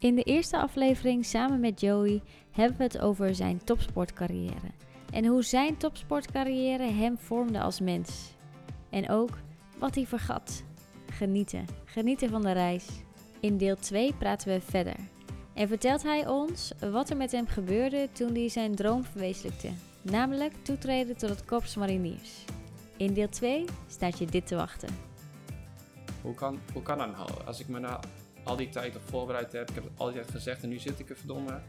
In 0.00 0.14
de 0.14 0.22
eerste 0.22 0.58
aflevering 0.58 1.24
samen 1.24 1.60
met 1.60 1.80
Joey 1.80 2.22
hebben 2.50 2.76
we 2.76 2.82
het 2.82 2.98
over 2.98 3.34
zijn 3.34 3.64
topsportcarrière. 3.64 4.70
En 5.12 5.26
hoe 5.26 5.42
zijn 5.42 5.76
topsportcarrière 5.76 6.82
hem 6.82 7.18
vormde 7.18 7.60
als 7.60 7.80
mens. 7.80 8.34
En 8.90 9.08
ook 9.08 9.30
wat 9.78 9.94
hij 9.94 10.06
vergat. 10.06 10.62
Genieten. 11.10 11.64
Genieten 11.84 12.30
van 12.30 12.42
de 12.42 12.52
reis. 12.52 12.86
In 13.40 13.56
deel 13.56 13.76
2 13.76 14.12
praten 14.12 14.48
we 14.48 14.60
verder. 14.60 14.96
En 15.54 15.68
vertelt 15.68 16.02
hij 16.02 16.26
ons 16.26 16.72
wat 16.90 17.10
er 17.10 17.16
met 17.16 17.32
hem 17.32 17.46
gebeurde 17.46 18.08
toen 18.12 18.34
hij 18.34 18.48
zijn 18.48 18.74
droom 18.74 19.04
verwezenlijkte. 19.04 19.70
Namelijk 20.02 20.52
toetreden 20.62 21.16
tot 21.16 21.28
het 21.28 21.44
Korps 21.44 21.76
Mariniers. 21.76 22.44
In 22.96 23.12
deel 23.12 23.28
2 23.28 23.64
staat 23.86 24.18
je 24.18 24.26
dit 24.26 24.46
te 24.46 24.56
wachten. 24.56 24.88
Hoe 26.22 26.34
kan, 26.34 26.58
hoe 26.72 26.82
kan 26.82 26.98
dat 26.98 27.16
nou? 27.16 27.30
Als 27.46 27.60
ik 27.60 27.68
me 27.68 27.78
na 27.78 28.00
al 28.48 28.56
die 28.56 28.68
tijd 28.68 28.96
op 28.96 29.02
voorbereid 29.08 29.52
heb, 29.52 29.68
ik 29.68 29.74
heb 29.74 29.84
het 29.84 29.92
al 29.96 30.06
die 30.06 30.14
tijd 30.14 30.30
gezegd 30.30 30.62
en 30.62 30.68
nu 30.68 30.78
zit 30.78 30.98
ik 30.98 31.10
er 31.10 31.16
verdomme. 31.16 31.60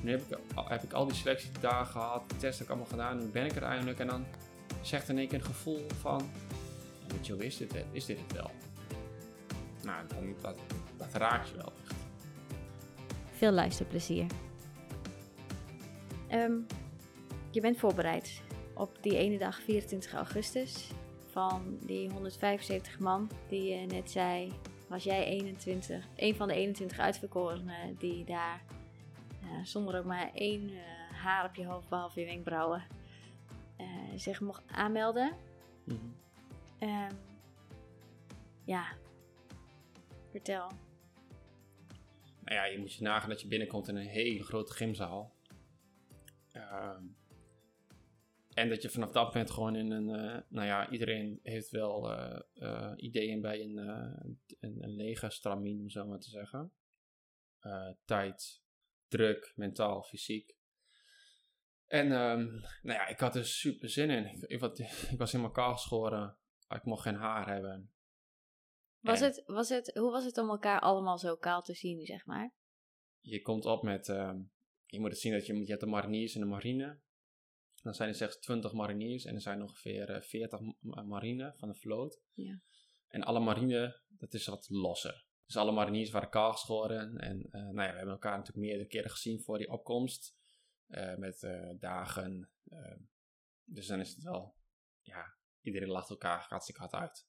Nu 0.00 0.10
heb 0.10 0.20
ik, 0.20 0.38
al- 0.54 0.68
heb 0.68 0.82
ik 0.82 0.92
al 0.92 1.06
die 1.06 1.14
selectiedagen 1.16 1.86
gehad, 1.86 2.30
de 2.30 2.36
test 2.36 2.58
heb 2.58 2.66
ik 2.68 2.72
allemaal 2.72 2.90
gedaan, 2.90 3.18
nu 3.18 3.24
ben 3.24 3.44
ik 3.44 3.56
er 3.56 3.62
eindelijk 3.62 3.98
en 3.98 4.06
dan 4.06 4.24
zegt 4.80 5.08
in 5.08 5.18
één 5.18 5.28
keer 5.28 5.38
een 5.38 5.44
gevoel 5.44 5.86
van, 6.00 6.30
weet 7.06 7.26
je 7.26 7.36
is 7.36 7.56
dit 7.56 7.72
het? 7.72 7.84
Is 7.92 8.04
dit 8.04 8.18
het 8.20 8.32
wel? 8.32 8.50
Nou, 9.82 10.06
dan, 10.08 10.34
dat, 10.40 10.58
dat 10.96 11.12
raakt 11.12 11.48
je 11.48 11.56
wel 11.56 11.72
echt. 11.82 11.94
Veel 13.32 13.52
luisterplezier. 13.52 14.26
Ehm, 16.28 16.52
je 17.50 17.60
bent 17.60 17.78
voorbereid 17.78 18.40
op 18.74 18.98
die 19.02 19.16
ene 19.16 19.38
dag 19.38 19.60
24 19.60 20.12
augustus. 20.12 20.88
Van 21.30 21.78
die 21.80 22.10
175 22.10 22.98
man 22.98 23.30
die 23.48 23.74
je 23.74 23.86
net 23.86 24.10
zei, 24.10 24.52
was 24.90 25.04
jij 25.04 25.24
21, 25.24 26.06
een 26.16 26.34
van 26.34 26.48
de 26.48 26.54
21 26.54 26.98
uitverkorenen 26.98 27.96
die 27.98 28.24
daar 28.24 28.62
eh, 29.42 29.64
zonder 29.64 29.98
ook 29.98 30.04
maar 30.04 30.30
één 30.34 30.70
eh, 30.70 30.76
haar 31.12 31.44
op 31.44 31.54
je 31.54 31.66
hoofd, 31.66 31.88
behalve 31.88 32.20
je 32.20 32.26
wenkbrauwen, 32.26 32.84
eh, 33.76 33.86
zich 34.16 34.40
mocht 34.40 34.62
aanmelden. 34.66 35.36
Ehm, 36.78 37.14
ja, 38.64 38.86
vertel. 40.30 40.70
Nou 42.44 42.56
ja, 42.56 42.64
je 42.64 42.78
moet 42.78 42.94
je 42.94 43.02
nagaan 43.02 43.28
dat 43.28 43.40
je 43.40 43.48
binnenkomt 43.48 43.88
in 43.88 43.96
een 43.96 44.06
hele 44.06 44.42
grote 44.42 44.72
gymzaal. 44.72 45.32
Ehm, 46.52 47.04
en 48.54 48.68
dat 48.68 48.82
je 48.82 48.90
vanaf 48.90 49.10
dat 49.10 49.24
moment 49.26 49.50
gewoon 49.50 49.76
in 49.76 49.90
een... 49.90 50.08
eh, 50.08 50.40
nou 50.48 50.66
ja, 50.66 50.90
iedereen 50.90 51.40
heeft 51.42 51.70
wel 51.70 52.12
eh, 52.12 52.40
eh, 52.54 52.92
ideeën 52.96 53.40
bij 53.40 53.60
een, 53.60 53.76
een, 53.76 54.82
een 54.82 54.94
lege 54.96 55.30
stramien, 55.30 55.80
om 55.80 55.90
zo 55.90 56.06
maar 56.06 56.18
te 56.20 56.30
zeggen. 56.30 56.72
Tijd, 58.04 58.62
druk, 59.08 59.52
mentaal, 59.56 60.02
fysiek. 60.02 60.56
En 61.86 62.12
ehm, 62.12 62.44
nou 62.82 62.98
ja, 62.98 63.06
ik 63.06 63.18
had 63.20 63.36
er 63.36 63.44
super 63.46 63.88
zin 63.88 64.10
in. 64.10 64.24
Ik, 64.26 64.42
ik, 64.42 64.60
was- 64.60 64.78
ik 65.10 65.18
was 65.18 65.32
helemaal 65.32 65.52
kaal 65.52 65.72
geschoren. 65.72 66.36
Ik 66.68 66.84
mocht 66.84 67.02
geen 67.02 67.14
haar 67.14 67.48
hebben. 67.48 67.92
Was 69.00 69.20
En- 69.20 69.26
het, 69.26 69.42
was 69.46 69.68
het, 69.68 69.90
hoe 69.94 70.10
was 70.10 70.24
het 70.24 70.38
om 70.38 70.48
elkaar 70.48 70.80
allemaal 70.80 71.18
zo 71.18 71.36
kaal 71.36 71.62
te 71.62 71.74
zien, 71.74 72.04
zeg 72.04 72.26
maar? 72.26 72.52
je 73.20 73.42
komt 73.42 73.64
op 73.64 73.82
met, 73.82 74.08
ehm, 74.08 74.38
je 74.86 75.00
moet 75.00 75.10
het 75.10 75.18
zien 75.20 75.32
dat 75.32 75.46
je, 75.46 75.54
je 75.60 75.66
hebt 75.66 75.80
de 75.80 75.86
mariniers 75.86 76.34
en 76.34 76.40
de 76.40 76.46
marine. 76.46 76.98
Dan 77.82 77.94
zijn 77.94 78.08
er 78.08 78.14
slechts 78.14 78.38
20 78.38 78.72
mariniers 78.72 79.24
en 79.24 79.34
er 79.34 79.40
zijn 79.40 79.62
ongeveer 79.62 80.10
eh, 80.10 80.22
40 80.22 80.60
ma- 80.80 81.02
marine 81.02 81.52
van 81.56 81.68
de 81.68 81.74
vloot. 81.74 82.20
Ja. 82.32 82.60
En 83.08 83.22
alle 83.22 83.40
marine, 83.40 84.00
dat 84.08 84.34
is 84.34 84.46
wat 84.46 84.68
losser. 84.68 85.24
Dus 85.46 85.56
alle 85.56 85.72
mariniers 85.72 86.10
waren 86.10 86.30
kaal 86.30 86.52
geschoren. 86.52 87.18
En 87.18 87.48
eh, 87.50 87.60
nou 87.60 87.82
ja, 87.82 87.90
we 87.90 87.96
hebben 87.96 88.08
elkaar 88.14 88.36
natuurlijk 88.38 88.66
meerdere 88.66 88.88
keren 88.88 89.10
gezien 89.10 89.40
voor 89.42 89.58
die 89.58 89.70
opkomst. 89.70 90.38
eh, 90.86 91.14
met 91.16 91.42
eh, 91.42 91.70
dagen. 91.78 92.50
eh, 92.64 92.96
dus 93.64 93.86
dan 93.86 94.00
is 94.00 94.10
het 94.10 94.22
wel, 94.22 94.54
ja, 95.00 95.36
iedereen 95.60 95.88
lacht 95.88 96.10
elkaar 96.10 96.46
hartstikke 96.48 96.80
hard 96.80 96.92
uit. 96.94 97.26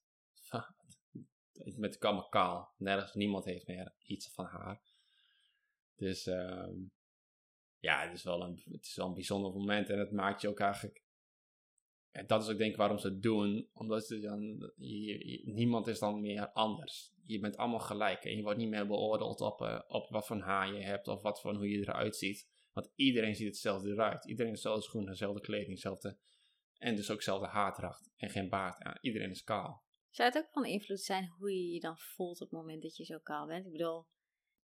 met 1.78 1.94
elkaar 2.00 2.30
kaal. 2.30 2.74
Nergens, 2.78 3.14
niemand 3.14 3.46
heeft 3.46 3.68
meer 3.68 3.94
iets 3.98 4.34
van 4.34 4.46
haar. 4.46 4.82
Dus 5.96 6.26
ehm, 6.28 6.76
ja, 7.82 8.02
het 8.04 8.14
is, 8.14 8.24
wel 8.24 8.42
een, 8.42 8.62
het 8.72 8.86
is 8.86 8.96
wel 8.96 9.08
een 9.08 9.14
bijzonder 9.14 9.52
moment 9.52 9.90
en 9.90 10.00
het 10.00 10.12
maakt 10.12 10.42
je 10.42 10.48
ook 10.48 10.60
eigenlijk. 10.60 11.04
En 12.12 12.28
dat 12.28 12.44
is 12.44 12.50
ook 12.50 12.58
denk 12.58 12.72
ik 12.72 12.78
waarom 12.78 12.98
ze 12.98 13.08
het 13.08 13.22
doen, 13.22 13.70
omdat 13.74 14.06
ze 14.06 14.20
dan, 14.20 14.72
niemand 15.54 15.88
is 15.88 16.00
dan 16.00 16.22
meer 16.22 16.52
anders. 16.52 17.14
Je 17.26 17.40
bent 17.40 17.58
allemaal 17.58 17.80
gelijk 17.80 18.24
en 18.24 18.36
je 18.36 18.42
wordt 18.42 18.58
niet 18.58 18.70
meer 18.70 18.88
beoordeeld 18.88 19.42
op, 19.42 19.62
eh, 19.62 19.80
op 19.88 20.10
wat 20.10 20.28
voor 20.28 20.40
haar 20.40 20.74
je 20.74 20.84
hebt 20.84 21.08
of 21.08 21.22
wat 21.22 21.42
voor 21.42 21.56
hoe 21.56 21.70
je 21.70 21.78
eruit 21.78 22.16
ziet. 22.16 22.48
Want 22.74 22.92
iedereen 22.96 23.36
ziet 23.36 23.48
hetzelfde 23.48 23.90
eruit. 23.90 24.26
Iedereen 24.26 24.52
heeft 24.52 24.64
dezelfde 24.64 24.86
schoenen, 24.86 25.12
dezelfde 25.12 25.42
kleding. 25.42 25.82
En 26.78 26.96
dus 26.96 27.12
ook 27.12 27.18
dezelfde 27.18 27.48
haardracht 27.48 28.12
en 28.16 28.30
geen 28.30 28.50
baard. 28.50 28.84
Ja, 28.84 28.98
iedereen 29.02 29.30
is 29.30 29.44
kaal. 29.44 29.84
Zou 30.10 30.30
het 30.30 30.38
ook 30.38 30.52
van 30.52 30.66
invloed 30.66 31.00
zijn 31.00 31.28
hoe 31.28 31.52
je 31.52 31.74
je 31.74 31.80
dan 31.80 31.98
voelt 31.98 32.42
op 32.42 32.50
het 32.50 32.60
moment 32.60 32.82
dat 32.82 32.98
je 32.98 33.04
zo 33.04 33.18
kaal 33.20 33.48
bent? 33.48 33.66
Ik 33.66 33.72
bedoel, 33.72 34.06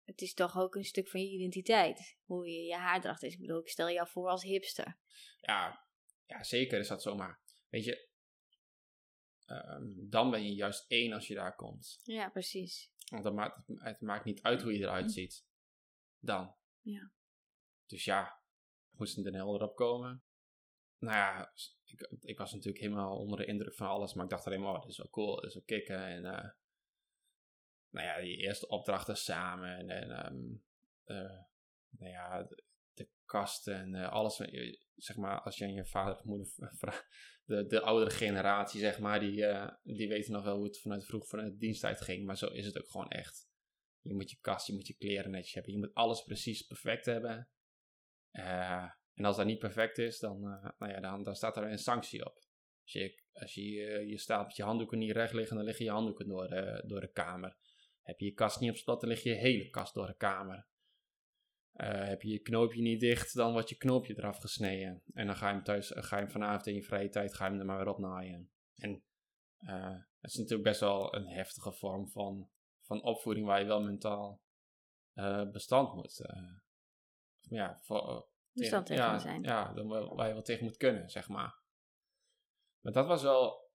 het 0.09 0.21
is 0.21 0.35
toch 0.35 0.59
ook 0.59 0.75
een 0.75 0.85
stuk 0.85 1.09
van 1.09 1.21
je 1.21 1.29
identiteit. 1.29 2.19
Hoe 2.25 2.47
je 2.47 2.63
je 2.63 2.75
haardracht 2.75 3.23
is. 3.23 3.33
Ik 3.33 3.41
bedoel, 3.41 3.61
ik 3.61 3.69
stel 3.69 3.91
jou 3.91 4.09
voor 4.09 4.29
als 4.29 4.43
hipster. 4.43 4.99
Ja, 5.41 5.87
ja, 6.27 6.43
zeker 6.43 6.79
is 6.79 6.89
dat 6.89 7.03
zomaar. 7.03 7.41
Weet 7.69 7.85
je, 7.85 8.09
ehm, 9.45 9.85
dan 9.97 10.31
ben 10.31 10.43
je 10.43 10.55
juist 10.55 10.91
één 10.91 11.13
als 11.13 11.27
je 11.27 11.35
daar 11.35 11.55
komt. 11.55 12.01
Ja, 12.03 12.29
precies. 12.29 12.93
Want 13.11 13.25
dan 13.25 13.35
maakt, 13.35 13.61
het, 13.75 14.01
maakt 14.01 14.25
niet 14.25 14.43
uit 14.43 14.63
hoe 14.63 14.73
je 14.73 14.79
eruit 14.79 15.13
ziet. 15.13 15.47
Dan. 16.19 16.55
Ja. 16.81 17.13
Dus 17.87 18.05
ja, 18.05 18.43
moesten 18.91 19.27
er 19.27 19.35
helder 19.35 19.69
op 19.69 19.77
komen. 19.77 20.23
Nou 20.99 21.17
ja, 21.17 21.53
ik, 21.85 22.09
ik 22.21 22.39
was 22.39 22.53
natuurlijk 22.53 22.83
helemaal 22.83 23.19
onder 23.19 23.39
de 23.39 23.47
indruk 23.47 23.75
van 23.75 23.89
alles. 23.89 24.15
Maar 24.15 24.25
ik 24.25 24.31
dacht 24.31 24.47
alleen 24.47 24.61
maar, 24.61 24.75
oh, 24.75 24.81
dit 24.81 24.91
is 24.91 24.99
wel 24.99 25.11
cool, 25.11 25.35
dit 25.35 25.45
is 25.45 25.55
wel 25.55 25.65
kicken. 25.65 26.05
En 26.05 26.25
eh, 26.25 26.51
nou 27.91 28.07
ja, 28.07 28.21
die 28.21 28.37
eerste 28.37 28.69
opdrachten 28.69 29.17
samen. 29.17 29.89
En, 29.89 30.11
ehm, 30.11 30.37
eh, 31.05 31.39
nou 31.89 32.13
ja, 32.13 32.49
de, 32.93 33.09
kasten 33.25 33.75
en 33.75 33.95
eh, 33.95 34.13
alles. 34.13 34.37
Zeg 34.95 35.17
maar, 35.17 35.41
als 35.41 35.57
je 35.57 35.65
aan 35.65 35.73
je 35.73 35.87
vader 35.87 36.15
of 36.15 36.25
moeder 36.25 36.47
vraagt. 36.81 37.07
De, 37.45 37.67
de 37.67 37.81
oudere 37.81 38.11
generatie, 38.11 38.81
zeg 38.81 38.99
maar, 38.99 39.21
die, 39.21 39.47
eh, 39.47 39.69
die 39.83 40.09
weten 40.09 40.33
nog 40.33 40.45
wel 40.45 40.57
hoe 40.57 40.65
het 40.65 40.81
vanuit 40.81 41.07
vroeg 41.07 41.29
vanuit 41.29 41.53
de 41.53 41.59
diensttijd 41.59 42.01
ging. 42.01 42.27
Maar 42.27 42.37
zo 42.37 42.47
is 42.47 42.67
het 42.67 42.79
ook 42.79 42.91
gewoon 42.91 43.09
echt. 43.09 43.49
Je 44.01 44.15
moet 44.15 44.31
je 44.31 44.39
kast, 44.41 44.67
je 44.67 44.73
moet 44.73 44.87
je 44.87 44.97
kleren 44.97 45.31
netjes 45.31 45.55
hebben. 45.55 45.73
Je 45.73 45.79
moet 45.79 45.95
alles 45.95 46.23
precies 46.23 46.63
perfect 46.63 47.07
hebben. 47.07 47.49
En 48.31 49.25
als 49.25 49.37
dat 49.37 49.47
niet 49.47 49.59
perfect 49.59 49.99
is, 49.99 50.19
dan, 50.19 50.41
nou 50.79 50.93
ja, 50.93 51.01
dan, 51.01 51.23
dan 51.23 51.35
staat 51.35 51.57
er 51.57 51.63
een 51.63 51.79
sanctie 51.79 52.27
op. 52.27 52.35
Als 52.83 52.93
je, 52.93 53.23
als 53.33 53.55
je, 53.55 53.63
je 54.07 54.19
staat 54.19 54.47
met 54.47 54.57
je 54.57 54.63
handdoeken 54.63 54.99
niet 54.99 55.11
recht 55.11 55.33
liggen, 55.33 55.57
dan 55.57 55.65
liggen 55.65 55.85
je 55.85 55.91
handdoeken 55.91 56.27
door 56.27 56.49
door 56.87 57.01
de 57.01 57.11
kamer. 57.13 57.57
Heb 58.09 58.19
je 58.19 58.25
je 58.27 58.33
kast 58.33 58.61
niet 58.61 58.71
op 58.71 58.77
slot, 58.77 59.01
dan 59.01 59.09
ligt 59.09 59.23
je 59.23 59.33
hele 59.33 59.71
kast 59.71 59.95
door 59.95 60.07
de 60.07 60.17
kamer. 60.17 60.67
Eh, 61.73 62.07
heb 62.07 62.23
je 62.23 62.29
je 62.29 62.39
knoopje 62.39 62.83
niet 62.83 63.01
dicht, 63.01 63.35
dan 63.35 63.53
wordt 63.53 63.69
je 63.69 63.77
knoopje 63.77 64.15
eraf 64.17 64.39
gesneden. 64.39 65.03
En 65.13 65.27
dan 65.27 65.37
ga 65.37 65.49
je 65.49 65.55
hem 65.55 65.65
thuis, 65.65 65.93
ga 65.95 66.17
je 66.17 66.23
hem 66.23 66.31
vanavond 66.31 66.67
in 66.67 66.75
je 66.75 66.83
vrije 66.83 67.09
tijd, 67.09 67.35
ga 67.35 67.45
je 67.45 67.51
hem 67.51 67.61
er 67.61 67.67
maar 67.67 67.79
weer 67.79 67.89
opnaaien. 67.89 68.51
En 68.75 69.03
eh, 69.59 69.97
het 70.21 70.31
is 70.31 70.37
natuurlijk 70.37 70.69
best 70.69 70.81
wel 70.81 71.15
een 71.15 71.29
heftige 71.29 71.73
vorm 71.73 72.09
van, 72.09 72.51
van 72.83 73.03
opvoeding 73.03 73.47
waar 73.47 73.61
je 73.61 73.67
wel 73.67 73.83
mentaal 73.83 74.43
eh, 75.13 75.51
bestand 75.51 75.95
moet. 75.95 76.21
eh, 76.21 76.53
ja, 77.41 77.79
voor, 77.83 78.09
eh, 78.09 78.21
Bestand 78.53 78.87
tegen 78.87 79.05
ja, 79.05 79.19
zijn. 79.19 79.43
Ja, 79.43 79.73
dan 79.73 79.89
waar 79.89 80.27
je 80.27 80.33
wel 80.33 80.43
tegen 80.43 80.65
moet 80.65 80.77
kunnen, 80.77 81.11
zeg 81.11 81.29
maar. 81.29 81.61
Maar 82.81 82.93
dat 82.93 83.07
was 83.07 83.23
wel... 83.23 83.71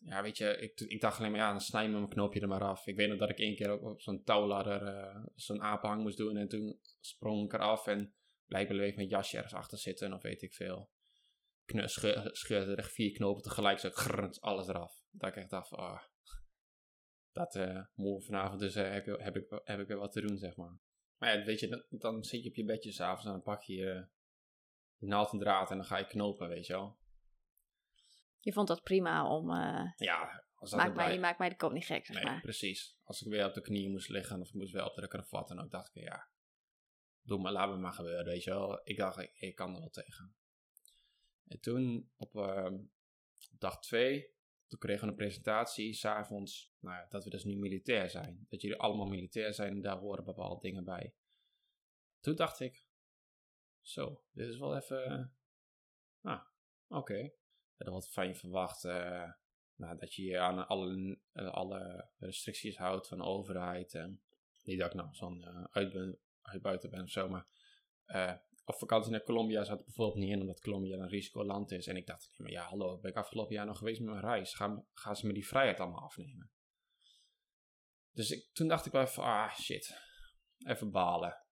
Ja, 0.00 0.22
weet 0.22 0.36
je, 0.36 0.56
ik, 0.56 0.80
ik 0.80 1.00
dacht 1.00 1.18
alleen 1.18 1.30
maar, 1.30 1.40
ja, 1.40 1.50
dan 1.50 1.60
snij 1.60 1.82
je 1.82 1.88
me 1.88 1.96
mijn 1.96 2.08
knoopje 2.08 2.40
er 2.40 2.48
maar 2.48 2.64
af. 2.64 2.86
Ik 2.86 2.96
weet 2.96 3.08
nog 3.08 3.18
dat 3.18 3.28
ik 3.30 3.38
één 3.38 3.54
keer 3.56 3.80
op 3.80 4.00
zo'n 4.00 4.22
touwladder 4.24 4.82
eh, 4.86 5.24
zo'n 5.34 5.62
apenhang 5.62 6.02
moest 6.02 6.16
doen. 6.16 6.36
En 6.36 6.48
toen 6.48 6.78
sprong 7.00 7.44
ik 7.44 7.52
eraf 7.52 7.86
en 7.86 8.14
blijkbaar 8.46 8.76
bleef 8.76 8.94
mijn 8.96 9.08
jasje 9.08 9.36
ergens 9.36 9.54
achter 9.54 9.78
zitten 9.78 10.12
of 10.12 10.22
weet 10.22 10.42
ik 10.42 10.54
veel. 10.54 10.90
Scheur- 11.66 12.28
scheurde 12.36 12.72
er 12.72 12.78
echt 12.78 12.92
vier 12.92 13.12
knopen 13.12 13.42
tegelijk, 13.42 13.78
zo 13.78 13.90
grrrnt, 13.90 14.40
alles 14.40 14.68
eraf. 14.68 15.02
Dat 15.10 15.28
ik 15.28 15.36
echt 15.36 15.50
dacht, 15.50 15.72
ah, 15.72 16.02
dat 17.32 17.58
moet 17.94 18.24
vanavond 18.24 18.60
dus 18.60 18.74
heb, 18.74 19.06
ik- 19.06 19.20
heb, 19.20 19.36
ik, 19.36 19.60
heb 19.64 19.80
ik 19.80 19.86
weer 19.86 19.98
wat 19.98 20.12
te 20.12 20.20
doen, 20.20 20.36
zeg 20.38 20.56
maar. 20.56 20.78
Maar 21.18 21.38
ja, 21.38 21.44
weet 21.44 21.60
je, 21.60 21.68
dan, 21.68 21.84
dan 21.88 22.24
zit 22.24 22.42
je 22.42 22.48
op 22.48 22.54
je 22.54 22.64
bedje 22.64 22.92
s'avonds 22.92 23.24
en 23.24 23.30
dan 23.32 23.42
pak 23.42 23.62
je 23.62 23.74
je, 23.74 24.06
je 24.96 25.06
naald 25.06 25.32
en 25.32 25.38
draad 25.38 25.70
en 25.70 25.76
dan 25.76 25.86
ga 25.86 25.98
je 25.98 26.06
knopen, 26.06 26.48
weet 26.48 26.66
je 26.66 26.72
wel. 26.72 26.98
Je 28.48 28.54
vond 28.54 28.68
dat 28.68 28.82
prima 28.82 29.28
om... 29.36 29.50
eh, 29.50 29.92
Ja, 29.96 30.44
als 30.54 30.70
dat 30.70 30.78
maak 30.80 30.94
mij, 30.94 31.12
je 31.12 31.18
maakt 31.20 31.38
mij 31.38 31.48
de 31.48 31.56
kop 31.56 31.72
niet 31.72 31.84
gek, 31.84 32.06
zeg 32.06 32.16
Nee, 32.16 32.24
maar. 32.24 32.40
precies. 32.40 32.98
Als 33.02 33.22
ik 33.22 33.28
weer 33.28 33.46
op 33.46 33.54
de 33.54 33.60
knieën 33.60 33.90
moest 33.90 34.08
liggen 34.08 34.40
of 34.40 34.48
ik 34.48 34.54
moest 34.54 34.72
weer 34.72 34.84
op 34.84 34.94
de 34.94 35.08
kravat, 35.08 35.48
dan 35.48 35.60
ook 35.60 35.70
dacht 35.70 35.96
ik, 35.96 36.02
ja, 36.02 36.28
doe 37.22 37.38
maar, 37.40 37.52
laat 37.52 37.70
me 37.70 37.76
maar 37.76 37.92
gebeuren, 37.92 38.24
weet 38.24 38.44
je 38.44 38.50
wel. 38.50 38.80
Ik 38.84 38.96
dacht, 38.96 39.18
ik, 39.18 39.32
ik 39.34 39.54
kan 39.54 39.74
er 39.74 39.78
wel 39.80 39.90
tegen. 39.90 40.36
En 41.48 41.60
toen, 41.60 42.10
op 42.16 42.36
ehm, 42.36 42.78
dag 43.58 43.80
twee, 43.80 44.34
toen 44.66 44.78
kregen 44.78 45.04
we 45.04 45.10
een 45.10 45.16
presentatie, 45.16 45.94
s'avonds, 45.94 46.74
nou 46.80 47.06
dat 47.08 47.24
we 47.24 47.30
dus 47.30 47.44
nu 47.44 47.56
militair 47.56 48.10
zijn. 48.10 48.46
Dat 48.48 48.60
jullie 48.60 48.78
allemaal 48.78 49.06
militair 49.06 49.54
zijn 49.54 49.72
en 49.72 49.80
daar 49.80 49.98
horen 49.98 50.24
bepaalde 50.24 50.60
dingen 50.60 50.84
bij. 50.84 51.14
Toen 52.20 52.34
dacht 52.36 52.60
ik, 52.60 52.86
zo, 53.80 54.24
dit 54.32 54.48
is 54.48 54.58
wel 54.58 54.76
even, 54.76 55.34
ah, 56.20 56.42
oké. 56.88 57.32
Dat 57.78 57.92
wat 57.92 58.12
van 58.12 58.26
je 58.26 58.34
verwacht, 58.34 58.84
uh, 58.84 59.32
nou, 59.74 59.98
dat 59.98 60.14
je 60.14 60.22
je 60.22 60.38
aan 60.38 60.66
alle, 60.66 61.18
uh, 61.32 61.50
alle 61.50 62.10
restricties 62.18 62.76
houdt 62.76 63.08
van 63.08 63.18
de 63.18 63.24
overheid. 63.24 63.94
En 63.94 64.22
niet 64.62 64.78
dat 64.78 64.88
ik 64.88 64.94
nou 64.94 65.08
zo'n 65.12 65.40
uh, 65.40 65.64
uit 66.52 66.90
ben 66.90 67.02
of 67.02 67.10
zo, 67.10 67.28
maar 67.28 67.46
op 68.68 68.74
vakantie 68.74 69.10
naar 69.10 69.22
Colombia 69.22 69.64
zat 69.64 69.84
bijvoorbeeld 69.84 70.18
niet 70.18 70.30
in, 70.30 70.40
omdat 70.40 70.60
Colombia 70.60 70.98
een 70.98 71.08
risicoland 71.08 71.70
is. 71.70 71.86
En 71.86 71.96
ik 71.96 72.06
dacht, 72.06 72.34
maar 72.36 72.50
ja, 72.50 72.62
hallo, 72.62 72.98
ben 72.98 73.10
ik 73.10 73.16
afgelopen 73.16 73.54
jaar 73.54 73.66
nog 73.66 73.78
geweest 73.78 74.00
met 74.00 74.10
mijn 74.10 74.24
reis? 74.24 74.54
Gaan, 74.54 74.86
gaan 74.92 75.16
ze 75.16 75.26
me 75.26 75.32
die 75.32 75.46
vrijheid 75.46 75.80
allemaal 75.80 76.02
afnemen? 76.02 76.50
Dus 78.10 78.30
ik, 78.30 78.50
toen 78.52 78.68
dacht 78.68 78.86
ik 78.86 78.92
wel 78.92 79.02
even, 79.02 79.22
ah 79.22 79.54
shit, 79.54 79.98
even 80.66 80.90
balen. 80.90 81.42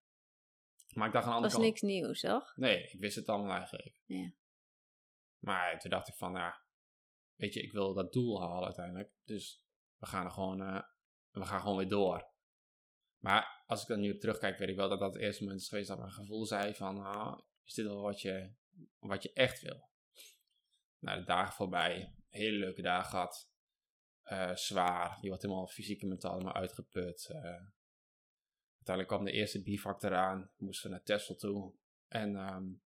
Maar 0.94 1.06
ik 1.06 1.12
dacht 1.12 1.25
aan 1.25 1.31
de 1.31 1.37
andere 1.37 1.52
Dat 1.52 1.62
was 1.62 1.70
niks 1.70 1.81
nieuws, 1.81 2.20
toch? 2.20 2.56
Nee, 2.56 2.82
ik 2.82 3.00
wist 3.00 3.17
het 3.17 3.28
allemaal 3.28 3.56
eigenlijk. 3.56 4.00
Ja. 4.05 4.32
Maar 5.38 5.79
toen 5.79 5.91
dacht 5.91 6.09
ik 6.09 6.15
van, 6.15 6.33
ja, 6.33 6.62
weet 7.35 7.55
je, 7.55 7.62
ik 7.62 7.73
wil 7.73 7.94
dat 7.94 8.12
doel 8.12 8.41
halen 8.41 8.65
uiteindelijk. 8.65 9.12
Dus 9.25 9.65
we 9.97 10.06
gaan 10.06 10.25
er 10.25 10.31
gewoon, 10.31 10.61
uh, 10.61 10.83
we 11.31 11.44
gaan 11.44 11.61
gewoon 11.61 11.77
weer 11.77 11.88
door. 11.88 12.35
Maar 13.19 13.62
als 13.67 13.83
ik 13.83 13.88
dan 13.88 14.00
nu 14.00 14.12
op 14.12 14.21
terugkijk, 14.21 14.59
weet 14.59 14.69
ik 14.69 14.77
wel 14.77 14.88
dat 14.88 15.00
dat 15.00 15.15
het 15.15 15.23
eerste 15.23 15.43
moment 15.43 15.61
is 15.61 15.69
geweest 15.69 15.88
dat 15.88 15.99
mijn 15.99 16.11
gevoel 16.11 16.47
zei 16.47 16.75
van, 16.75 16.99
ah, 16.99 17.38
is 17.65 17.75
dit 17.75 17.87
wel 17.87 18.03
wat 18.03 18.21
je, 18.21 18.53
wat 18.99 19.23
je 19.23 19.33
echt 19.33 19.61
wil? 19.61 19.88
Nou, 20.99 21.19
de 21.19 21.25
dagen 21.25 21.55
voorbij, 21.55 22.15
hele 22.29 22.59
leuke 22.59 22.83
dagen 22.83 23.11
gehad. 23.11 23.50
Uh, 24.25 24.55
zwaar, 24.55 25.19
je 25.21 25.29
wordt 25.29 25.43
helemaal 25.43 25.67
fysiek 25.67 26.03
en 26.03 26.09
mentaal 26.09 26.41
maar 26.41 26.53
uitgeput. 26.53 27.29
Uh, 27.31 27.37
uiteindelijk 28.75 29.09
kwam 29.09 29.25
de 29.25 29.33
eerste 29.33 29.62
bivak 29.62 30.03
eraan, 30.03 30.50
moesten 30.56 30.91
we 30.91 30.97
naar 30.97 31.05
Tesla 31.05 31.35
toe. 31.35 31.75
En 32.09 32.37
um, 32.37 32.83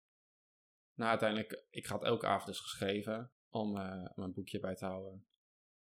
nou, 0.96 1.10
uiteindelijk, 1.10 1.66
ik 1.70 1.86
had 1.86 2.04
elke 2.04 2.28
avond 2.28 2.46
dus 2.46 2.60
geschreven 2.60 3.32
om 3.50 3.78
uh, 3.78 4.06
mijn 4.16 4.34
boekje 4.34 4.60
bij 4.60 4.76
te 4.76 4.86
houden. 4.86 5.28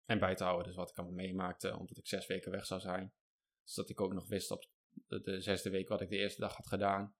En 0.05 0.19
bij 0.19 0.35
te 0.35 0.43
houden, 0.43 0.67
dus 0.67 0.75
wat 0.75 0.89
ik 0.89 0.97
allemaal 0.97 1.15
meemaakte, 1.15 1.77
omdat 1.77 1.97
ik 1.97 2.07
zes 2.07 2.27
weken 2.27 2.51
weg 2.51 2.65
zou 2.65 2.79
zijn. 2.79 3.13
Zodat 3.63 3.89
ik 3.89 4.01
ook 4.01 4.13
nog 4.13 4.27
wist 4.27 4.51
op 4.51 4.69
de, 5.07 5.41
zesde 5.41 5.69
week 5.69 5.87
wat 5.87 6.01
ik 6.01 6.09
de 6.09 6.17
eerste 6.17 6.41
dag 6.41 6.55
had 6.55 6.67
gedaan. 6.67 7.15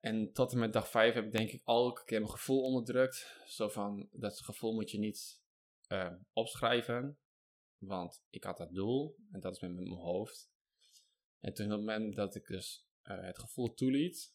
En 0.00 0.32
tot 0.32 0.52
en 0.52 0.58
met 0.58 0.72
dag 0.72 0.88
vijf 0.88 1.14
heb 1.14 1.24
ik 1.24 1.32
denk 1.32 1.50
ik 1.50 1.62
elke 1.64 2.04
keer 2.04 2.20
mijn 2.20 2.32
gevoel 2.32 2.62
onderdrukt. 2.62 3.42
Zo 3.46 3.68
van, 3.68 4.08
dat 4.12 4.40
gevoel 4.40 4.72
moet 4.72 4.90
je 4.90 4.98
niet 4.98 5.42
uh, 5.88 6.12
opschrijven. 6.32 7.18
Want 7.78 8.24
ik 8.30 8.44
had 8.44 8.56
dat 8.56 8.74
doel 8.74 9.16
en 9.30 9.40
dat 9.40 9.54
is 9.54 9.60
met 9.60 9.72
mijn 9.72 9.88
hoofd. 9.88 10.52
En 11.40 11.54
toen 11.54 11.66
op 11.66 11.72
het 11.72 11.80
moment 11.80 12.16
dat 12.16 12.34
ik 12.34 12.46
dus 12.46 12.86
uh, 13.02 13.22
het 13.22 13.38
gevoel 13.38 13.74
toeliet, 13.74 14.34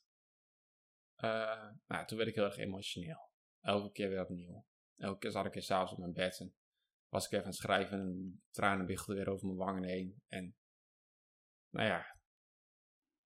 uh, 1.19 1.69
nou, 1.87 2.05
toen 2.05 2.17
werd 2.17 2.29
ik 2.29 2.35
heel 2.35 2.43
erg 2.43 2.57
emotioneel. 2.57 3.29
Elke 3.59 3.91
keer 3.91 4.09
weer 4.09 4.21
opnieuw. 4.21 4.65
Elke 4.95 5.19
keer 5.19 5.31
zat 5.31 5.45
ik 5.45 5.53
weer 5.53 5.63
s'avonds 5.63 5.91
op 5.91 5.97
mijn 5.97 6.13
bed 6.13 6.39
en 6.39 6.55
was 7.07 7.25
ik 7.25 7.31
even 7.31 7.43
aan 7.43 7.51
het 7.51 7.59
schrijven 7.59 7.99
en 7.99 8.41
tranen 8.51 8.85
biggelden 8.85 9.15
weer 9.15 9.33
over 9.33 9.45
mijn 9.45 9.57
wangen 9.57 9.83
heen. 9.83 10.21
En 10.27 10.55
nou 11.69 11.87
ja, 11.87 12.19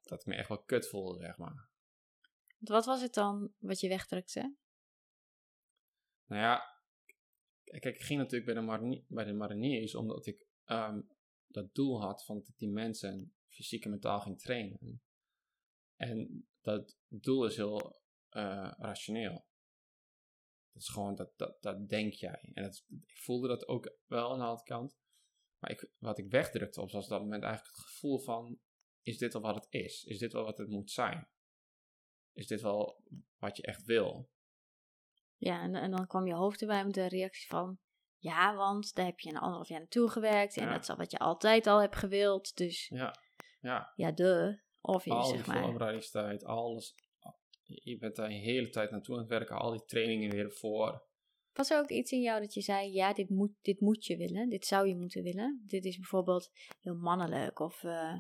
dat 0.02 0.20
ik 0.20 0.26
me 0.26 0.36
echt 0.36 0.48
wel 0.48 0.64
kut 0.64 0.90
voelde, 0.90 1.20
zeg 1.20 1.38
maar. 1.38 1.70
Wat 2.58 2.86
was 2.86 3.02
het 3.02 3.14
dan 3.14 3.54
wat 3.58 3.80
je 3.80 3.88
wegdrukte? 3.88 4.56
Nou 6.26 6.42
ja, 6.42 6.82
kijk, 7.64 7.96
ik 7.96 8.04
ging 8.04 8.20
natuurlijk 8.20 8.46
bij 8.46 8.54
de, 8.54 8.62
mariniers, 8.62 9.06
bij 9.08 9.26
de 9.26 9.34
mariniers 9.34 9.96
omdat 9.96 10.26
ik 10.26 10.48
um, 10.66 11.08
dat 11.48 11.74
doel 11.76 12.02
had 12.02 12.26
van 12.26 12.38
dat 12.38 12.48
ik 12.48 12.58
die 12.58 12.70
mensen 12.70 13.34
fysiek 13.48 13.84
en 13.84 13.90
mentaal 13.90 14.20
ging 14.20 14.40
trainen. 14.40 15.02
En 15.96 16.48
dat 16.64 16.98
doel 17.08 17.46
is 17.46 17.56
heel 17.56 18.02
uh, 18.32 18.72
rationeel. 18.78 19.46
Dat 20.72 20.82
is 20.82 20.90
gewoon, 20.90 21.16
dat, 21.16 21.38
dat, 21.38 21.62
dat 21.62 21.90
denk 21.90 22.14
jij. 22.14 22.52
En 22.54 22.64
dat, 22.64 22.86
ik 23.08 23.18
voelde 23.18 23.48
dat 23.48 23.68
ook 23.68 23.96
wel 24.06 24.32
aan 24.32 24.38
de 24.38 24.44
andere 24.44 24.64
kant. 24.64 24.98
Maar 25.58 25.72
ik, 25.72 25.90
wat 25.98 26.18
ik 26.18 26.32
wegdrukte 26.32 26.82
op 26.82 26.92
was 26.92 27.08
dat 27.08 27.22
moment 27.22 27.44
eigenlijk 27.44 27.76
het 27.76 27.86
gevoel 27.86 28.20
van: 28.20 28.60
is 29.02 29.18
dit 29.18 29.34
wel 29.34 29.42
wat 29.42 29.56
het 29.56 29.68
is? 29.70 30.04
Is 30.04 30.18
dit 30.18 30.34
wel 30.34 30.44
wat 30.44 30.58
het 30.58 30.70
moet 30.70 30.92
zijn? 30.92 31.28
Is 32.34 32.48
dit 32.48 32.62
wel 32.62 33.04
wat 33.38 33.58
je 33.58 33.64
echt 33.64 33.84
wil? 33.84 34.30
Ja, 35.38 35.62
en, 35.62 35.76
en 35.76 35.92
dan 35.92 36.08
kwam 36.08 36.28
je 36.28 36.34
hoofd 36.34 36.62
erbij 36.62 36.86
met 36.86 36.94
de 36.94 37.08
reactie 37.08 37.48
van: 37.48 37.80
ja, 38.18 38.56
want 38.56 38.94
daar 38.94 39.06
heb 39.06 39.20
je 39.20 39.30
een 39.30 39.38
anderhalf 39.38 39.68
jaar 39.68 39.80
naartoe 39.80 40.10
gewerkt 40.10 40.58
en 40.58 40.70
dat 40.70 40.82
is 40.82 40.90
al 40.90 40.98
wat 40.98 41.12
je 41.12 41.18
altijd 41.18 41.68
al 41.68 41.82
hebt 41.82 41.96
gewild. 41.96 42.56
Dus 42.58 42.88
ja, 42.88 43.16
ja. 43.62 43.92
ja 43.96 44.12
de. 44.12 44.62
Of 44.86 45.06
je, 45.06 45.12
al 45.12 45.24
zeg 45.24 45.46
maar. 45.46 45.64
voorbereidingstijd, 45.64 46.44
alles. 46.44 46.96
Je 47.64 47.98
bent 47.98 48.16
daar 48.16 48.28
de 48.28 48.34
hele 48.34 48.70
tijd 48.70 48.92
naartoe 48.92 49.16
aan 49.16 49.22
het 49.22 49.30
werken, 49.30 49.58
al 49.58 49.72
die 49.72 49.86
trainingen 49.86 50.30
weer 50.30 50.52
voor. 50.52 51.04
Was 51.54 51.70
er 51.70 51.80
ook 51.80 51.90
iets 51.90 52.12
in 52.12 52.22
jou 52.22 52.42
dat 52.42 52.54
je 52.54 52.62
zei, 52.62 52.92
ja, 52.94 53.14
dit 53.14 53.30
moet, 53.30 53.52
dit 53.62 53.80
moet 53.80 54.06
je 54.06 54.18
willen, 54.18 54.50
dit 54.50 54.66
zou 54.66 54.88
je 54.88 54.96
moeten 54.96 55.24
willen? 55.24 55.64
Dit 55.68 55.86
is 55.86 55.98
bijvoorbeeld 55.98 56.52
heel 56.80 56.96
mannelijk 56.96 57.60
of 57.60 57.84
uh, 57.84 58.20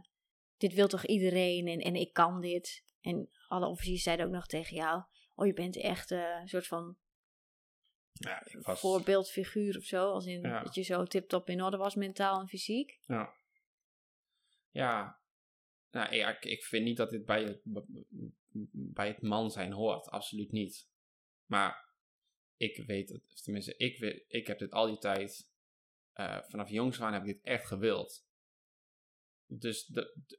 dit 0.57 0.73
wil 0.73 0.87
toch 0.87 1.05
iedereen 1.05 1.67
en, 1.67 1.79
en 1.79 1.95
ik 1.95 2.13
kan 2.13 2.41
dit. 2.41 2.83
En 3.01 3.29
alle 3.47 3.67
officiers 3.67 4.03
zeiden 4.03 4.25
ook 4.25 4.31
nog 4.31 4.45
tegen 4.45 4.75
jou, 4.75 5.03
oh 5.35 5.45
je 5.45 5.53
bent 5.53 5.77
echt 5.77 6.11
uh, 6.11 6.39
een 6.41 6.47
soort 6.47 6.67
van 6.67 6.97
ja, 8.13 8.45
ik 8.45 8.65
was... 8.65 8.79
voorbeeldfiguur 8.79 9.77
of 9.77 9.83
zo. 9.83 10.11
Als 10.11 10.25
in 10.25 10.41
Ja. 10.41 10.63
dat 10.63 10.75
je 10.75 10.81
zo 10.81 11.03
tip-top 11.03 11.49
in 11.49 11.63
orde 11.63 11.77
was, 11.77 11.95
mentaal 11.95 12.39
en 12.39 12.47
fysiek. 12.47 12.99
Ja. 13.05 13.33
Ja. 14.71 15.21
Nou, 15.93 16.15
ja, 16.15 16.41
ik, 16.41 16.63
vind 16.63 16.83
niet 16.83 16.97
dat 16.97 17.09
dit 17.09 17.25
bij 17.25 17.43
het, 17.43 17.61
bij 18.71 19.07
het 19.07 19.21
man 19.21 19.51
zijn 19.51 19.71
hoort. 19.71 20.09
Absoluut 20.09 20.51
niet. 20.51 20.89
Maar 21.45 21.89
ik 22.57 22.83
weet 22.85 23.09
het, 23.09 23.43
tenminste, 23.43 23.77
ik, 23.77 23.99
weet, 23.99 24.23
ik 24.27 24.47
heb 24.47 24.59
dit 24.59 24.71
al 24.71 24.85
die 24.85 24.97
tijd, 24.97 25.49
eh, 26.13 26.41
vanaf 26.41 26.69
jongs 26.69 27.01
aan 27.01 27.13
heb 27.13 27.21
ik 27.21 27.27
dit 27.27 27.43
echt 27.43 27.65
gewild. 27.65 28.27
Dus, 29.45 29.91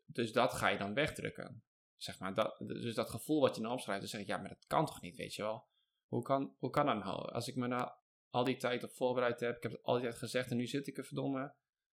dus 0.06 0.32
dat 0.32 0.54
ga 0.54 0.68
je 0.68 0.78
dan 0.78 0.94
wegdrukken. 0.94 1.62
Zeg 1.96 2.18
maar, 2.18 2.34
dat, 2.34 2.58
dus 2.58 2.94
dat 2.94 3.10
gevoel 3.10 3.40
wat 3.40 3.56
je 3.56 3.62
dan 3.62 3.72
opschrijft, 3.72 4.00
dan 4.00 4.10
zeg 4.10 4.20
ik, 4.20 4.26
ja, 4.26 4.36
maar 4.36 4.48
dat 4.48 4.66
kan 4.66 4.86
toch 4.86 5.00
niet, 5.00 5.16
weet 5.16 5.34
je 5.34 5.42
wel. 5.42 5.66
Hoe 6.06 6.22
kan, 6.22 6.56
hoe 6.58 6.70
kan 6.70 6.86
dat 6.86 7.04
nou? 7.04 7.32
Als 7.32 7.48
ik 7.48 7.56
me 7.56 7.66
nou 7.66 7.90
al 8.30 8.44
die 8.44 8.56
tijd 8.56 8.84
op 8.84 8.90
voorbereid 8.90 9.40
heb, 9.40 9.56
ik 9.56 9.62
heb 9.62 9.72
het 9.72 9.82
al 9.82 9.94
die 9.94 10.02
tijd 10.02 10.18
gezegd 10.18 10.50
en 10.50 10.56
nu 10.56 10.66
zit 10.66 10.86
ik 10.86 10.98
er 10.98 11.04
verdomme. 11.04 11.54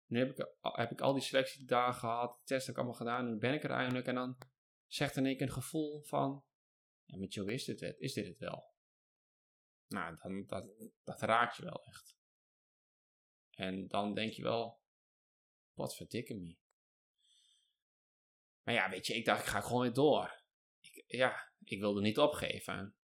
Nu 0.07 0.19
heb 0.19 0.31
ik, 0.31 0.49
heb 0.61 0.91
ik 0.91 1.01
al 1.01 1.13
die 1.13 1.23
selectiedagen 1.23 2.01
gehad, 2.01 2.35
de 2.35 2.45
test 2.45 2.67
heb 2.67 2.75
ik 2.75 2.81
allemaal 2.81 2.99
gedaan 2.99 3.27
nu 3.27 3.39
ben 3.39 3.55
ik 3.55 3.65
er 3.65 3.71
eindelijk. 3.71 4.07
En 4.07 4.15
dan 4.15 4.39
zegt 4.87 5.17
in 5.17 5.27
één 5.27 5.43
een 5.43 5.51
gevoel 5.51 6.03
van, 6.03 6.45
ja, 7.05 7.19
met 7.19 7.35
jou 7.35 7.53
is 7.53 7.65
dit 7.65 7.81
het, 7.81 7.99
is 7.99 8.13
dit 8.13 8.27
het 8.27 8.39
wel? 8.39 8.75
Nou, 9.89 10.17
dan, 10.23 10.47
dat, 10.47 10.69
dat 11.05 11.21
raakt 11.21 11.57
je 11.57 11.63
wel 11.63 11.85
echt. 11.85 12.19
En 13.51 13.89
dan 13.89 14.15
denk 14.15 14.33
je 14.33 14.43
wel, 14.43 14.81
wat 15.73 15.97
verdikke 15.97 16.35
me. 16.35 16.57
Maar 18.63 18.75
ja, 18.75 18.91
weet 18.91 19.07
je, 19.07 19.15
ik 19.15 19.25
dacht, 19.25 19.41
ik 19.41 19.47
ga 19.47 19.61
gewoon 19.61 19.83
weer 19.83 19.93
door. 19.93 20.43
Ik, 20.81 21.05
ja, 21.07 21.53
ik 21.65 21.81
wilde 21.81 22.01
niet 22.01 22.19
opgeven. 22.19 22.97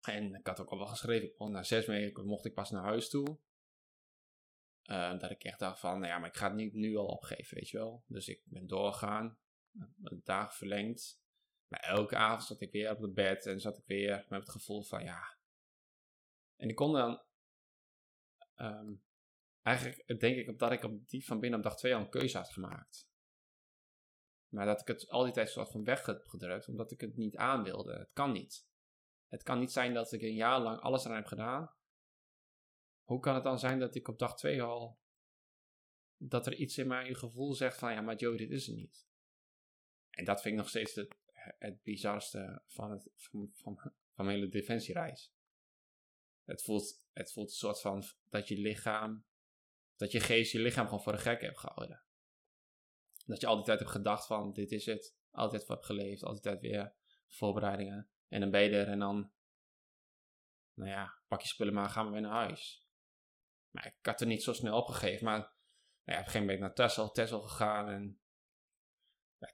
En 0.00 0.34
ik 0.34 0.46
had 0.46 0.60
ook 0.60 0.70
al 0.70 0.78
wel 0.78 0.86
geschreven, 0.86 1.50
na 1.50 1.62
zes 1.62 1.86
weken 1.86 2.26
mocht 2.26 2.44
ik 2.44 2.54
pas 2.54 2.70
naar 2.70 2.82
huis 2.82 3.08
toe. 3.08 3.38
Uh, 4.90 5.18
dat 5.18 5.30
ik 5.30 5.44
echt 5.44 5.58
dacht 5.58 5.80
van, 5.80 5.98
nou 5.98 6.12
ja, 6.12 6.18
maar 6.18 6.28
ik 6.28 6.36
ga 6.36 6.46
het 6.46 6.56
niet 6.56 6.72
nu 6.72 6.96
al 6.96 7.06
opgeven, 7.06 7.56
weet 7.56 7.68
je 7.68 7.78
wel. 7.78 8.04
Dus 8.06 8.28
ik 8.28 8.42
ben 8.44 8.66
doorgegaan, 8.66 9.38
een 10.02 10.20
dag 10.24 10.54
verlengd. 10.54 11.22
Maar 11.68 11.80
elke 11.80 12.16
avond 12.16 12.42
zat 12.42 12.60
ik 12.60 12.72
weer 12.72 12.90
op 12.90 13.00
het 13.00 13.14
bed 13.14 13.46
en 13.46 13.60
zat 13.60 13.78
ik 13.78 13.84
weer 13.86 14.26
met 14.28 14.40
het 14.40 14.50
gevoel 14.50 14.82
van, 14.82 15.04
ja. 15.04 15.38
En 16.56 16.68
ik 16.68 16.74
kon 16.74 16.92
dan, 16.92 17.22
um, 18.56 19.04
eigenlijk 19.62 20.20
denk 20.20 20.36
ik 20.36 20.58
dat 20.58 20.72
ik 20.72 20.82
op 20.82 21.08
die 21.08 21.24
van 21.24 21.40
binnen 21.40 21.58
op 21.58 21.64
dag 21.64 21.76
twee 21.76 21.94
al 21.94 22.00
een 22.00 22.08
keuze 22.08 22.36
had 22.36 22.52
gemaakt. 22.52 23.08
Maar 24.48 24.66
dat 24.66 24.80
ik 24.80 24.86
het 24.86 25.08
al 25.08 25.24
die 25.24 25.32
tijd 25.32 25.50
soort 25.50 25.70
van 25.70 25.84
weg 25.84 26.06
heb 26.06 26.26
gedrukt, 26.26 26.68
omdat 26.68 26.90
ik 26.90 27.00
het 27.00 27.16
niet 27.16 27.36
aan 27.36 27.62
wilde. 27.62 27.98
Het 27.98 28.12
kan 28.12 28.32
niet. 28.32 28.66
Het 29.28 29.42
kan 29.42 29.58
niet 29.58 29.72
zijn 29.72 29.94
dat 29.94 30.12
ik 30.12 30.22
een 30.22 30.34
jaar 30.34 30.60
lang 30.60 30.80
alles 30.80 31.04
eraan 31.04 31.16
heb 31.16 31.26
gedaan. 31.26 31.74
Hoe 33.04 33.20
kan 33.20 33.34
het 33.34 33.44
dan 33.44 33.58
zijn 33.58 33.78
dat 33.78 33.94
ik 33.94 34.08
op 34.08 34.18
dag 34.18 34.36
2 34.36 34.62
al. 34.62 35.02
dat 36.16 36.46
er 36.46 36.54
iets 36.54 36.78
in 36.78 36.86
mijn 36.86 37.16
gevoel 37.16 37.54
zegt 37.54 37.78
van 37.78 37.92
ja, 37.92 38.00
maar 38.00 38.16
Joe, 38.16 38.36
dit 38.36 38.50
is 38.50 38.66
het 38.66 38.76
niet. 38.76 39.06
En 40.10 40.24
dat 40.24 40.40
vind 40.40 40.54
ik 40.54 40.60
nog 40.60 40.68
steeds 40.68 40.94
het, 40.94 41.16
het 41.58 41.82
bizarste 41.82 42.62
van, 42.66 42.90
het, 42.90 43.10
van, 43.14 43.50
van, 43.54 43.92
mijn 44.14 44.28
hele 44.28 44.48
defensiereis. 44.48 45.32
Het 46.44 46.62
voelt, 46.62 47.04
het 47.12 47.32
voelt 47.32 47.48
een 47.48 47.54
soort 47.54 47.80
van 47.80 48.04
dat 48.28 48.48
je 48.48 48.56
lichaam. 48.56 49.24
dat 49.96 50.12
je 50.12 50.20
geest 50.20 50.52
je 50.52 50.60
lichaam 50.60 50.84
gewoon 50.84 51.02
voor 51.02 51.12
een 51.12 51.18
gek 51.18 51.40
hebt 51.40 51.58
gehouden. 51.58 52.02
Dat 53.26 53.40
je 53.40 53.46
altijd 53.46 53.78
hebt 53.78 53.90
gedacht 53.90 54.26
van 54.26 54.52
dit 54.52 54.70
is 54.70 54.86
het. 54.86 55.16
Altijd 55.30 55.68
hebt 55.68 55.84
geleefd, 55.84 56.22
altijd 56.22 56.60
weer 56.60 56.94
voorbereidingen. 57.26 58.10
En 58.28 58.40
dan 58.40 58.50
ben 58.50 58.62
je 58.62 58.70
er 58.70 58.88
en 58.88 58.98
dan, 58.98 59.32
nou 60.74 60.90
ja, 60.90 61.18
pak 61.28 61.40
je 61.40 61.48
spullen 61.48 61.74
maar, 61.74 61.90
gaan 61.90 62.06
we 62.06 62.12
weer 62.12 62.20
naar 62.20 62.46
huis. 62.46 62.83
Maar 63.74 63.86
ik 63.86 64.06
had 64.06 64.20
er 64.20 64.26
niet 64.26 64.42
zo 64.42 64.52
snel 64.52 64.76
opgegeven. 64.76 65.24
Maar 65.24 65.38
nou 65.38 65.48
ja, 66.04 66.12
op 66.12 66.18
een 66.18 66.24
gegeven 66.24 66.40
moment 66.40 66.46
ben 66.46 66.54
ik 66.56 66.60
naar 66.60 66.74
Tessel, 66.74 67.10
Tessel 67.10 67.40
gegaan. 67.40 67.88
En 67.88 68.20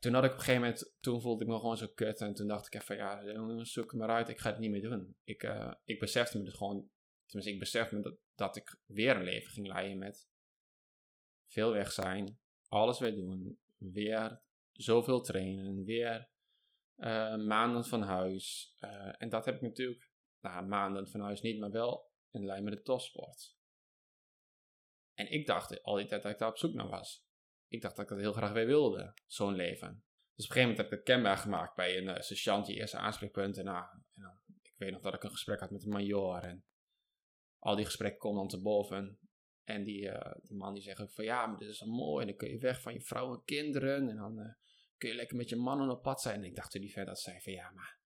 toen 0.00 0.14
had 0.14 0.24
ik 0.24 0.30
op 0.30 0.36
een 0.36 0.42
gegeven 0.42 0.62
moment, 0.62 0.94
toen 1.00 1.20
voelde 1.20 1.44
ik 1.44 1.50
me 1.50 1.58
gewoon 1.58 1.76
zo 1.76 1.86
kut. 1.94 2.20
En 2.20 2.34
toen 2.34 2.46
dacht 2.46 2.66
ik 2.66 2.80
even, 2.80 2.96
ja, 2.96 3.64
zoek 3.64 3.90
het 3.90 4.00
maar 4.00 4.08
uit. 4.08 4.28
Ik 4.28 4.38
ga 4.38 4.50
het 4.50 4.58
niet 4.58 4.70
meer 4.70 4.82
doen. 4.82 5.16
Ik, 5.24 5.42
uh, 5.42 5.72
ik 5.84 5.98
besefte 5.98 6.38
me 6.38 6.44
dus 6.44 6.54
gewoon, 6.54 6.90
tenminste 7.26 7.54
ik 7.54 7.58
besefte 7.58 7.94
me 7.94 8.02
dat, 8.02 8.18
dat 8.34 8.56
ik 8.56 8.80
weer 8.86 9.16
een 9.16 9.24
leven 9.24 9.50
ging 9.50 9.66
leiden 9.66 9.98
met 9.98 10.28
veel 11.46 11.72
weg 11.72 11.92
zijn, 11.92 12.38
alles 12.68 12.98
weer 12.98 13.14
doen, 13.14 13.60
weer 13.76 14.42
zoveel 14.72 15.20
trainen, 15.20 15.84
weer 15.84 16.28
uh, 16.96 17.36
maanden 17.36 17.84
van 17.84 18.02
huis. 18.02 18.76
Uh, 18.80 19.12
en 19.18 19.28
dat 19.28 19.44
heb 19.44 19.54
ik 19.54 19.60
natuurlijk, 19.60 20.10
nou 20.40 20.66
maanden 20.66 21.08
van 21.08 21.20
huis 21.20 21.40
niet, 21.40 21.58
maar 21.58 21.70
wel 21.70 22.10
in 22.30 22.44
lijn 22.44 22.64
met 22.64 22.72
de 22.72 22.82
topsport. 22.82 23.58
En 25.20 25.30
ik 25.30 25.46
dacht 25.46 25.82
al 25.82 25.94
die 25.94 26.06
tijd 26.06 26.22
dat 26.22 26.32
ik 26.32 26.38
daar 26.38 26.48
op 26.48 26.58
zoek 26.58 26.74
naar 26.74 26.88
was. 26.88 27.24
Ik 27.68 27.80
dacht 27.80 27.96
dat 27.96 28.04
ik 28.04 28.10
dat 28.10 28.20
heel 28.20 28.32
graag 28.32 28.52
weer 28.52 28.66
wilde, 28.66 29.14
zo'n 29.26 29.54
leven. 29.54 30.04
Dus 30.34 30.44
op 30.44 30.50
een 30.50 30.56
gegeven 30.56 30.60
moment 30.60 30.78
heb 30.78 30.86
ik 30.86 30.92
het 30.92 31.02
kenbaar 31.02 31.36
gemaakt 31.36 31.76
bij 31.76 31.96
een 31.96 32.04
uh, 32.04 32.20
sergeant, 32.20 32.68
eerste 32.68 32.96
aanspreekpunt. 32.96 33.58
En, 33.58 33.64
nou, 33.64 33.84
en 33.92 34.22
dan, 34.22 34.40
ik 34.62 34.74
weet 34.76 34.92
nog 34.92 35.00
dat 35.00 35.14
ik 35.14 35.22
een 35.22 35.30
gesprek 35.30 35.60
had 35.60 35.70
met 35.70 35.82
een 35.82 35.90
major. 35.90 36.42
En 36.42 36.64
al 37.58 37.76
die 37.76 37.84
gesprekken 37.84 38.20
komen 38.20 38.38
dan 38.38 38.48
te 38.48 38.60
boven. 38.60 39.18
En 39.64 39.84
die, 39.84 40.02
uh, 40.02 40.32
die 40.42 40.56
man 40.56 40.74
die 40.74 40.82
zegt 40.82 41.00
ook 41.00 41.12
van 41.12 41.24
ja, 41.24 41.46
maar 41.46 41.58
dit 41.58 41.68
is 41.68 41.80
wel 41.80 41.88
mooi. 41.88 42.20
En 42.20 42.28
dan 42.28 42.36
kun 42.36 42.50
je 42.50 42.58
weg 42.58 42.80
van 42.80 42.92
je 42.92 43.00
vrouw 43.00 43.34
en 43.34 43.44
kinderen. 43.44 44.08
En 44.08 44.16
dan 44.16 44.38
uh, 44.38 44.52
kun 44.96 45.08
je 45.08 45.14
lekker 45.14 45.36
met 45.36 45.48
je 45.48 45.56
mannen 45.56 45.90
op 45.90 46.02
pad 46.02 46.20
zijn. 46.20 46.36
En 46.36 46.44
ik 46.44 46.54
dacht 46.54 46.70
toen 46.70 46.80
die 46.80 46.92
verder 46.92 47.14
dat 47.14 47.22
zei 47.22 47.40
van 47.40 47.52
ja, 47.52 47.70
maar 47.70 47.98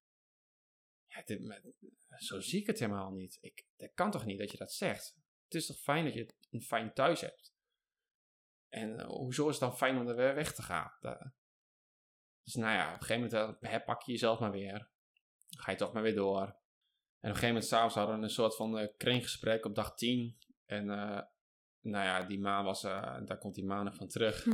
ja, 1.06 1.38
maar, 1.40 1.62
zo 2.23 2.40
zie 2.40 2.61
ik 2.61 2.66
het 2.66 2.78
helemaal 2.78 3.12
niet. 3.12 3.38
Ik, 3.40 3.66
dat 3.76 3.90
kan 3.94 4.11
toch 4.11 4.25
niet 4.25 4.38
dat 4.38 4.50
je 4.50 4.56
dat 4.56 4.73
zegt? 4.73 5.16
Het 5.44 5.54
is 5.54 5.66
toch 5.66 5.78
fijn 5.78 6.04
dat 6.04 6.14
je 6.14 6.34
een 6.50 6.62
fijn 6.62 6.92
thuis 6.92 7.20
hebt? 7.20 7.54
En 8.68 8.90
uh, 8.90 9.06
hoezo 9.06 9.48
is 9.48 9.60
het 9.60 9.68
dan 9.68 9.76
fijn 9.76 9.98
om 9.98 10.08
er 10.08 10.16
weer 10.16 10.34
weg 10.34 10.54
te 10.54 10.62
gaan? 10.62 10.96
Dat, 11.00 11.32
dus 12.42 12.54
nou 12.54 12.72
ja, 12.72 12.94
op 12.94 13.00
een 13.00 13.06
gegeven 13.06 13.30
moment 13.30 13.60
herpak 13.60 14.02
je 14.02 14.12
jezelf 14.12 14.38
maar 14.38 14.50
weer. 14.50 14.90
Dan 15.46 15.62
ga 15.62 15.70
je 15.70 15.76
toch 15.76 15.92
maar 15.92 16.02
weer 16.02 16.14
door. 16.14 16.40
En 16.40 16.50
op 16.50 16.56
een 17.20 17.28
gegeven 17.28 17.48
moment 17.48 17.64
s'avonds 17.64 17.94
hadden 17.94 18.16
we 18.16 18.22
een 18.22 18.30
soort 18.30 18.56
van 18.56 18.78
uh, 18.78 18.88
kringgesprek 18.96 19.64
op 19.64 19.74
dag 19.74 19.94
10. 19.94 20.38
En 20.64 20.86
nou 21.80 22.04
ja, 22.04 22.22
die 22.22 22.40
maan 22.40 22.64
was, 22.64 22.82
daar 22.82 23.38
komt 23.38 23.54
die 23.54 23.64
maan 23.64 23.84
nog 23.84 23.96
van 23.96 24.08
terug. 24.08 24.46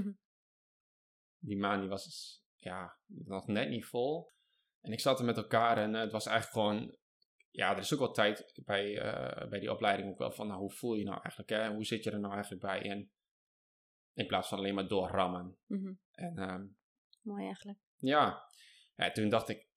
die 1.48 1.58
maan 1.58 1.80
die 1.80 1.88
was 1.88 2.38
ja, 2.54 2.98
nog 3.06 3.46
net 3.46 3.68
niet 3.68 3.86
vol. 3.86 4.30
En 4.80 4.92
ik 4.92 5.00
zat 5.00 5.18
er 5.18 5.24
met 5.24 5.36
elkaar 5.36 5.78
en 5.78 5.94
het 5.94 6.12
was 6.12 6.26
eigenlijk 6.26 6.56
gewoon 6.56 6.96
ja, 7.50 7.72
er 7.72 7.78
is 7.78 7.92
ook 7.92 7.98
wel 7.98 8.12
tijd 8.12 8.60
bij, 8.64 9.04
uh, 9.04 9.48
bij 9.48 9.60
die 9.60 9.72
opleiding 9.72 10.10
ook 10.10 10.18
wel 10.18 10.32
van, 10.32 10.46
nou, 10.46 10.60
hoe 10.60 10.70
voel 10.70 10.94
je 10.94 11.04
nou 11.04 11.20
eigenlijk, 11.22 11.50
hè? 11.50 11.74
Hoe 11.74 11.84
zit 11.84 12.04
je 12.04 12.10
er 12.10 12.20
nou 12.20 12.32
eigenlijk 12.32 12.62
bij? 12.62 12.82
En 12.82 13.10
in 14.14 14.26
plaats 14.26 14.48
van 14.48 14.58
alleen 14.58 14.74
maar 14.74 14.88
doorrammen. 14.88 15.58
Mm 15.66 15.82
-hmm. 15.82 16.00
En, 16.12 16.50
um, 16.50 16.78
Mooi 17.20 17.44
eigenlijk. 17.44 17.78
Ja. 17.96 18.42
ja, 18.94 19.10
toen 19.10 19.28
dacht 19.28 19.48
ik, 19.48 19.68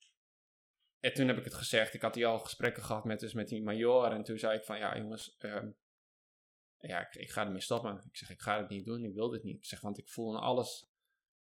en 1.00 1.14
toen 1.14 1.28
heb 1.28 1.38
ik 1.38 1.44
het 1.44 1.54
gezegd, 1.54 1.94
ik 1.94 2.02
had 2.02 2.16
hier 2.16 2.26
al 2.26 2.40
gesprekken 2.40 2.84
gehad 2.84 3.04
met, 3.04 3.20
dus 3.20 3.34
met 3.34 3.48
die 3.48 3.64
major. 3.64 4.12
En 4.12 4.24
toen 4.24 4.38
zei 4.38 4.58
ik 4.58 4.64
van, 4.64 4.78
ja 4.78 4.98
jongens, 4.98 5.36
um, 5.40 5.78
ja, 6.78 7.08
ik, 7.08 7.16
ik, 7.16 7.32
ga 7.32 7.46
ermee 7.46 7.62
stoppen. 7.62 8.04
Ik 8.06 8.18
zeg, 8.18 8.30
ik 8.30 8.42
ga 8.42 8.58
het 8.58 8.70
niet 8.70 8.86
doen, 8.86 9.04
ik 9.04 9.14
wil 9.14 9.30
dit 9.30 9.44
niet. 9.44 9.58
Ik 9.58 9.66
zeg, 9.66 9.82
want 9.82 9.98
ik 9.98 10.10
voel 10.10 10.34
in 10.34 10.40
alles 10.40 10.90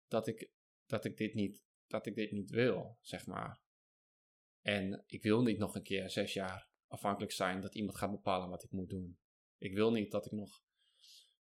dat 0.08 0.27
ik, 0.27 0.51
dat 0.86 1.05
ik, 1.05 1.17
dit, 1.17 1.34
niet, 1.34 1.65
dat 1.88 2.05
ik 2.05 2.15
dit 2.15 2.32
niet 2.32 2.50
wil, 2.50 2.98
zeg 3.01 3.25
maar. 3.25 3.62
En 4.65 5.03
ik 5.05 5.24
wil 5.24 5.41
niet 5.41 5.57
nog 5.57 5.75
een 5.75 5.84
keer 5.84 6.10
zes 6.10 6.34
jaar 6.34 6.67
afhankelijk 6.88 7.31
zijn 7.31 7.62
dat 7.62 7.75
iemand 7.75 7.98
gaat 7.98 8.12
bepalen 8.12 8.50
wat 8.50 8.63
ik 8.63 8.72
moet 8.72 8.89
doen. 8.89 9.19
Ik 9.57 9.74
wil 9.74 9.91
niet 9.91 10.12
dat 10.12 10.25
ik 10.25 10.31
nog 10.31 10.63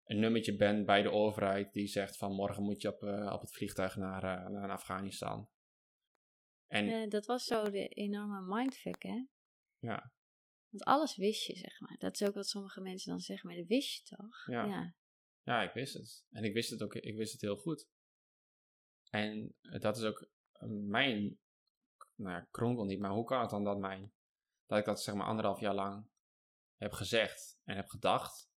een 0.04 0.18
nummertje 0.18 0.56
ben 0.56 0.84
bij 0.84 1.02
de 1.02 1.10
overheid 1.10 1.72
die 1.72 1.86
zegt 1.86 2.16
van 2.16 2.34
morgen 2.34 2.62
moet 2.62 2.82
je 2.82 2.88
op, 2.88 3.02
uh, 3.02 3.32
op 3.32 3.40
het 3.40 3.52
vliegtuig 3.52 3.96
naar, 3.96 4.24
uh, 4.24 4.48
naar 4.48 4.70
Afghanistan. 4.70 5.48
En 6.66 6.88
uh, 6.88 7.08
dat 7.08 7.26
was 7.26 7.44
zo 7.44 7.70
de 7.70 7.88
enorme 7.88 8.54
mindfuck, 8.54 9.02
hè? 9.02 9.26
Ja. 9.78 10.12
Want 10.68 10.84
alles 10.84 11.16
wist 11.16 11.46
je, 11.46 11.56
zeg 11.56 11.80
maar. 11.80 11.96
Dat 11.98 12.20
is 12.20 12.28
ook 12.28 12.34
wat 12.34 12.48
sommige 12.48 12.80
mensen 12.80 13.10
dan 13.10 13.20
zeggen, 13.20 13.48
maar 13.48 13.56
dat 13.58 13.66
wist 13.66 13.96
je 13.96 14.16
toch? 14.16 14.46
Ja. 14.46 14.64
Ja, 14.66 14.94
ja 15.42 15.62
ik 15.62 15.72
wist 15.72 15.94
het. 15.94 16.24
En 16.30 16.44
ik 16.44 16.52
wist 16.52 16.70
het 16.70 16.82
ook, 16.82 16.94
ik 16.94 17.16
wist 17.16 17.32
het 17.32 17.40
heel 17.40 17.56
goed. 17.56 17.88
En 19.10 19.54
dat 19.60 19.96
is 19.96 20.02
ook 20.02 20.30
mijn 20.88 21.38
nou 22.14 22.36
ja, 22.36 22.46
kronkel 22.50 22.84
niet, 22.84 22.98
maar 22.98 23.10
hoe 23.10 23.24
kan 23.24 23.40
het 23.40 23.50
dan 23.50 23.64
dat 23.64 23.78
mijn, 23.78 24.12
dat 24.66 24.78
ik 24.78 24.84
dat 24.84 25.02
zeg 25.02 25.14
maar 25.14 25.26
anderhalf 25.26 25.60
jaar 25.60 25.74
lang 25.74 26.08
heb 26.76 26.92
gezegd 26.92 27.58
en 27.64 27.76
heb 27.76 27.88
gedacht. 27.88 28.52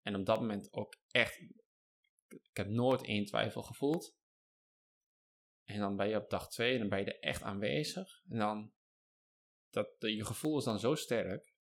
En 0.00 0.16
op 0.16 0.26
dat 0.26 0.40
moment 0.40 0.72
ook 0.72 0.96
echt, 1.10 1.40
ik 2.28 2.56
heb 2.56 2.66
nooit 2.66 3.04
één 3.04 3.24
twijfel 3.24 3.62
gevoeld. 3.62 4.16
En 5.64 5.78
dan 5.78 5.96
ben 5.96 6.08
je 6.08 6.16
op 6.16 6.30
dag 6.30 6.48
twee 6.48 6.72
en 6.72 6.78
dan 6.78 6.88
ben 6.88 6.98
je 6.98 7.04
er 7.04 7.20
echt 7.20 7.42
aanwezig. 7.42 8.22
En 8.28 8.38
dan, 8.38 8.72
dat, 9.70 9.94
je 9.98 10.24
gevoel 10.24 10.58
is 10.58 10.64
dan 10.64 10.78
zo 10.78 10.94
sterk. 10.94 11.54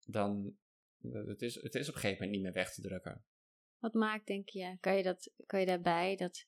Dan, 0.00 0.58
het 1.00 1.42
is, 1.42 1.54
het 1.54 1.74
is 1.74 1.88
op 1.88 1.94
een 1.94 2.00
gegeven 2.00 2.22
moment 2.22 2.30
niet 2.30 2.42
meer 2.42 2.62
weg 2.62 2.72
te 2.74 2.80
drukken. 2.80 3.24
Wat 3.78 3.94
maakt, 3.94 4.26
denk 4.26 4.48
je, 4.48 4.76
kan 4.80 4.96
je, 4.96 5.02
dat, 5.02 5.32
kan 5.46 5.60
je 5.60 5.66
daarbij 5.66 6.16
dat 6.16 6.46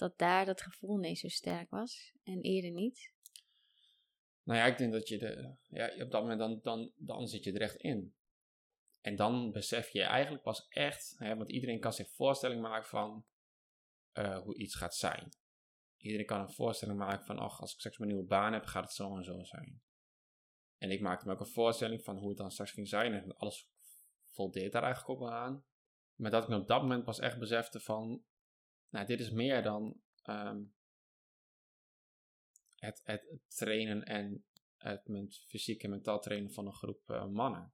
dat 0.00 0.18
daar 0.18 0.44
dat 0.44 0.62
gevoel 0.62 0.96
niet 0.96 1.18
zo 1.18 1.28
sterk 1.28 1.70
was 1.70 2.12
en 2.22 2.40
eerder 2.40 2.70
niet? 2.70 3.12
Nou 4.42 4.58
ja, 4.58 4.66
ik 4.66 4.78
denk 4.78 4.92
dat 4.92 5.08
je 5.08 5.18
de, 5.18 5.54
ja, 5.68 6.04
op 6.04 6.10
dat 6.10 6.22
moment 6.22 6.38
dan, 6.38 6.58
dan, 6.62 6.92
dan 6.96 7.26
zit 7.26 7.44
je 7.44 7.52
er 7.52 7.60
echt 7.60 7.76
in. 7.76 8.14
En 9.00 9.16
dan 9.16 9.52
besef 9.52 9.88
je 9.88 10.02
eigenlijk 10.02 10.42
pas 10.42 10.68
echt, 10.68 11.14
hè, 11.16 11.36
want 11.36 11.50
iedereen 11.50 11.80
kan 11.80 11.92
zich 11.92 12.10
voorstelling 12.10 12.60
maken 12.60 12.88
van 12.88 13.24
uh, 14.12 14.38
hoe 14.38 14.56
iets 14.56 14.74
gaat 14.74 14.94
zijn. 14.94 15.32
Iedereen 15.96 16.26
kan 16.26 16.40
een 16.40 16.52
voorstelling 16.52 16.98
maken 16.98 17.26
van, 17.26 17.38
ach, 17.38 17.60
als 17.60 17.72
ik 17.72 17.78
straks 17.78 17.98
mijn 17.98 18.10
nieuwe 18.10 18.26
baan 18.26 18.52
heb, 18.52 18.64
gaat 18.64 18.82
het 18.82 18.92
zo 18.92 19.16
en 19.16 19.24
zo 19.24 19.42
zijn. 19.42 19.82
En 20.78 20.90
ik 20.90 21.00
maakte 21.00 21.26
me 21.26 21.32
ook 21.32 21.40
een 21.40 21.46
voorstelling 21.46 22.02
van 22.02 22.16
hoe 22.16 22.28
het 22.28 22.38
dan 22.38 22.50
straks 22.50 22.70
ging 22.70 22.88
zijn 22.88 23.12
en 23.12 23.36
alles 23.36 23.68
voldeed 24.28 24.72
daar 24.72 24.82
eigenlijk 24.82 25.20
wel 25.20 25.32
aan. 25.32 25.64
Maar 26.14 26.30
dat 26.30 26.42
ik 26.42 26.48
me 26.48 26.56
op 26.56 26.66
dat 26.66 26.82
moment 26.82 27.04
pas 27.04 27.18
echt 27.18 27.38
besefte 27.38 27.80
van, 27.80 28.24
nou, 28.90 29.06
dit 29.06 29.20
is 29.20 29.30
meer 29.30 29.62
dan 29.62 30.00
um, 30.24 30.74
het, 32.76 33.00
het, 33.04 33.40
trainen 33.48 34.04
en 34.04 34.44
het 34.76 35.44
fysiek 35.48 35.82
en 35.82 35.90
mentaal 35.90 36.20
trainen 36.20 36.52
van 36.52 36.66
een 36.66 36.74
groep 36.74 37.10
uh, 37.10 37.26
mannen. 37.26 37.72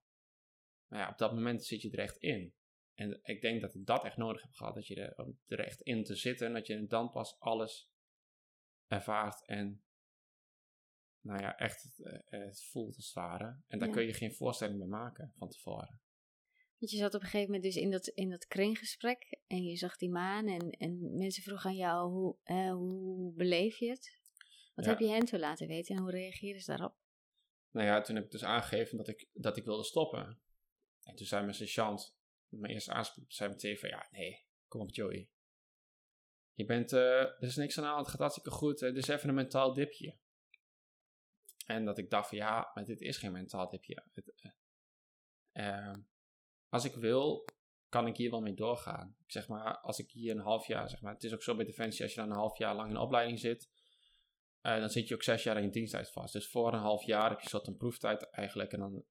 Ja, 0.89 1.09
op 1.09 1.19
dat 1.19 1.33
moment 1.33 1.65
zit 1.65 1.83
je 1.83 1.91
er 1.91 1.99
echt 1.99 2.17
in. 2.17 2.55
En 2.95 3.21
ik 3.23 3.41
denk 3.41 3.61
dat 3.61 3.75
ik 3.75 3.87
dat 3.87 4.05
echt 4.05 4.17
nodig 4.17 4.43
heb 4.43 4.53
gehad. 4.53 4.75
Dat 4.75 4.87
je 4.87 4.95
er, 4.95 5.35
er 5.47 5.61
echt 5.61 5.81
in 5.81 6.05
te 6.05 6.15
zitten. 6.15 6.47
En 6.47 6.53
dat 6.53 6.67
je 6.67 6.87
dan 6.87 7.11
pas 7.11 7.41
alles 7.41 7.91
ervaart. 8.87 9.47
En 9.47 9.85
nou 11.21 11.41
ja, 11.41 11.57
echt 11.57 11.83
het, 11.83 12.23
het 12.25 12.65
voelt 12.65 12.97
als 12.97 13.05
het 13.07 13.15
ware. 13.15 13.61
En 13.67 13.79
daar 13.79 13.89
Ja. 13.89 13.95
kun 13.95 14.07
je 14.07 14.15
geen 14.15 14.35
voorstelling 14.35 14.79
bij 14.79 14.89
maken 14.89 15.33
van 15.37 15.49
tevoren. 15.49 16.01
Want 16.79 16.91
je 16.91 16.97
zat 16.97 17.15
op 17.15 17.21
een 17.21 17.27
gegeven 17.29 17.47
moment 17.47 17.63
dus 17.63 17.83
in 17.83 17.91
dat, 17.91 18.07
in 18.07 18.31
dat 18.31 18.47
kringgesprek 18.47 19.39
en 19.47 19.63
je 19.63 19.77
zag 19.77 19.97
die 19.97 20.11
maan 20.11 20.47
en, 20.47 20.71
en 20.71 21.17
mensen 21.17 21.43
vroegen 21.43 21.71
aan 21.71 21.77
jou 21.77 22.11
hoe, 22.11 22.37
eh, 22.43 22.73
hoe 22.73 23.33
beleef 23.33 23.79
je 23.79 23.89
het? 23.89 24.21
Wat 24.75 24.85
Ja. 24.85 24.91
heb 24.91 25.01
je 25.01 25.09
hen 25.09 25.25
toen 25.25 25.41
laten 25.41 25.67
weten 25.67 25.97
en 25.97 26.03
hoe 26.03 26.11
reageerden 26.11 26.63
ze 26.63 26.71
daarop? 26.71 26.97
Nou 27.71 27.87
ja, 27.87 28.01
toen 28.01 28.15
heb 28.17 28.25
ik 28.25 28.31
dus 28.31 28.45
aangegeven 28.45 28.97
dat 28.97 29.09
ik, 29.09 29.29
dat 29.33 29.57
ik 29.57 29.65
wilde 29.65 29.85
stoppen. 29.85 30.41
En 31.03 31.15
toen 31.15 31.27
zei 31.27 31.43
mijn 31.43 31.55
sergeant, 31.55 32.17
mijn 32.49 32.73
eerste 32.73 32.93
aanspraak, 32.93 33.25
zei 33.33 33.51
meteen 33.51 33.79
van 33.79 33.89
ja, 33.89 34.09
nee, 34.11 34.45
kom 34.69 34.81
op 34.81 34.95
Joey. 34.95 35.31
Je 36.53 36.65
bent, 36.65 36.93
eh, 36.93 37.21
er 37.21 37.43
is 37.43 37.57
niks 37.57 37.79
aan 37.79 37.85
de 37.85 37.89
hand, 37.91 38.01
het 38.01 38.11
gaat 38.11 38.21
hartstikke 38.21 38.51
goed. 38.51 38.81
Het 38.81 38.97
is 38.97 39.09
even 39.09 39.29
een 39.29 39.35
mentaal 39.35 39.75
dipje. 39.75 40.17
En 41.67 41.85
dat 41.85 41.99
ik 41.99 42.11
dacht 42.11 42.29
van 42.29 42.39
ja, 42.39 42.71
maar 42.75 42.85
dit 42.85 43.01
is 43.01 43.17
geen 43.17 43.33
mentaal 43.33 43.69
dipje. 43.69 44.05
Het, 44.13 44.33
eh, 44.35 44.51
eh, 45.53 45.97
als 46.69 46.85
ik 46.85 46.95
wil, 46.95 47.45
kan 47.89 48.07
ik 48.07 48.17
hier 48.17 48.31
wel 48.31 48.41
mee 48.41 48.55
doorgaan. 48.55 49.17
Ik 49.19 49.31
zeg 49.31 49.49
maar, 49.49 49.79
als 49.79 49.99
ik 49.99 50.11
hier 50.11 50.35
een 50.35 50.41
half 50.41 50.67
jaar, 50.67 50.89
zeg 50.89 51.01
maar, 51.01 51.13
het 51.13 51.25
is 51.25 51.35
ook 51.35 51.43
zo 51.43 51.57
bij 51.57 51.65
Defensie, 51.65 52.03
als 52.03 52.15
je 52.15 52.21
dan 52.21 52.31
een 52.31 52.37
half 52.37 52.59
jaar 52.59 52.75
lang 52.75 52.91
in 52.91 52.97
opleiding 52.97 53.39
zit, 53.39 53.71
eh, 54.61 54.79
dan 54.79 54.91
zit 54.91 55.09
je 55.09 55.15
ook 55.15 55.23
zes 55.23 55.43
jaar 55.43 55.63
in 55.63 55.71
diensttijd 55.71 56.11
vast. 56.11 56.33
Dus 56.33 56.49
voor 56.49 56.73
een 56.73 56.79
half 56.79 57.05
jaar 57.05 57.31
heb 57.31 57.41
je 57.41 57.49
soort 57.49 57.67
een 57.67 57.77
proeftijd 57.77 58.31
eigenlijk. 58.31 58.73
En 58.73 58.79
dan, 58.79 59.05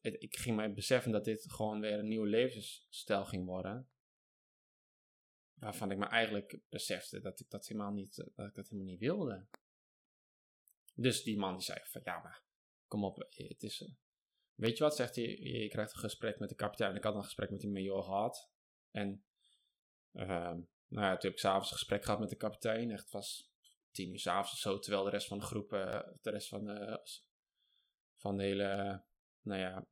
ik 0.00 0.36
ging 0.36 0.56
mij 0.56 0.72
beseffen 0.72 1.12
dat 1.12 1.24
dit 1.24 1.52
gewoon 1.52 1.80
weer 1.80 1.98
een 1.98 2.08
nieuwe 2.08 2.26
levensstijl 2.26 3.24
ging 3.24 3.46
worden. 3.46 3.90
Waarvan 5.54 5.90
ik 5.90 5.98
me 5.98 6.06
eigenlijk 6.06 6.58
besefte 6.68 7.20
dat 7.20 7.40
ik 7.40 7.50
dat 7.50 7.66
helemaal 7.66 7.92
niet, 7.92 8.18
eh, 8.18 8.26
dat 8.34 8.46
ik 8.46 8.54
dat 8.54 8.68
helemaal 8.68 8.90
niet 8.90 9.00
wilde. 9.00 9.46
Dus 10.94 11.22
die 11.22 11.38
man 11.38 11.54
die 11.54 11.64
zei 11.64 11.80
van, 11.82 12.00
ja 12.04 12.20
maar, 12.22 12.42
kom 12.86 13.04
op, 13.04 13.22
eh, 13.22 13.48
het 13.48 13.62
is... 13.62 13.90
weet 14.56 14.76
je 14.76 14.84
wat, 14.84 14.96
zegt 14.96 15.16
hij, 15.16 15.24
je 15.24 15.68
krijgt 15.68 15.92
een 15.92 15.98
gesprek 15.98 16.38
met 16.38 16.48
de 16.48 16.54
kapitein. 16.54 16.96
Ik 16.96 17.04
had 17.04 17.14
een 17.14 17.24
gesprek 17.24 17.50
met 17.50 17.60
die 17.60 17.70
major 17.70 18.02
gehad. 18.02 18.50
En, 18.90 19.24
ehm, 20.12 20.60
nou 20.88 21.06
ja, 21.06 21.10
toen 21.10 21.30
heb 21.30 21.32
ik 21.32 21.38
s'avonds 21.38 21.70
een 21.70 21.76
gesprek 21.76 22.04
gehad 22.04 22.20
met 22.20 22.28
de 22.28 22.36
kapitein. 22.36 22.90
Echt, 22.90 23.02
het 23.02 23.12
was 23.12 23.52
tien 23.90 24.10
uur 24.10 24.18
s'avonds 24.18 24.52
of 24.52 24.58
zo, 24.58 24.78
terwijl 24.78 25.04
de 25.04 25.10
rest 25.10 25.26
van 25.26 25.38
de 25.38 25.44
groep, 25.44 25.72
eh, 25.72 26.00
de 26.20 26.30
rest 26.30 26.48
van 26.48 26.64
de, 26.64 27.00
van 28.16 28.36
de 28.36 28.42
hele, 28.42 29.02
nou 29.40 29.60
ja, 29.60 29.86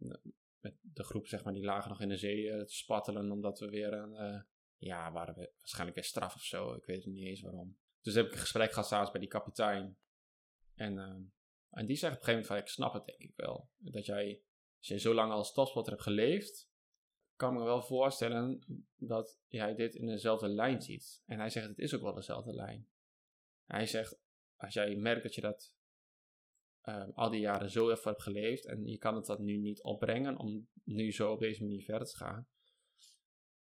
met 0.64 0.78
de 0.80 1.04
groep, 1.04 1.26
zeg 1.26 1.44
maar, 1.44 1.52
die 1.52 1.64
lagen 1.64 1.90
nog 1.90 2.00
in 2.00 2.08
de 2.08 2.16
zee 2.16 2.50
eh, 2.50 2.64
te 2.64 2.74
spattelen. 2.74 3.30
Omdat 3.30 3.58
we 3.58 3.68
weer 3.68 3.92
een, 3.92 4.14
eh, 4.14 4.40
ja, 4.76 5.12
waren 5.12 5.34
we 5.34 5.52
waarschijnlijk 5.58 5.96
weer 5.96 6.08
straf 6.08 6.34
of 6.34 6.42
zo. 6.42 6.74
Ik 6.74 6.84
weet 6.84 7.06
niet 7.06 7.26
eens 7.26 7.40
waarom. 7.40 7.78
Dus 8.00 8.14
heb 8.14 8.26
ik 8.26 8.32
een 8.32 8.38
gesprek 8.38 8.68
gehad 8.68 8.86
s'avonds 8.86 9.10
bij 9.10 9.20
die 9.20 9.28
kapitein. 9.28 9.98
En, 10.74 10.98
ehm, 10.98 11.22
en 11.70 11.86
die 11.86 11.96
zegt 11.96 12.14
op 12.14 12.18
een 12.18 12.24
gegeven 12.24 12.30
moment 12.30 12.46
van, 12.46 12.56
ik 12.56 12.68
snap 12.68 12.92
het 12.92 13.04
denk 13.04 13.18
ik 13.18 13.32
wel. 13.36 13.70
Dat 13.76 14.06
jij, 14.06 14.42
als 14.84 14.92
je 15.02 15.08
zo 15.08 15.14
lang 15.14 15.32
als 15.32 15.52
topspotter 15.52 15.92
hebt 15.92 16.04
geleefd, 16.04 16.70
kan 17.36 17.52
ik 17.52 17.58
me 17.58 17.64
wel 17.64 17.82
voorstellen 17.82 18.64
dat 18.96 19.40
jij 19.48 19.74
dit 19.74 19.94
in 19.94 20.06
dezelfde 20.06 20.48
lijn 20.48 20.82
ziet. 20.82 21.22
En 21.26 21.38
hij 21.38 21.50
zegt, 21.50 21.68
het 21.68 21.78
is 21.78 21.94
ook 21.94 22.02
wel 22.02 22.14
dezelfde 22.14 22.54
lijn. 22.54 22.88
Hij 23.64 23.86
zegt, 23.86 24.18
als 24.56 24.74
jij 24.74 24.96
merkt 24.96 25.22
dat 25.22 25.34
je 25.34 25.40
dat 25.40 25.74
ehm, 26.80 27.10
al 27.10 27.30
die 27.30 27.40
jaren 27.40 27.70
zo 27.70 27.90
even 27.90 28.10
hebt 28.10 28.22
geleefd 28.22 28.66
en 28.66 28.86
je 28.86 28.98
kan 28.98 29.14
het 29.14 29.26
dat 29.26 29.38
nu 29.38 29.56
niet 29.56 29.82
opbrengen 29.82 30.38
om 30.38 30.68
nu 30.82 31.12
zo 31.12 31.32
op 31.32 31.40
deze 31.40 31.62
manier 31.62 31.84
verder 31.84 32.08
te 32.08 32.16
gaan. 32.16 32.48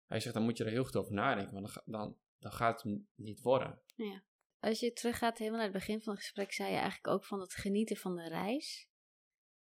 Hij 0.05 0.19
zegt, 0.19 0.33
dan 0.33 0.43
moet 0.43 0.57
je 0.57 0.63
er 0.63 0.71
heel 0.71 0.83
goed 0.83 0.95
over 0.95 1.13
nadenken, 1.13 1.53
want 1.53 1.73
dan, 1.73 1.83
dan, 1.85 2.17
dan 2.39 2.51
gaat 2.51 2.81
het 2.81 3.01
niet 3.15 3.41
worden. 3.41 3.81
Ja. 3.95 4.23
Als 4.59 4.79
je 4.79 4.93
teruggaat 4.93 5.37
helemaal 5.37 5.59
naar 5.59 5.69
het 5.69 5.77
begin 5.77 6.01
van 6.01 6.13
het 6.13 6.21
gesprek, 6.21 6.51
zei 6.51 6.69
je 6.69 6.75
eigenlijk 6.75 7.07
ook 7.07 7.25
van 7.25 7.39
het 7.39 7.53
genieten 7.53 7.97
van 7.97 8.15
de 8.15 8.27
reis. 8.27 8.89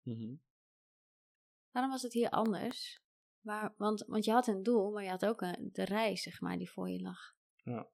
Mhm. 0.01 0.35
Waarom 1.73 1.91
was 1.91 2.01
het 2.01 2.13
hier 2.13 2.29
anders? 2.29 3.01
Waar, 3.39 3.73
want, 3.77 4.03
want 4.07 4.25
je 4.25 4.31
had 4.31 4.47
een 4.47 4.63
doel, 4.63 4.91
maar 4.91 5.03
je 5.03 5.09
had 5.09 5.25
ook 5.25 5.41
een, 5.41 5.69
de 5.71 5.83
reis, 5.83 6.21
zeg 6.21 6.41
maar, 6.41 6.57
die 6.57 6.69
voor 6.69 6.89
je 6.89 7.01
lag. 7.01 7.35
Ja. 7.63 7.89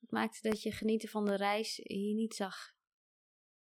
Het 0.00 0.10
maakte 0.10 0.48
dat 0.48 0.62
je 0.62 0.72
genieten 0.72 1.08
van 1.08 1.24
de 1.24 1.36
reis 1.36 1.80
hier 1.82 2.14
niet 2.14 2.34
zag. 2.34 2.74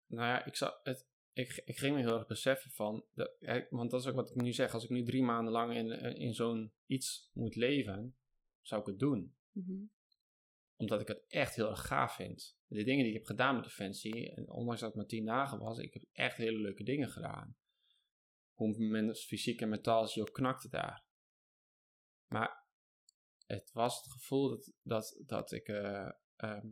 Nou 0.06 0.26
ja, 0.26 0.44
ik, 0.44 0.56
zag 0.56 0.80
het, 0.82 1.08
ik, 1.32 1.62
ik 1.64 1.78
ging 1.78 1.94
me 1.94 2.00
heel 2.00 2.16
erg 2.18 2.26
beseffen 2.26 2.70
van, 2.70 3.04
want 3.70 3.90
dat 3.90 4.00
is 4.00 4.06
ook 4.06 4.14
wat 4.14 4.30
ik 4.30 4.36
nu 4.36 4.52
zeg, 4.52 4.74
als 4.74 4.84
ik 4.84 4.90
nu 4.90 5.04
drie 5.04 5.22
maanden 5.22 5.52
lang 5.52 5.74
in, 5.74 5.90
in 6.16 6.34
zo'n 6.34 6.72
iets 6.86 7.30
moet 7.32 7.54
leven, 7.54 8.16
zou 8.60 8.80
ik 8.80 8.86
het 8.86 8.98
doen. 8.98 9.36
Mhm. 9.50 9.84
Omdat 10.76 11.00
ik 11.00 11.08
het 11.08 11.24
echt 11.28 11.54
heel 11.54 11.70
erg 11.70 11.86
gaaf 11.86 12.14
vind. 12.14 12.58
De 12.66 12.84
dingen 12.84 13.04
die 13.04 13.12
ik 13.12 13.18
heb 13.18 13.26
gedaan 13.26 13.54
met 13.54 13.64
Defensie, 13.64 14.30
en 14.30 14.48
ondanks 14.48 14.80
dat 14.80 14.88
het 14.88 14.98
maar 14.98 15.08
tien 15.08 15.24
dagen 15.24 15.58
was, 15.58 15.78
ik 15.78 15.94
heb 15.94 16.04
echt 16.12 16.36
hele 16.36 16.58
leuke 16.58 16.82
dingen 16.82 17.08
gedaan. 17.08 17.56
Hoe 18.56 18.78
mijn 18.78 19.14
fysiek 19.14 19.60
en 19.60 19.68
mentaal 19.68 20.04
is, 20.04 20.18
ook 20.18 20.32
knakte 20.32 20.68
daar. 20.68 21.04
Maar 22.26 22.66
het 23.46 23.72
was 23.72 23.96
het 23.96 24.12
gevoel 24.12 24.48
dat, 24.48 24.72
dat, 24.82 25.22
dat 25.26 25.52
ik, 25.52 25.68
eh, 25.68 26.10
ehm, 26.36 26.68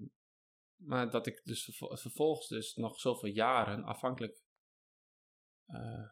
maar 0.75 1.11
dat 1.11 1.27
ik 1.27 1.41
dus 1.45 1.65
vervol- 1.65 1.97
vervolgens 1.97 2.49
dus 2.49 2.75
nog 2.75 3.01
zoveel 3.01 3.29
jaren 3.29 3.85
afhankelijk, 3.85 4.43
eh, 5.67 6.09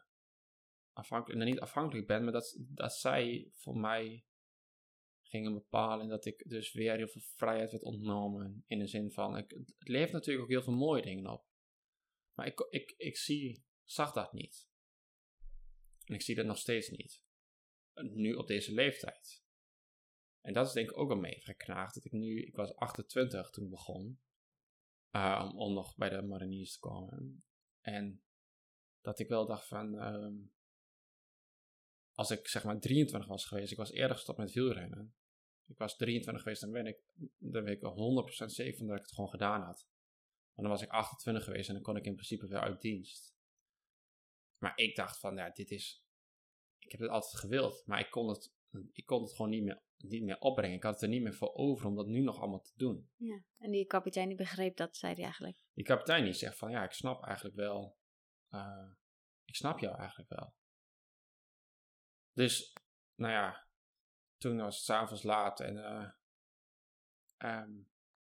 afhankelijk, 0.91 1.39
nou 1.39 1.51
niet 1.51 1.61
afhankelijk 1.61 2.07
ben, 2.07 2.23
maar 2.23 2.33
dat, 2.33 2.57
dat 2.59 2.93
zij 2.93 3.51
voor 3.53 3.77
mij 3.77 4.25
gingen 5.21 5.53
bepalen 5.53 6.03
en 6.03 6.09
dat 6.09 6.25
ik 6.25 6.49
dus 6.49 6.73
weer 6.73 6.95
heel 6.95 7.07
veel 7.07 7.21
vrijheid 7.21 7.71
werd 7.71 7.83
ontnomen. 7.83 8.63
In 8.67 8.79
de 8.79 8.87
zin 8.87 9.11
van, 9.11 9.37
ik, 9.37 9.51
het 9.51 9.87
levert 9.87 10.11
natuurlijk 10.11 10.43
ook 10.45 10.51
heel 10.51 10.63
veel 10.63 10.73
mooie 10.73 11.01
dingen 11.01 11.31
op. 11.31 11.45
Maar 12.33 12.45
ik, 12.45 12.59
ik, 12.69 12.93
ik 12.97 13.17
zie, 13.17 13.63
zag 13.83 14.11
dat 14.11 14.33
niet. 14.33 14.71
En 16.05 16.13
ik 16.13 16.21
zie 16.21 16.35
dat 16.35 16.45
nog 16.45 16.57
steeds 16.57 16.89
niet. 16.89 17.23
Nu 17.93 18.33
op 18.33 18.47
deze 18.47 18.73
leeftijd. 18.73 19.43
En 20.41 20.53
dat 20.53 20.67
is 20.67 20.73
denk 20.73 20.89
ik 20.89 20.97
ook 20.97 21.09
al 21.09 21.17
mee 21.17 21.41
geknaagd. 21.41 21.93
Dat 21.93 22.05
ik 22.05 22.11
nu, 22.11 22.41
ik 22.41 22.55
was 22.55 22.75
28 22.75 23.49
toen 23.49 23.63
ik 23.63 23.69
begon. 23.69 24.21
eh, 25.09 25.51
om, 25.55 25.73
nog 25.73 25.95
bij 25.95 26.09
de 26.09 26.21
mariniers 26.21 26.73
te 26.73 26.79
komen. 26.79 27.43
En 27.81 28.23
dat 29.01 29.19
ik 29.19 29.27
wel 29.27 29.45
dacht 29.45 29.67
van, 29.67 29.99
ehm, 29.99 30.35
als 32.11 32.31
ik 32.31 32.47
zeg 32.47 32.63
maar 32.63 32.79
23 32.79 33.29
was 33.29 33.45
geweest, 33.45 33.71
ik 33.71 33.77
was 33.77 33.91
eerder 33.91 34.15
gestopt 34.15 34.37
met 34.37 34.53
wielrennen. 34.53 35.15
Ik 35.65 35.77
was 35.77 35.95
23 35.95 36.43
geweest, 36.43 36.61
dan 36.61 36.71
ben 36.71 36.85
ik, 36.85 36.97
dan 37.37 37.63
ben 37.63 37.73
ik 37.73 37.83
er 37.83 37.89
100% 37.89 38.51
zeker 38.51 38.77
van 38.77 38.87
dat 38.87 38.95
ik 38.95 39.01
het 39.01 39.13
gewoon 39.13 39.29
gedaan 39.29 39.61
had. 39.61 39.87
Maar 40.53 40.65
dan 40.65 40.73
was 40.73 40.81
ik 40.81 40.89
28 40.89 41.43
geweest 41.43 41.67
en 41.67 41.73
dan 41.73 41.83
kon 41.83 41.97
ik 41.97 42.05
in 42.05 42.13
principe 42.13 42.47
weer 42.47 42.59
uit 42.59 42.81
dienst. 42.81 43.35
Maar 44.63 44.77
ik 44.77 44.95
dacht 44.95 45.19
van, 45.19 45.35
ja, 45.35 45.49
dit 45.49 45.71
is, 45.71 46.03
ik 46.79 46.91
heb 46.91 47.01
het 47.01 47.09
altijd 47.09 47.39
gewild, 47.39 47.83
maar 47.85 47.99
ik 47.99 48.11
kon 48.11 48.27
het, 48.27 48.53
ik 48.91 49.05
kon 49.05 49.21
het 49.21 49.35
gewoon 49.35 49.51
niet 49.51 49.63
meer, 49.63 49.81
niet 49.97 50.23
meer 50.23 50.39
opbrengen. 50.39 50.75
Ik 50.75 50.83
had 50.83 50.93
het 50.93 51.01
er 51.01 51.09
niet 51.09 51.21
meer 51.21 51.33
voor 51.33 51.53
over 51.53 51.87
om 51.87 51.95
dat 51.95 52.07
nu 52.07 52.21
nog 52.21 52.39
allemaal 52.39 52.61
te 52.61 52.71
doen. 52.75 53.09
Ja. 53.15 53.43
En 53.57 53.71
die 53.71 53.85
kapitein 53.85 54.27
die 54.27 54.37
begreep 54.37 54.77
dat, 54.77 54.97
zei 54.97 55.13
hij 55.13 55.23
eigenlijk. 55.23 55.57
Die 55.73 55.85
kapitein 55.85 56.23
die 56.23 56.33
zegt 56.33 56.57
van, 56.57 56.71
ja, 56.71 56.83
ik 56.83 56.91
snap 56.91 57.23
eigenlijk 57.23 57.55
wel, 57.55 57.97
eh, 58.49 58.91
ik 59.45 59.55
snap 59.55 59.79
jou 59.79 59.97
eigenlijk 59.97 60.29
wel. 60.29 60.55
Dus, 62.31 62.73
nou 63.15 63.33
ja, 63.33 63.67
toen 64.37 64.57
was 64.57 64.75
het 64.75 64.85
s'avonds 64.85 65.23
laat 65.23 65.59
en 65.59 65.77
ehm, 67.37 67.71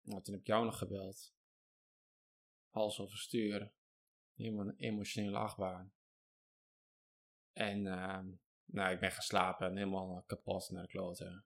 nou, 0.02 0.22
toen 0.22 0.34
heb 0.34 0.42
ik 0.42 0.48
jou 0.48 0.66
nog 0.66 0.78
gebeld. 0.78 1.34
Hals 2.70 3.00
over 3.00 3.18
stuur. 3.18 3.72
Helemaal 4.36 4.68
een 4.68 4.78
emotionele 4.78 5.38
achtbaan. 5.38 5.94
En 7.54 7.88
ehm, 7.88 8.26
nou, 8.66 8.94
ik 8.94 9.00
ben 9.00 9.12
gaan 9.12 9.22
slapen 9.22 9.68
en 9.68 9.78
helemaal 9.78 10.24
kapot 10.28 10.70
naar 10.72 10.82
de 10.84 10.90
kloten. 10.90 11.46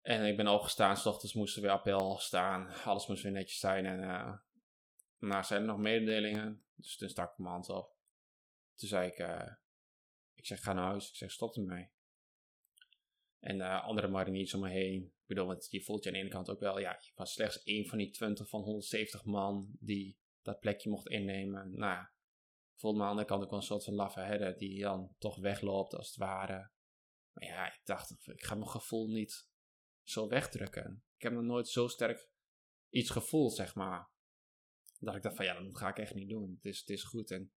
En 0.00 0.24
ik 0.24 0.36
ben 0.36 0.48
opgestaan, 0.48 0.96
s 0.96 1.06
ochtends 1.06 1.34
moest 1.34 1.56
er 1.56 1.62
weer 1.62 1.70
appel 1.70 2.18
staan. 2.18 2.72
Alles 2.84 3.06
moest 3.06 3.22
weer 3.22 3.32
netjes 3.32 3.58
zijn. 3.58 3.86
En 3.86 4.02
eh 4.02 4.36
nou, 5.18 5.44
zijn 5.44 5.60
er 5.60 5.66
nog 5.66 5.78
mededelingen. 5.78 6.62
Dus 6.74 6.96
toen 6.96 7.08
stak 7.08 7.32
ik 7.32 7.38
mijn 7.38 7.50
hand 7.50 7.68
op. 7.68 7.96
Toen 8.74 8.88
zei 8.88 9.10
ik, 9.10 9.18
eh, 9.18 9.52
ik 10.34 10.46
zeg, 10.46 10.62
ga 10.62 10.72
naar 10.72 10.84
huis. 10.84 11.08
Ik 11.08 11.16
zeg, 11.16 11.30
stop 11.30 11.56
ermee. 11.56 11.88
En 13.38 13.60
eh, 13.60 13.84
andere 13.84 14.08
mariniers 14.08 14.54
om 14.54 14.60
me 14.60 14.68
heen. 14.68 15.02
Ik 15.02 15.26
bedoel, 15.26 15.46
want 15.46 15.66
je 15.70 15.82
voelt 15.82 16.02
je 16.02 16.08
aan 16.08 16.14
de 16.14 16.20
ene 16.20 16.30
kant 16.30 16.50
ook 16.50 16.60
wel, 16.60 16.78
ja, 16.78 16.98
je 17.00 17.12
was 17.14 17.32
slechts 17.32 17.62
één 17.62 17.86
van 17.86 17.98
die 17.98 18.10
20 18.10 18.48
van 18.48 18.60
170 18.60 19.24
man 19.24 19.76
die 19.80 20.18
dat 20.42 20.60
plekje 20.60 20.90
mocht 20.90 21.06
innemen. 21.06 21.72
Nou, 21.74 22.06
voelde 22.78 22.98
me 22.98 23.04
aan 23.04 23.16
de 23.16 23.22
andere 23.22 23.28
kant 23.28 23.44
ook 23.44 23.52
een 23.52 23.66
soort 23.66 23.84
van 23.84 23.94
laffe 23.94 24.20
herder 24.20 24.58
die 24.58 24.82
dan 24.82 25.14
toch 25.18 25.36
wegloopt 25.36 25.94
als 25.94 26.06
het 26.06 26.16
ware. 26.16 26.70
Maar 27.32 27.48
ja, 27.48 27.66
ik 27.66 27.80
dacht, 27.84 28.10
ik 28.10 28.44
ga 28.44 28.54
mijn 28.54 28.68
gevoel 28.68 29.08
niet 29.08 29.48
zo 30.02 30.28
wegdrukken. 30.28 31.04
Ik 31.16 31.22
heb 31.22 31.32
nog 31.32 31.42
nooit 31.42 31.68
zo 31.68 31.88
sterk 31.88 32.28
iets 32.88 33.10
gevoeld, 33.10 33.54
zeg 33.54 33.74
maar. 33.74 34.10
Dat 34.98 35.14
ik 35.14 35.22
dacht 35.22 35.36
van, 35.36 35.44
ja, 35.44 35.60
dat 35.60 35.78
ga 35.78 35.88
ik 35.88 35.98
echt 35.98 36.14
niet 36.14 36.28
doen. 36.28 36.54
Het 36.54 36.64
is, 36.64 36.78
het 36.78 36.88
is 36.88 37.04
goed. 37.04 37.30
En 37.30 37.52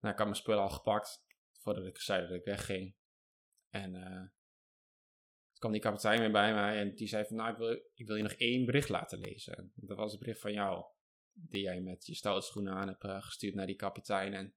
nou, 0.00 0.12
ik 0.12 0.18
had 0.18 0.28
mijn 0.28 0.40
spullen 0.40 0.62
al 0.62 0.70
gepakt, 0.70 1.24
voordat 1.52 1.86
ik 1.86 1.98
zei 1.98 2.20
dat 2.20 2.30
ik 2.30 2.44
wegging. 2.44 2.96
En 3.70 3.94
eh 3.94 4.28
toen 5.56 5.64
kwam 5.64 5.72
die 5.72 5.90
kapitein 5.90 6.20
weer 6.20 6.32
bij 6.32 6.54
mij 6.54 6.78
en 6.78 6.94
die 6.94 7.08
zei 7.08 7.24
van, 7.24 7.36
nou, 7.36 7.50
ik 7.50 7.56
wil, 7.56 7.70
ik 7.94 8.06
wil 8.06 8.16
je 8.16 8.22
nog 8.22 8.32
één 8.32 8.64
bericht 8.64 8.88
laten 8.88 9.18
lezen. 9.18 9.72
Dat 9.74 9.96
was 9.96 10.12
een 10.12 10.18
bericht 10.18 10.40
van 10.40 10.52
jou, 10.52 10.84
die 11.38 11.62
jij 11.62 11.80
met 11.80 12.06
je 12.06 12.14
stoute 12.14 12.46
schoenen 12.46 12.74
aan 12.74 12.88
hebt 12.88 13.04
eh, 13.04 13.22
gestuurd 13.22 13.54
naar 13.54 13.66
die 13.66 13.76
kapitein. 13.76 14.34
En 14.34 14.54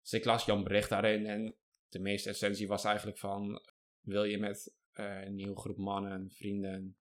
dus 0.00 0.12
ik 0.12 0.24
las 0.24 0.44
jouw 0.44 0.62
bericht 0.62 0.88
daarin 0.88 1.26
en 1.26 1.56
de 1.88 1.98
meeste 1.98 2.28
essentie 2.28 2.68
was 2.68 2.84
eigenlijk 2.84 3.18
van, 3.18 3.62
wil 4.00 4.24
je 4.24 4.38
met 4.38 4.74
eh, 4.92 5.24
een 5.24 5.34
nieuwe 5.34 5.56
groep 5.56 5.76
mannen, 5.76 6.30
vrienden, 6.30 6.96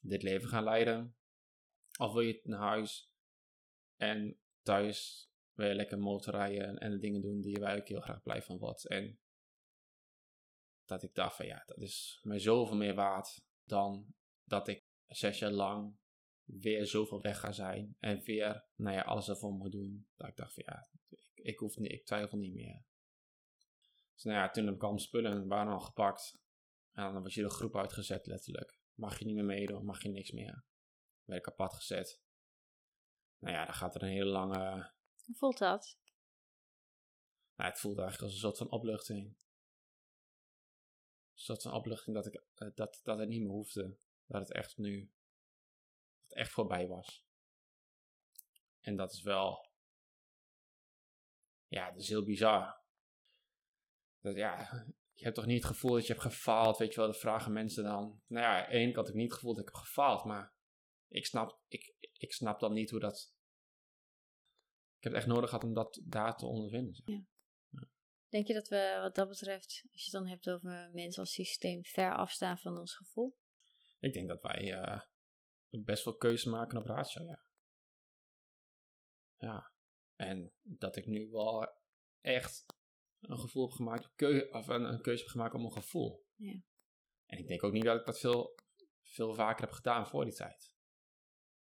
dit 0.00 0.22
leven 0.22 0.48
gaan 0.48 0.64
leiden? 0.64 1.16
Of 1.98 2.12
wil 2.12 2.22
je 2.22 2.40
naar 2.44 2.60
huis 2.60 3.10
en 3.96 4.40
thuis 4.62 5.26
je 5.54 5.74
lekker 5.74 5.98
motorrijden 5.98 6.78
en 6.78 6.90
de 6.90 6.98
dingen 6.98 7.20
doen 7.20 7.40
die 7.40 7.58
wij 7.58 7.76
ook 7.76 7.88
heel 7.88 8.00
graag 8.00 8.22
blij 8.22 8.42
van 8.42 8.58
wordt. 8.58 8.86
En 8.86 9.20
dat 10.84 11.02
ik 11.02 11.14
dacht 11.14 11.36
van 11.36 11.46
ja, 11.46 11.62
dat 11.66 11.78
is 11.78 12.20
mij 12.22 12.38
zoveel 12.38 12.76
meer 12.76 12.94
waard 12.94 13.44
dan 13.64 14.14
dat 14.44 14.68
ik 14.68 14.84
zes 15.06 15.38
jaar 15.38 15.50
lang 15.50 15.96
weer 16.60 16.86
zoveel 16.86 17.20
weg 17.20 17.40
ga 17.40 17.52
zijn 17.52 17.96
en 17.98 18.22
weer 18.22 18.64
nou 18.76 18.96
ja, 18.96 19.02
alles 19.02 19.28
ervoor 19.28 19.52
moet 19.52 19.72
doen. 19.72 20.06
Dat 20.16 20.28
ik 20.28 20.36
dacht 20.36 20.54
van 20.54 20.62
ja, 20.66 20.88
ik, 21.08 21.30
ik, 21.34 21.58
hoef 21.58 21.76
niet, 21.76 21.92
ik 21.92 22.04
twijfel 22.04 22.38
niet 22.38 22.54
meer. 22.54 22.84
Dus 24.14 24.22
nou 24.22 24.38
ja, 24.38 24.50
toen 24.50 24.66
heb 24.66 24.74
ik 24.74 24.82
al 24.82 24.88
mijn 24.88 25.00
spullen 25.00 25.46
waren 25.46 25.72
al 25.72 25.80
gepakt. 25.80 26.40
En 26.92 27.12
dan 27.12 27.22
was 27.22 27.34
je 27.34 27.42
de 27.42 27.50
groep 27.50 27.76
uitgezet 27.76 28.26
letterlijk. 28.26 28.78
Mag 28.94 29.18
je 29.18 29.24
niet 29.24 29.34
meer 29.34 29.44
meedoen, 29.44 29.84
mag 29.84 30.02
je 30.02 30.08
niks 30.08 30.30
meer. 30.30 30.64
Ben 31.24 31.36
ik 31.36 31.48
apart 31.48 31.74
gezet. 31.74 32.22
Nou 33.38 33.54
ja, 33.54 33.64
dan 33.64 33.74
gaat 33.74 33.94
er 33.94 34.02
een 34.02 34.08
hele 34.08 34.30
lange... 34.30 34.92
Hoe 35.24 35.34
voelt 35.36 35.58
dat? 35.58 35.98
Nou, 37.56 37.70
het 37.70 37.78
voelde 37.80 38.00
eigenlijk 38.02 38.32
als 38.32 38.42
een 38.42 38.48
soort 38.48 38.58
van 38.58 38.70
opluchting. 38.70 39.26
Een 41.32 41.38
soort 41.38 41.62
van 41.62 41.72
opluchting 41.72 42.16
dat, 42.16 42.26
ik, 42.26 42.44
eh, 42.54 42.68
dat, 42.74 43.00
dat 43.02 43.18
het 43.18 43.28
niet 43.28 43.40
meer 43.40 43.50
hoefde. 43.50 43.98
Dat 44.26 44.40
het 44.40 44.52
echt 44.52 44.76
nu... 44.76 45.12
Het 46.32 46.40
echt 46.40 46.52
voorbij 46.52 46.88
was. 46.88 47.24
En 48.80 48.96
dat 48.96 49.12
is 49.12 49.22
wel... 49.22 49.70
Ja, 51.66 51.90
dat 51.90 52.00
is 52.00 52.08
heel 52.08 52.24
bizar. 52.24 52.80
Dat, 54.20 54.36
ja, 54.36 54.84
je 55.12 55.24
hebt 55.24 55.36
toch 55.36 55.46
niet 55.46 55.62
het 55.62 55.72
gevoel 55.72 55.92
dat 55.92 56.06
je 56.06 56.12
hebt 56.12 56.24
gefaald, 56.24 56.78
weet 56.78 56.94
je 56.94 57.00
wel, 57.00 57.06
dat 57.06 57.20
vragen 57.20 57.52
mensen 57.52 57.84
dan. 57.84 58.22
Nou 58.26 58.44
ja, 58.44 58.64
aan 58.64 58.70
de 58.70 58.76
ene 58.76 58.92
kant 58.92 59.06
heb 59.06 59.14
ik 59.14 59.20
niet 59.20 59.30
het 59.30 59.38
gevoel 59.38 59.54
dat 59.54 59.68
ik 59.68 59.74
heb 59.74 59.82
gefaald, 59.84 60.24
maar 60.24 60.54
ik 61.08 61.26
snap, 61.26 61.60
ik, 61.68 61.94
ik 62.12 62.32
snap 62.32 62.60
dan 62.60 62.72
niet 62.72 62.90
hoe 62.90 63.00
dat... 63.00 63.34
Ik 64.96 65.02
heb 65.02 65.12
het 65.12 65.22
echt 65.22 65.32
nodig 65.32 65.48
gehad 65.50 65.64
om 65.64 65.74
dat 65.74 66.02
daar 66.04 66.36
te 66.36 66.46
ondervinden. 66.46 66.94
zeg. 66.94 67.06
Ja. 67.06 67.24
Denk 68.28 68.46
je 68.46 68.54
dat 68.54 68.68
we 68.68 68.98
wat 69.00 69.14
dat 69.14 69.28
betreft, 69.28 69.84
als 69.92 70.04
je 70.04 70.10
het 70.10 70.22
dan 70.22 70.26
hebt 70.26 70.50
over 70.50 70.90
mensen 70.92 71.22
als 71.22 71.32
systeem, 71.32 71.84
ver 71.84 72.16
afstaan 72.16 72.58
van 72.58 72.78
ons 72.78 72.94
gevoel? 72.94 73.36
Ik 73.98 74.12
denk 74.12 74.28
dat 74.28 74.42
wij 74.42 74.72
eh, 74.72 75.00
best 75.80 76.04
wel 76.04 76.16
keuze 76.16 76.48
maken 76.48 76.78
op 76.78 76.86
ratio, 76.86 77.24
ja. 77.24 77.42
Ja. 79.36 79.72
En 80.16 80.52
dat 80.62 80.96
ik 80.96 81.06
nu 81.06 81.30
wel 81.30 81.80
echt 82.20 82.64
een 83.20 83.38
gevoel 83.38 83.66
heb 83.66 83.76
gemaakt, 83.76 84.14
keu 84.14 84.48
of 84.50 84.68
een, 84.68 84.84
een 84.84 85.02
keuze 85.02 85.22
heb 85.22 85.32
gemaakt 85.32 85.54
om 85.54 85.64
een 85.64 85.72
gevoel. 85.72 86.26
Ja. 86.34 86.62
En 87.26 87.38
ik 87.38 87.46
denk 87.46 87.62
ook 87.64 87.72
niet 87.72 87.84
dat 87.84 88.00
ik 88.00 88.06
dat 88.06 88.18
veel, 88.18 88.54
veel 89.02 89.34
vaker 89.34 89.64
heb 89.64 89.74
gedaan 89.74 90.06
voor 90.06 90.24
die 90.24 90.34
tijd. 90.34 90.74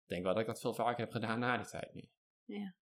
Ik 0.03 0.09
denk 0.09 0.23
wel 0.23 0.33
dat 0.33 0.43
ik 0.43 0.49
dat 0.49 0.61
veel 0.61 0.75
vaker 0.75 1.01
heb 1.01 1.13
gedaan 1.13 1.39
na 1.39 1.57
die 1.57 1.67
tijd 1.67 1.95
nu. 1.95 2.11
Ja. 2.45 2.77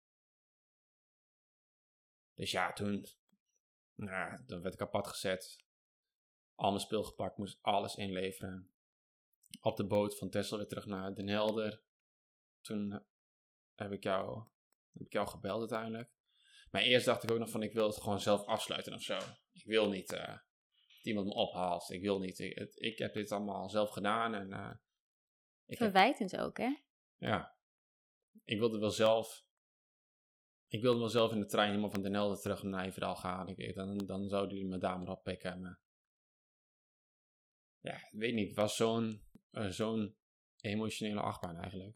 Dus 2.34 2.52
ja, 2.52 2.74
toen, 2.74 3.06
nou, 3.96 4.46
dan 4.46 4.62
werd 4.62 4.74
ik 4.74 4.82
apart 4.82 5.08
gezet. 5.08 5.64
Al 6.56 6.72
mijn 6.72 7.06
gepakt, 7.06 7.38
moest 7.38 7.62
alles 7.62 7.96
inleveren. 7.96 8.72
Op 9.62 9.78
de 9.78 9.86
boot 9.88 10.18
van 10.18 10.30
Texel 10.30 10.58
weer 10.58 10.68
terug 10.68 10.86
naar 10.86 11.14
Den 11.16 11.28
Helder. 11.28 11.82
Toen 12.62 13.04
heb 13.76 13.92
ik 13.92 14.04
jou, 14.04 14.48
heb 14.94 15.02
ik 15.06 15.14
jou 15.14 15.28
gebeld 15.28 15.60
uiteindelijk. 15.60 16.12
Maar 16.72 16.82
eerst 16.82 17.06
dacht 17.06 17.24
ik 17.24 17.32
ook 17.32 17.40
nog 17.40 17.50
van, 17.50 17.64
ik 17.64 17.74
wil 17.74 17.88
het 17.88 18.02
gewoon 18.02 18.20
zelf 18.20 18.46
afsluiten 18.46 18.94
of 18.94 19.02
zo. 19.02 19.18
Ik 19.52 19.66
wil 19.66 19.90
niet 19.90 20.12
eh, 20.14 20.28
dat 20.28 21.06
iemand 21.06 21.28
me 21.28 21.34
ophaalt. 21.34 21.90
Ik 21.90 22.02
wil 22.02 22.20
niet, 22.20 22.40
ik, 22.40 22.58
het- 22.58 22.82
ik 22.82 22.98
heb 22.98 23.14
dit 23.14 23.32
allemaal 23.32 23.70
zelf 23.70 23.90
gedaan. 23.90 24.34
En 24.34 24.52
eh, 24.52 24.72
ik 25.66 25.78
heb 25.80 25.92
Verwijtend 25.92 26.38
ook, 26.38 26.58
hè? 26.58 26.76
ja. 27.18 27.56
Ik 28.44 28.60
wilde 28.60 28.80
wel 28.80 28.92
zelf. 28.92 29.46
Ik 30.68 30.82
wilde 30.82 31.00
wel 31.00 31.10
zelf 31.10 31.32
in 31.32 31.40
de 31.40 31.46
trein 31.46 31.70
helemaal 31.70 31.92
van 31.92 32.02
Den 32.02 32.14
Helder 32.14 32.42
terug 32.42 32.64
naar 32.64 32.82
Nijverdal 32.82 33.16
gaan. 33.16 33.48
Ik, 33.48 33.76
dan, 33.76 33.98
dan 33.98 34.30
zouden 34.30 34.56
jullie 34.56 34.72
me 34.72 34.78
daar 34.78 35.00
maar 35.00 35.08
oppikken. 35.12 35.62
Maar... 35.62 35.80
Ja, 37.80 37.96
ik 37.96 38.10
weet 38.20 38.34
niet. 38.34 38.48
Het 38.48 38.56
was 38.58 38.76
zo'n 38.76 39.22
eh, 39.52 39.68
zo'n 39.68 40.16
emotionele 40.62 41.22
achtbaan 41.22 41.58
eigenlijk. 41.58 41.96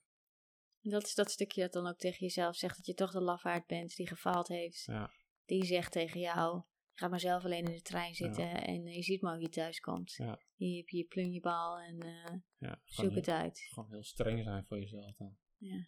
En 0.82 0.92
dat 0.92 1.04
is 1.04 1.16
dat 1.16 1.32
stukje 1.32 1.62
dat 1.62 1.74
dan 1.74 1.88
ook 1.88 1.98
tegen 1.98 2.20
jezelf 2.20 2.56
zegt 2.56 2.78
dat 2.78 2.86
je 2.86 2.94
toch 2.94 3.12
de 3.12 3.22
lafaard 3.22 3.66
bent 3.68 3.96
die 3.96 4.08
gefaald 4.08 4.48
heeft. 4.48 4.84
Ja. 4.86 5.12
Die 5.46 5.66
zegt 5.66 5.92
tegen 5.92 6.20
jou, 6.20 6.64
ga 6.94 7.08
maar 7.08 7.20
zelf 7.20 7.44
alleen 7.44 7.66
in 7.66 7.76
de 7.76 7.82
trein 7.82 8.16
zitten 8.16 8.64
en 8.64 8.84
je 8.84 9.02
ziet 9.04 9.22
maar 9.22 9.34
hoe 9.34 9.42
je 9.42 9.50
thuis 9.50 9.80
komt. 9.80 10.14
Ja. 10.14 10.42
Hier 10.56 10.78
heb 10.78 10.88
je 10.90 10.98
je 10.98 11.04
plunjebal 11.06 11.80
en 11.80 12.00
eh, 12.00 12.34
Ja, 12.58 12.82
zoek 12.84 12.96
gewoon, 12.96 13.14
het 13.14 13.30
uit. 13.30 13.68
gewoon 13.70 13.92
heel 13.92 14.04
streng 14.04 14.44
zijn 14.44 14.66
voor 14.66 14.80
jezelf 14.80 15.16
dan. 15.16 15.38
Ja. 15.58 15.88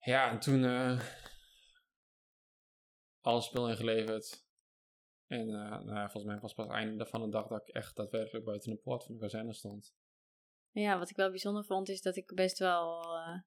Ja, 0.00 0.30
en 0.30 0.40
toen 0.40 0.64
eh 0.64 1.00
alles 3.20 3.44
spul 3.44 3.68
ingeleverd. 3.68 4.47
En 5.28 5.48
eh, 5.48 5.80
nou 5.82 6.10
volgens 6.10 6.24
mij 6.24 6.38
was 6.38 6.54
pas 6.54 6.66
het 6.66 6.74
einde 6.74 7.06
van 7.06 7.20
de 7.20 7.28
dag 7.28 7.46
dat 7.46 7.68
ik 7.68 7.74
echt 7.74 7.96
daadwerkelijk 7.96 8.44
buiten 8.44 8.70
de 8.70 8.76
poort 8.76 9.04
van 9.04 9.14
de 9.14 9.20
kazerne 9.20 9.52
stond. 9.54 9.94
Ja, 10.70 10.98
wat 10.98 11.10
ik 11.10 11.16
wel 11.16 11.30
bijzonder 11.30 11.64
vond 11.64 11.88
is 11.88 12.02
dat 12.02 12.16
ik 12.16 12.34
best 12.34 12.58
wel. 12.58 13.02
eh, 13.16 13.38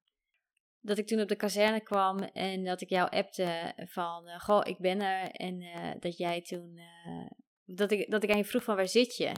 dat 0.80 0.98
ik 0.98 1.08
toen 1.08 1.22
op 1.22 1.28
de 1.28 1.36
kazerne 1.36 1.82
kwam 1.82 2.18
en 2.20 2.64
dat 2.64 2.82
ik 2.82 2.90
jou 2.90 3.10
appte 3.10 3.74
van. 3.88 4.28
eh, 4.28 4.40
goh, 4.40 4.62
ik 4.68 4.78
ben 4.78 5.02
er. 5.02 5.32
En 5.32 5.60
dat 6.00 6.18
jij 6.18 6.42
toen. 6.42 6.80
dat, 7.66 7.92
ik, 7.92 8.12
dat 8.12 8.24
ik 8.24 8.30
aan 8.32 8.38
je 8.38 8.46
vroeg 8.46 8.64
van 8.64 8.76
waar 8.76 8.88
zit 8.88 9.16
je? 9.16 9.32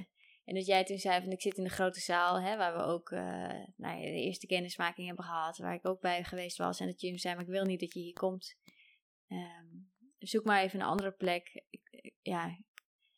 En 0.44 0.56
dat 0.56 0.66
jij 0.66 0.84
toen 0.84 0.98
zei 0.98 1.22
van 1.22 1.32
ik 1.32 1.42
zit 1.42 1.58
in 1.58 1.64
de 1.64 1.70
grote 1.70 2.00
zaal, 2.00 2.42
hè, 2.42 2.58
waar 2.58 2.74
we 2.78 2.84
ook 2.84 3.10
nou 3.76 4.02
de 4.02 4.22
eerste 4.22 4.46
kennismaking 4.46 5.08
hebben 5.08 5.26
gehad, 5.26 5.58
waar 5.58 5.74
ik 5.74 5.86
ook 5.86 6.02
bij 6.02 6.24
geweest 6.24 6.58
was. 6.58 6.80
En 6.80 6.88
dat 6.88 7.02
je 7.02 7.08
toen 7.10 7.18
zei, 7.18 7.36
maar 7.36 7.44
ik 7.44 7.50
wil 7.50 7.64
niet 7.66 7.80
dat 7.80 7.94
je 7.94 8.00
hier 8.00 8.14
komt. 8.14 8.56
Ehm, 9.28 9.68
zoek 10.18 10.44
maar 10.46 10.62
even 10.64 10.80
een 10.80 10.86
andere 10.86 11.12
plek. 11.12 11.64
Ja, 12.22 12.58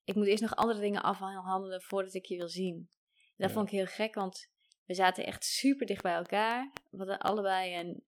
ik 0.03 0.15
moet 0.15 0.27
eerst 0.27 0.41
nog 0.41 0.55
andere 0.55 0.79
dingen 0.79 1.03
afhandelen 1.03 1.81
voordat 1.81 2.13
ik 2.13 2.25
je 2.25 2.37
wil 2.37 2.49
zien. 2.49 2.89
Dat 3.35 3.49
Ja. 3.49 3.55
vond 3.55 3.67
ik 3.67 3.73
heel 3.73 3.85
gek, 3.85 4.15
want 4.15 4.49
we 4.85 4.93
zaten 4.93 5.25
echt 5.25 5.43
super 5.43 5.85
dicht 5.85 6.03
bij 6.03 6.13
elkaar. 6.13 6.71
We 6.91 6.97
hadden 6.97 7.19
allebei 7.19 7.75
een 7.79 8.03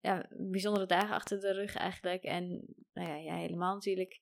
ja, 0.00 0.28
bijzondere 0.30 0.86
dagen 0.86 1.14
achter 1.14 1.40
de 1.40 1.52
rug 1.52 1.74
eigenlijk. 1.74 2.22
En 2.22 2.74
nou 2.92 3.08
ja, 3.08 3.18
jij 3.18 3.40
helemaal 3.40 3.74
natuurlijk. 3.74 4.20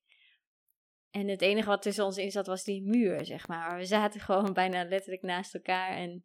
En 1.10 1.28
het 1.28 1.42
enige 1.42 1.68
wat 1.68 1.82
tussen 1.82 2.04
ons 2.04 2.16
in 2.16 2.30
zat 2.30 2.46
was 2.46 2.64
die 2.64 2.82
muur, 2.82 3.24
zeg 3.24 3.48
maar. 3.48 3.68
Maar 3.68 3.78
we 3.78 3.84
zaten 3.84 4.20
gewoon 4.20 4.52
bijna 4.52 4.84
letterlijk 4.84 5.22
naast 5.22 5.54
elkaar. 5.54 5.96
En 5.96 6.22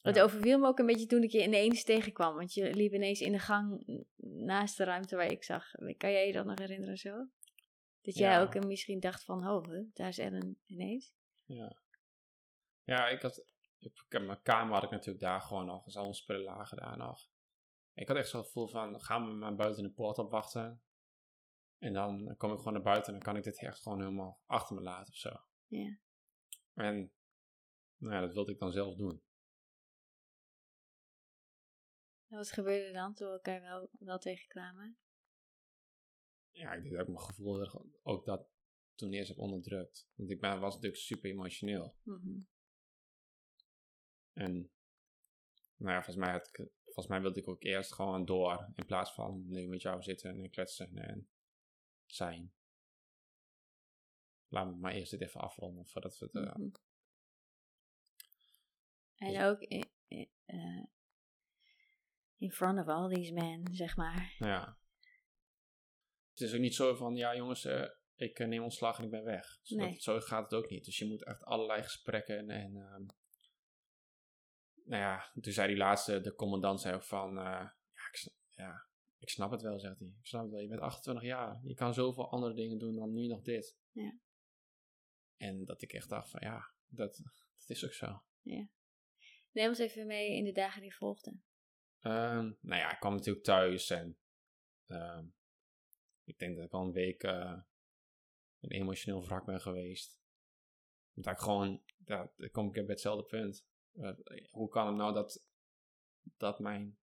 het 0.00 0.16
Ja. 0.16 0.22
overviel 0.22 0.58
me 0.58 0.66
ook 0.66 0.78
een 0.78 0.86
beetje 0.86 1.06
toen 1.06 1.22
ik 1.22 1.30
je 1.30 1.42
ineens 1.42 1.84
tegenkwam. 1.84 2.34
Want 2.34 2.54
je 2.54 2.74
liep 2.74 2.92
ineens 2.92 3.20
in 3.20 3.32
de 3.32 3.38
gang 3.38 3.84
naast 4.22 4.76
de 4.76 4.84
ruimte 4.84 5.16
waar 5.16 5.30
ik 5.32 5.44
zag. 5.44 5.70
Kan 5.96 6.10
jij 6.12 6.26
je 6.26 6.32
dat 6.32 6.44
nog 6.46 6.58
herinneren 6.58 6.96
zo? 6.96 7.28
Dat 8.00 8.14
jij 8.16 8.30
Ja. 8.32 8.40
ook 8.40 8.64
misschien 8.66 9.00
dacht 9.00 9.24
van, 9.24 9.48
oh, 9.48 9.64
daar 9.92 10.08
is 10.08 10.18
Ellen 10.18 10.58
ineens. 10.66 11.12
Ja. 11.44 11.78
Ja, 12.82 13.08
ik 13.08 13.22
had. 13.22 13.38
Ik, 13.78 14.04
ik- 14.08 14.22
mijn 14.26 14.42
kamer 14.42 14.74
had 14.74 14.82
ik 14.82 14.90
natuurlijk 14.90 15.20
daar 15.24 15.40
gewoon 15.40 15.66
nog. 15.66 15.84
Dus 15.84 15.96
al 15.96 16.02
mijn 16.02 16.14
spullen 16.14 16.42
lagen 16.42 16.76
daar 16.76 16.96
nog. 16.96 17.28
Ik 17.94 18.08
had 18.08 18.16
echt 18.16 18.28
zo'n 18.28 18.44
gevoel 18.44 18.66
van: 18.68 19.00
gaan 19.00 19.26
we 19.28 19.32
maar 19.34 19.54
buiten 19.54 19.82
de 19.82 19.90
poort 19.90 20.18
opwachten. 20.18 20.82
En 21.78 21.92
dan 21.92 22.34
kom 22.36 22.50
ik 22.52 22.58
gewoon 22.58 22.72
naar 22.72 22.82
buiten 22.82 23.06
en 23.06 23.12
dan 23.12 23.22
kan 23.28 23.36
ik 23.36 23.42
dit 23.42 23.58
echt 23.62 23.82
gewoon 23.82 23.98
helemaal 24.00 24.40
achter 24.46 24.74
me 24.76 24.82
laten 24.82 25.12
of 25.12 25.18
zo. 25.18 25.30
Ja. 25.66 25.98
En 26.74 27.12
nou 27.96 28.14
ja, 28.14 28.20
dat 28.20 28.32
wilde 28.32 28.52
ik 28.52 28.58
dan 28.58 28.72
zelf 28.72 28.96
doen. 28.96 29.22
Wat 32.36 32.52
gebeurde 32.52 32.84
er 32.86 32.92
dan 32.92 33.14
toen 33.14 33.26
we 33.26 33.32
elkaar 33.32 33.60
wel, 33.60 33.90
wel 33.98 34.18
tegenkwamen? 34.18 34.98
Ja, 36.50 36.72
ik 36.72 36.82
denk 36.82 36.94
dat 36.94 37.02
ik 37.02 37.12
mijn 37.14 37.24
gevoel 37.26 37.60
er 37.60 37.72
ook 38.02 38.24
dat 38.24 38.48
toen 38.94 39.12
eerst 39.12 39.28
heb 39.28 39.38
onderdrukt. 39.38 40.08
Want 40.14 40.30
ik 40.30 40.40
ben, 40.40 40.60
was 40.60 40.74
natuurlijk 40.74 41.02
super 41.02 41.30
emotioneel. 41.30 41.96
Mhm. 42.02 42.40
En 44.32 44.70
nou 45.76 45.92
ja, 45.94 46.02
volgens 46.02 46.16
mij, 46.24 46.30
had 46.32 46.46
ik, 46.46 46.68
volgens 46.84 47.06
mij 47.06 47.20
wilde 47.20 47.40
ik 47.40 47.48
ook 47.48 47.62
eerst 47.62 47.94
gewoon 47.94 48.24
door. 48.24 48.70
In 48.74 48.86
plaats 48.86 49.12
van 49.14 49.44
nu 49.48 49.66
met 49.66 49.82
jou 49.82 50.02
zitten 50.02 50.30
en 50.30 50.50
kletsen 50.50 50.96
en 50.98 51.28
zijn. 52.06 52.52
Laat 54.48 54.66
me 54.66 54.76
maar 54.76 54.92
eerst 54.92 55.10
dit 55.10 55.20
even 55.20 55.40
afronden 55.40 55.86
voordat 55.86 56.18
we 56.18 56.24
het... 56.24 56.34
eh, 56.34 56.54
Mhm. 56.54 56.70
En 59.14 59.30
Ja. 59.32 59.48
ook 59.48 59.60
in, 59.60 59.90
in, 60.08 60.30
eh, 60.44 60.84
in 62.40 62.50
front 62.50 62.78
of 62.78 62.86
all 62.88 63.08
these 63.14 63.32
men, 63.32 63.62
zeg 63.74 63.96
maar. 63.96 64.34
ja. 64.38 64.78
Het 66.30 66.40
is 66.48 66.54
ook 66.54 66.60
niet 66.60 66.74
zo 66.74 66.94
van, 66.94 67.14
ja 67.16 67.36
jongens, 67.36 67.64
eh, 67.64 67.88
ik 68.14 68.38
eh, 68.38 68.46
neem 68.48 68.62
ontslag 68.62 68.98
en 68.98 69.04
ik 69.04 69.10
ben 69.10 69.24
weg. 69.24 69.58
Zo, 69.62 69.76
Nee. 69.76 69.90
dat- 69.90 70.02
zo 70.02 70.20
gaat 70.20 70.50
het 70.50 70.54
ook 70.62 70.70
niet. 70.70 70.84
Dus 70.84 70.98
je 70.98 71.06
moet 71.06 71.24
echt 71.24 71.44
allerlei 71.44 71.82
gesprekken 71.82 72.38
en... 72.38 72.50
en 72.50 72.76
ehm, 72.76 73.02
nou 74.84 75.02
ja, 75.02 75.30
toen 75.40 75.52
zei 75.52 75.68
die 75.68 75.76
laatste, 75.76 76.20
de 76.20 76.34
commandant 76.34 76.80
zei 76.80 76.94
ook 76.94 77.04
van... 77.04 77.28
eh, 77.38 77.44
ja, 77.94 78.08
ik, 78.12 78.32
ja, 78.48 78.86
ik 79.18 79.28
snap 79.28 79.50
het 79.50 79.62
wel, 79.62 79.78
zegt 79.78 79.98
hij. 79.98 80.08
Ik 80.08 80.26
snap 80.26 80.42
het 80.42 80.50
wel. 80.50 80.60
Je 80.60 80.68
bent 80.68 80.80
28 80.80 81.24
jaar. 81.24 81.60
Je 81.64 81.74
kan 81.74 81.94
zoveel 81.94 82.30
andere 82.30 82.54
dingen 82.54 82.78
doen 82.78 82.94
dan 82.94 83.12
nu 83.12 83.26
nog 83.26 83.42
dit. 83.42 83.78
Ja. 83.90 84.18
En 85.36 85.64
dat 85.64 85.82
ik 85.82 85.92
echt 85.92 86.08
dacht 86.08 86.30
van, 86.30 86.40
ja, 86.44 86.72
dat, 86.86 87.16
dat 87.56 87.68
is 87.68 87.84
ook 87.84 87.92
zo. 87.92 88.22
Neem 89.52 89.68
ons 89.68 89.78
even 89.78 90.06
mee 90.06 90.36
in 90.36 90.44
de 90.44 90.52
dagen 90.52 90.82
die 90.82 90.94
volgden. 90.96 91.44
Ehm, 92.00 92.52
nou 92.60 92.80
ja, 92.80 92.92
ik 92.92 93.00
kwam 93.00 93.14
natuurlijk 93.14 93.44
thuis 93.44 93.90
en 93.90 94.18
ehm, 94.86 95.26
ik 96.24 96.38
denk 96.38 96.56
dat 96.56 96.64
ik 96.64 96.72
al 96.72 96.84
een 96.84 96.92
week 96.92 97.22
eh, 97.22 97.60
een 98.60 98.70
emotioneel 98.70 99.24
wrak 99.24 99.44
ben 99.44 99.60
geweest. 99.60 100.20
Dat 101.12 101.32
ik 101.34 101.38
gewoon, 101.40 101.82
ja, 102.04 102.32
dan 102.36 102.50
kom 102.50 102.66
ik 102.66 102.72
bij 102.72 102.84
hetzelfde 102.84 103.24
punt. 103.24 103.66
Eh, 103.92 104.16
hoe 104.50 104.68
kan 104.68 104.86
het 104.86 104.96
nou 104.96 105.12
dat, 105.14 105.46
dat 106.36 106.58
mijn, 106.58 106.98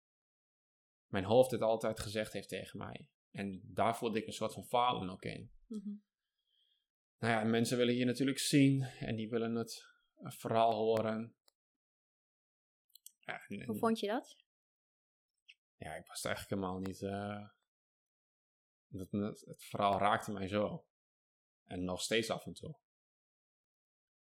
mijn 1.05 1.23
hoofd 1.23 1.49
dit 1.49 1.61
altijd 1.61 1.99
gezegd 1.99 2.33
heeft 2.33 2.49
tegen 2.49 2.77
mij? 2.77 3.09
En 3.31 3.61
daar 3.63 3.97
voelde 3.97 4.19
ik 4.19 4.27
een 4.27 4.33
soort 4.33 4.53
van 4.53 4.65
falen 4.65 5.09
ook 5.09 5.23
in. 5.23 5.51
Nou 7.17 7.33
ja, 7.33 7.43
mensen 7.43 7.77
willen 7.77 7.95
je 7.95 8.05
natuurlijk 8.05 8.39
zien 8.39 8.81
en 8.81 9.15
die 9.15 9.29
willen 9.29 9.55
het 9.55 9.85
eh, 10.15 10.31
verhaal 10.31 10.73
horen. 10.73 11.35
Ja, 13.19 13.45
en- 13.47 13.65
Hoe 13.65 13.77
vond 13.77 13.99
je 13.99 14.07
dat? 14.07 14.43
Ja, 15.77 15.95
ik 15.95 16.05
was 16.07 16.23
eigenlijk 16.23 16.49
helemaal 16.61 16.79
niet. 16.79 17.01
eh, 17.01 17.49
het, 18.87 19.11
het, 19.45 19.63
verhaal 19.63 19.99
raakte 19.99 20.31
mij 20.31 20.47
zo. 20.47 20.85
En 21.63 21.83
nog 21.83 22.01
steeds 22.01 22.29
af 22.29 22.45
en 22.45 22.53
toe. 22.53 22.77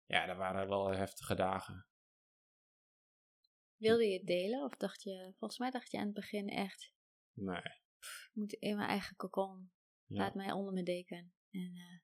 Ja, 0.07 0.29
er 0.29 0.37
waren 0.37 0.69
wel 0.69 0.89
heftige 0.91 1.35
dagen. 1.35 1.87
Wilde 3.77 4.05
je 4.07 4.19
het 4.19 4.27
delen? 4.27 4.65
Of 4.65 4.77
dacht 4.77 5.03
je, 5.03 5.33
volgens 5.39 5.59
mij 5.59 5.71
dacht 5.71 5.91
je 5.91 5.99
aan 5.99 6.05
het 6.05 6.15
begin 6.15 6.49
echt, 6.49 6.93
Nee. 7.33 7.63
ik 8.01 8.31
moet 8.33 8.53
in 8.53 8.77
mijn 8.77 8.89
eigen 8.89 9.17
kokon. 9.17 9.71
Ja. 10.05 10.17
Laat 10.17 10.35
mij 10.35 10.53
onder 10.53 10.73
mijn 10.73 10.85
deken. 10.85 11.33
En 11.51 11.73
eh, 11.77 11.99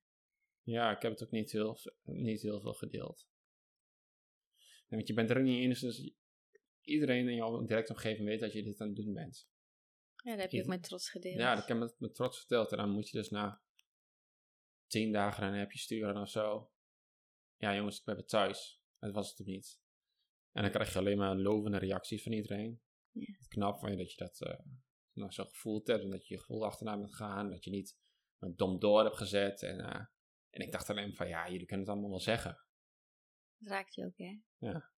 ja, 0.62 0.90
ik 0.96 1.02
heb 1.02 1.12
het 1.12 1.22
ook 1.22 1.30
niet 1.30 1.52
heel, 1.52 1.78
niet 2.02 2.42
heel 2.42 2.60
veel 2.60 2.74
gedeeld. 2.74 3.28
Want 4.88 5.06
je 5.06 5.14
bent 5.14 5.30
er 5.30 5.36
ook 5.36 5.42
niet 5.42 5.62
in, 5.62 5.68
dus 5.88 6.12
iedereen 6.84 7.28
in 7.28 7.34
jouw 7.34 7.64
directe 7.64 7.92
omgeving 7.92 8.26
weet 8.28 8.40
dat 8.40 8.52
je 8.52 8.62
dit 8.62 8.80
aan 8.80 8.86
het 8.86 8.96
doen 8.96 9.12
bent. 9.12 9.48
Ja, 10.24 10.30
dat 10.30 10.40
heb 10.40 10.50
je 10.50 10.60
ook 10.62 10.68
met 10.68 10.82
trots 10.82 11.10
gedeeld. 11.10 11.38
Ja, 11.38 11.54
dat 11.54 11.66
heb 11.66 11.76
ik 11.76 11.82
met, 11.82 11.94
met 11.98 12.14
trots 12.14 12.38
verteld. 12.38 12.70
En 12.70 12.76
dan 12.76 12.90
moet 12.90 13.08
je 13.08 13.16
dus 13.16 13.30
na 13.30 13.62
tien 14.86 15.12
dagen 15.12 15.52
een 15.52 15.62
appje 15.62 15.78
sturen 15.78 16.16
of 16.16 16.28
zo. 16.28 16.70
Ja, 17.56 17.74
jongens, 17.74 17.98
ik 17.98 18.04
ben 18.04 18.14
weer 18.14 18.26
thuis. 18.26 18.82
Het 18.98 19.12
was 19.12 19.28
het 19.28 19.38
hem 19.38 19.46
niet. 19.46 19.80
En 20.52 20.62
dan 20.62 20.70
krijg 20.70 20.92
je 20.92 20.98
alleen 20.98 21.18
maar 21.18 21.36
lovende 21.36 21.78
reacties 21.78 22.22
van 22.22 22.32
iedereen. 22.32 22.82
Ja. 23.10 23.34
Knap 23.48 23.78
van 23.78 23.90
je 23.90 23.96
dat 23.96 24.12
je 24.12 24.16
dat 24.16 24.58
nou 25.12 25.30
zo 25.32 25.44
gevoeld 25.44 25.86
hebt. 25.86 26.02
En 26.02 26.10
dat 26.10 26.26
je 26.26 26.34
je 26.34 26.40
gevoel 26.40 26.64
achterna 26.64 26.98
bent 26.98 27.10
gegaan. 27.10 27.50
Dat 27.50 27.64
je 27.64 27.70
niet 27.70 27.96
met 28.38 28.58
dom 28.58 28.78
door 28.78 29.04
hebt 29.04 29.16
gezet. 29.16 29.62
En, 29.62 29.80
eh, 29.80 30.06
en 30.50 30.60
ik 30.60 30.72
dacht 30.72 30.90
alleen 30.90 31.14
van, 31.14 31.28
ja, 31.28 31.50
jullie 31.50 31.66
kunnen 31.66 31.86
het 31.86 31.94
allemaal 31.94 32.10
wel 32.10 32.20
zeggen. 32.20 32.64
Dat 33.58 33.68
raakt 33.68 33.94
je 33.94 34.04
ook, 34.04 34.16
hè? 34.16 34.40
Ja, 34.58 34.93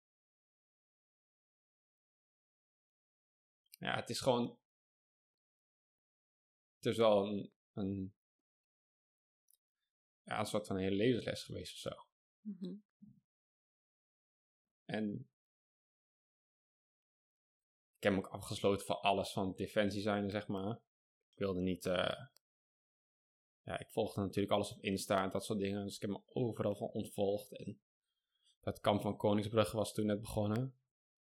het 3.77 4.09
is 4.09 4.19
gewoon... 4.19 4.59
Het 6.75 6.85
is 6.85 6.97
wel 6.97 7.25
een, 7.25 7.53
een, 7.73 8.15
ja, 10.21 10.39
een 10.39 10.45
soort 10.45 10.67
van 10.67 10.75
een 10.75 10.81
hele 10.81 10.95
levensles 10.95 11.43
geweest 11.43 11.73
of 11.73 11.79
zo. 11.79 12.07
Mhm. 12.41 12.75
En 14.85 15.29
ik 17.97 18.03
heb 18.03 18.13
me 18.13 18.17
ook 18.17 18.27
afgesloten 18.27 18.85
voor 18.85 18.95
alles 18.95 19.31
van 19.31 19.55
defensie 19.55 20.01
zijn, 20.01 20.29
zeg 20.29 20.47
maar. 20.47 20.75
Ik 21.31 21.38
wilde 21.38 21.59
niet... 21.59 21.85
eh, 21.85 22.25
ja, 23.61 23.79
ik 23.79 23.91
volgde 23.91 24.21
natuurlijk 24.21 24.53
alles 24.53 24.71
op 24.71 24.81
Insta 24.81 25.23
en 25.23 25.29
dat 25.29 25.45
soort 25.45 25.59
dingen. 25.59 25.83
Dus 25.85 25.95
ik 25.95 26.01
heb 26.01 26.09
me 26.09 26.21
overal 26.25 26.75
van 26.75 26.88
ontvolgd. 26.88 27.51
En 27.51 27.81
dat 28.59 28.79
kamp 28.79 29.01
van 29.01 29.17
Koningsbrugge 29.17 29.75
was 29.75 29.93
toen 29.93 30.05
net 30.05 30.21
begonnen. 30.21 30.79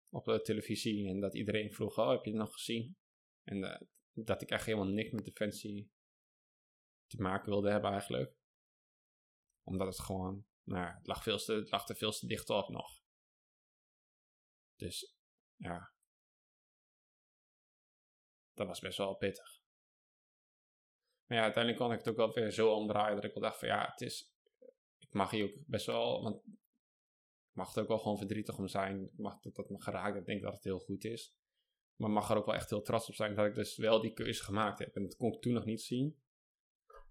Op 0.09 0.25
de 0.25 0.41
televisie. 0.41 1.09
En 1.09 1.19
dat 1.19 1.35
iedereen 1.35 1.71
vroeg, 1.71 1.97
oh, 1.97 2.09
heb 2.09 2.23
je 2.23 2.29
het 2.29 2.39
nog 2.39 2.53
gezien? 2.53 2.97
En 3.43 3.63
eh, 3.63 3.81
dat 4.13 4.41
ik 4.41 4.49
echt 4.49 4.65
helemaal 4.65 4.87
niks 4.87 5.11
met 5.11 5.25
defensie 5.25 5.91
te 7.07 7.21
maken 7.21 7.49
wilde 7.49 7.71
hebben 7.71 7.91
eigenlijk. 7.91 8.35
Omdat 9.63 9.87
het 9.87 9.99
gewoon... 9.99 10.47
Nou, 10.63 10.95
het 10.95 11.07
lag, 11.07 11.23
veel 11.23 11.37
te, 11.37 11.53
het 11.53 11.71
lag 11.71 11.87
er 11.87 11.95
veel 11.95 12.11
te 12.11 12.27
dicht 12.27 12.49
op 12.49 12.69
nog. 12.69 13.01
Dus 14.75 15.15
ja, 15.55 15.93
dat 18.53 18.67
was 18.67 18.79
best 18.79 18.97
wel 18.97 19.15
pittig. 19.15 19.61
Maar 21.25 21.37
ja, 21.37 21.43
uiteindelijk 21.43 21.83
kon 21.83 21.91
ik 21.91 21.97
het 21.97 22.07
ook 22.07 22.15
wel 22.15 22.33
weer 22.33 22.51
zo 22.51 22.73
omdraaien 22.73 23.15
dat 23.15 23.23
ik 23.23 23.33
wel 23.33 23.43
dacht 23.43 23.59
van 23.59 23.67
ja, 23.67 23.91
het 23.91 24.01
is, 24.01 24.33
ik 24.97 25.13
mag 25.13 25.31
hier 25.31 25.45
ook 25.45 25.65
best 25.65 25.85
wel, 25.85 26.23
want 26.23 26.43
mag 27.59 27.75
er 27.75 27.81
ook 27.81 27.87
wel 27.87 27.97
gewoon 27.97 28.17
verdrietig 28.17 28.57
om 28.57 28.67
zijn. 28.67 29.09
Mag 29.15 29.39
dat 29.39 29.55
dat 29.55 29.69
me 29.69 29.81
geraakt, 29.81 30.17
ik 30.17 30.25
denk 30.25 30.41
dat 30.41 30.53
het 30.53 30.63
heel 30.63 30.79
goed 30.79 31.03
is. 31.03 31.35
Maar 31.95 32.09
mag 32.09 32.29
er 32.29 32.37
ook 32.37 32.45
wel 32.45 32.55
echt 32.55 32.69
heel 32.69 32.81
trots 32.81 33.07
op 33.07 33.15
zijn 33.15 33.35
dat 33.35 33.45
ik 33.45 33.55
dus 33.55 33.77
wel 33.77 34.01
die 34.01 34.13
keuze 34.13 34.43
gemaakt 34.43 34.79
heb. 34.79 34.95
En 34.95 35.03
dat 35.03 35.15
kon 35.15 35.33
ik 35.33 35.41
toen 35.41 35.53
nog 35.53 35.65
niet 35.65 35.81
zien. 35.81 36.21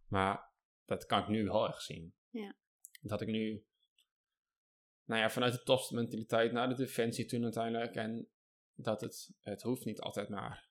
Maar 0.07 0.53
dat 0.85 1.07
kan 1.07 1.23
ik 1.23 1.29
nu 1.29 1.45
wel 1.45 1.69
echt 1.69 1.83
zien. 1.83 2.15
Ja. 2.31 2.57
Dat 3.01 3.21
ik 3.21 3.29
nu 3.29 3.67
nou 5.05 5.21
ja, 5.21 5.31
vanuit 5.31 5.53
de 5.53 5.63
topste 5.63 5.95
mentaliteit 5.95 6.53
naar 6.53 6.69
de 6.69 6.75
defensie 6.75 7.27
toen 7.27 7.43
uiteindelijk. 7.43 7.95
En 7.95 8.29
dat 8.75 9.01
het, 9.01 9.37
het 9.41 9.63
hoeft 9.63 9.85
niet 9.85 10.01
altijd 10.01 10.29
maar. 10.29 10.69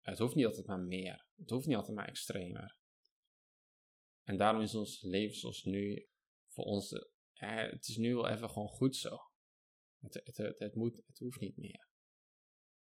Het 0.00 0.18
hoeft 0.18 0.34
niet 0.34 0.46
altijd 0.46 0.66
maar 0.66 0.80
meer. 0.80 1.26
Het 1.36 1.50
hoeft 1.50 1.66
niet 1.66 1.76
altijd 1.76 1.96
maar 1.96 2.08
extremer. 2.08 2.76
En 4.22 4.36
daarom 4.36 4.62
is 4.62 4.74
ons 4.74 5.02
leven 5.02 5.36
zoals 5.36 5.64
nu 5.64 6.08
voor 6.48 6.64
ons. 6.64 6.92
Het 7.46 7.88
is 7.88 7.96
nu 7.96 8.14
wel 8.14 8.28
even 8.28 8.50
gewoon 8.50 8.68
goed 8.68 8.96
zo. 8.96 9.18
Het, 9.98 10.14
het, 10.24 10.36
het, 10.36 10.58
het, 10.58 10.74
moet, 10.74 11.02
het 11.06 11.18
hoeft 11.18 11.40
niet 11.40 11.56
meer. 11.56 11.88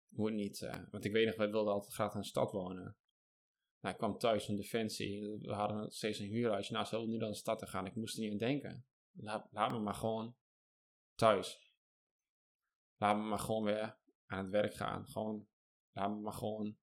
Het 0.10 0.18
moet 0.18 0.34
niet. 0.34 0.62
eh, 0.62 0.84
want 0.92 1.06
ik 1.06 1.12
weet 1.12 1.26
nog, 1.26 1.36
wij 1.36 1.52
wilden 1.52 1.74
altijd 1.74 1.94
graag 1.94 2.12
in 2.14 2.18
een 2.18 2.26
stad 2.26 2.52
wonen. 2.52 2.98
Nou, 3.80 3.94
ik 3.94 3.98
kwam 3.98 4.18
thuis 4.18 4.46
van 4.46 4.56
defensie. 4.56 5.38
We 5.42 5.54
hadden 5.54 5.92
steeds 5.92 6.20
een 6.20 6.28
huurhuisje. 6.28 6.74
Nou, 6.74 6.86
ze 6.86 6.92
wilden 6.92 7.10
nu 7.10 7.18
naar 7.18 7.30
de 7.30 7.36
stad 7.36 7.60
te 7.60 7.68
gaan. 7.68 7.86
Ik 7.86 7.96
moest 7.96 8.16
er 8.16 8.22
niet 8.22 8.32
aan 8.32 8.38
denken. 8.38 8.86
Laat, 9.12 9.48
laat 9.52 9.72
me 9.72 9.80
maar 9.80 9.94
gewoon 9.94 10.36
thuis. 11.16 11.72
Laat 12.98 13.18
me 13.18 13.24
maar 13.24 13.40
gewoon 13.40 13.64
weer 13.64 13.98
aan 14.26 14.44
het 14.44 14.50
werk 14.50 14.74
gaan. 14.74 15.08
Gewoon, 15.08 15.48
laat 15.92 16.10
me 16.10 16.16
maar 16.16 16.34
gewoon 16.34 16.78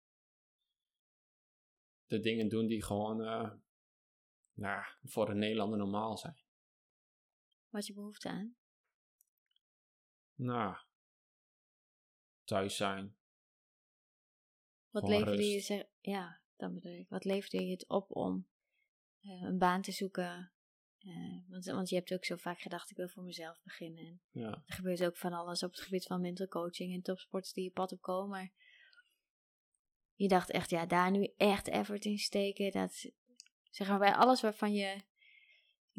de 2.05 2.19
dingen 2.19 2.49
doen 2.49 2.67
die 2.67 2.83
gewoon 2.83 3.23
eh, 3.23 3.51
nou, 4.53 4.83
voor 5.01 5.29
een 5.29 5.37
Nederlander 5.37 5.77
normaal 5.77 6.17
zijn. 6.17 6.37
Wat 7.69 7.85
je 7.87 7.93
behoefte 7.93 8.29
aan? 8.29 8.55
Nou, 10.35 10.77
thuis 12.43 12.75
zijn. 12.75 13.17
Wat 14.89 15.03
Gewoon 15.03 15.19
leverde 15.19 15.45
je 15.45 15.59
zeg, 15.59 15.83
ja, 15.99 16.41
dat 16.55 16.73
bedoel 16.73 16.93
ik. 16.93 17.09
Wat 17.09 17.23
leverde 17.25 17.65
je 17.65 17.71
het 17.71 17.87
op 17.87 18.15
om 18.15 18.47
eh, 19.21 19.41
een 19.41 19.57
baan 19.57 19.81
te 19.81 19.91
zoeken? 19.91 20.53
Eh, 20.99 21.49
want, 21.49 21.65
want 21.65 21.89
je 21.89 21.95
hebt 21.95 22.13
ook 22.13 22.25
zo 22.25 22.35
vaak 22.35 22.59
gedacht, 22.59 22.89
ik 22.89 22.97
wil 22.97 23.09
voor 23.09 23.23
mezelf 23.23 23.61
beginnen. 23.63 24.05
En 24.05 24.21
Ja. 24.31 24.63
er 24.65 24.73
gebeurt 24.75 25.03
ook 25.05 25.17
van 25.17 25.33
alles 25.33 25.63
op 25.63 25.71
het 25.71 25.81
gebied 25.81 26.05
van 26.05 26.21
mental 26.21 26.47
coaching 26.47 26.93
en 26.93 27.01
topsports 27.01 27.53
die 27.53 27.63
je 27.63 27.71
pad 27.71 27.91
op 27.91 28.01
komen. 28.01 28.29
Maar 28.29 28.51
je 30.13 30.27
dacht 30.27 30.49
echt, 30.51 30.69
ja, 30.69 30.85
daar 30.85 31.11
nu 31.11 31.33
echt 31.37 31.67
effort 31.67 32.05
in 32.05 32.17
steken. 32.17 32.71
Dat, 32.71 33.11
zeg 33.69 33.87
maar, 33.87 33.99
bij 33.99 34.13
alles 34.15 34.41
waarvan 34.41 34.73
je 34.73 35.01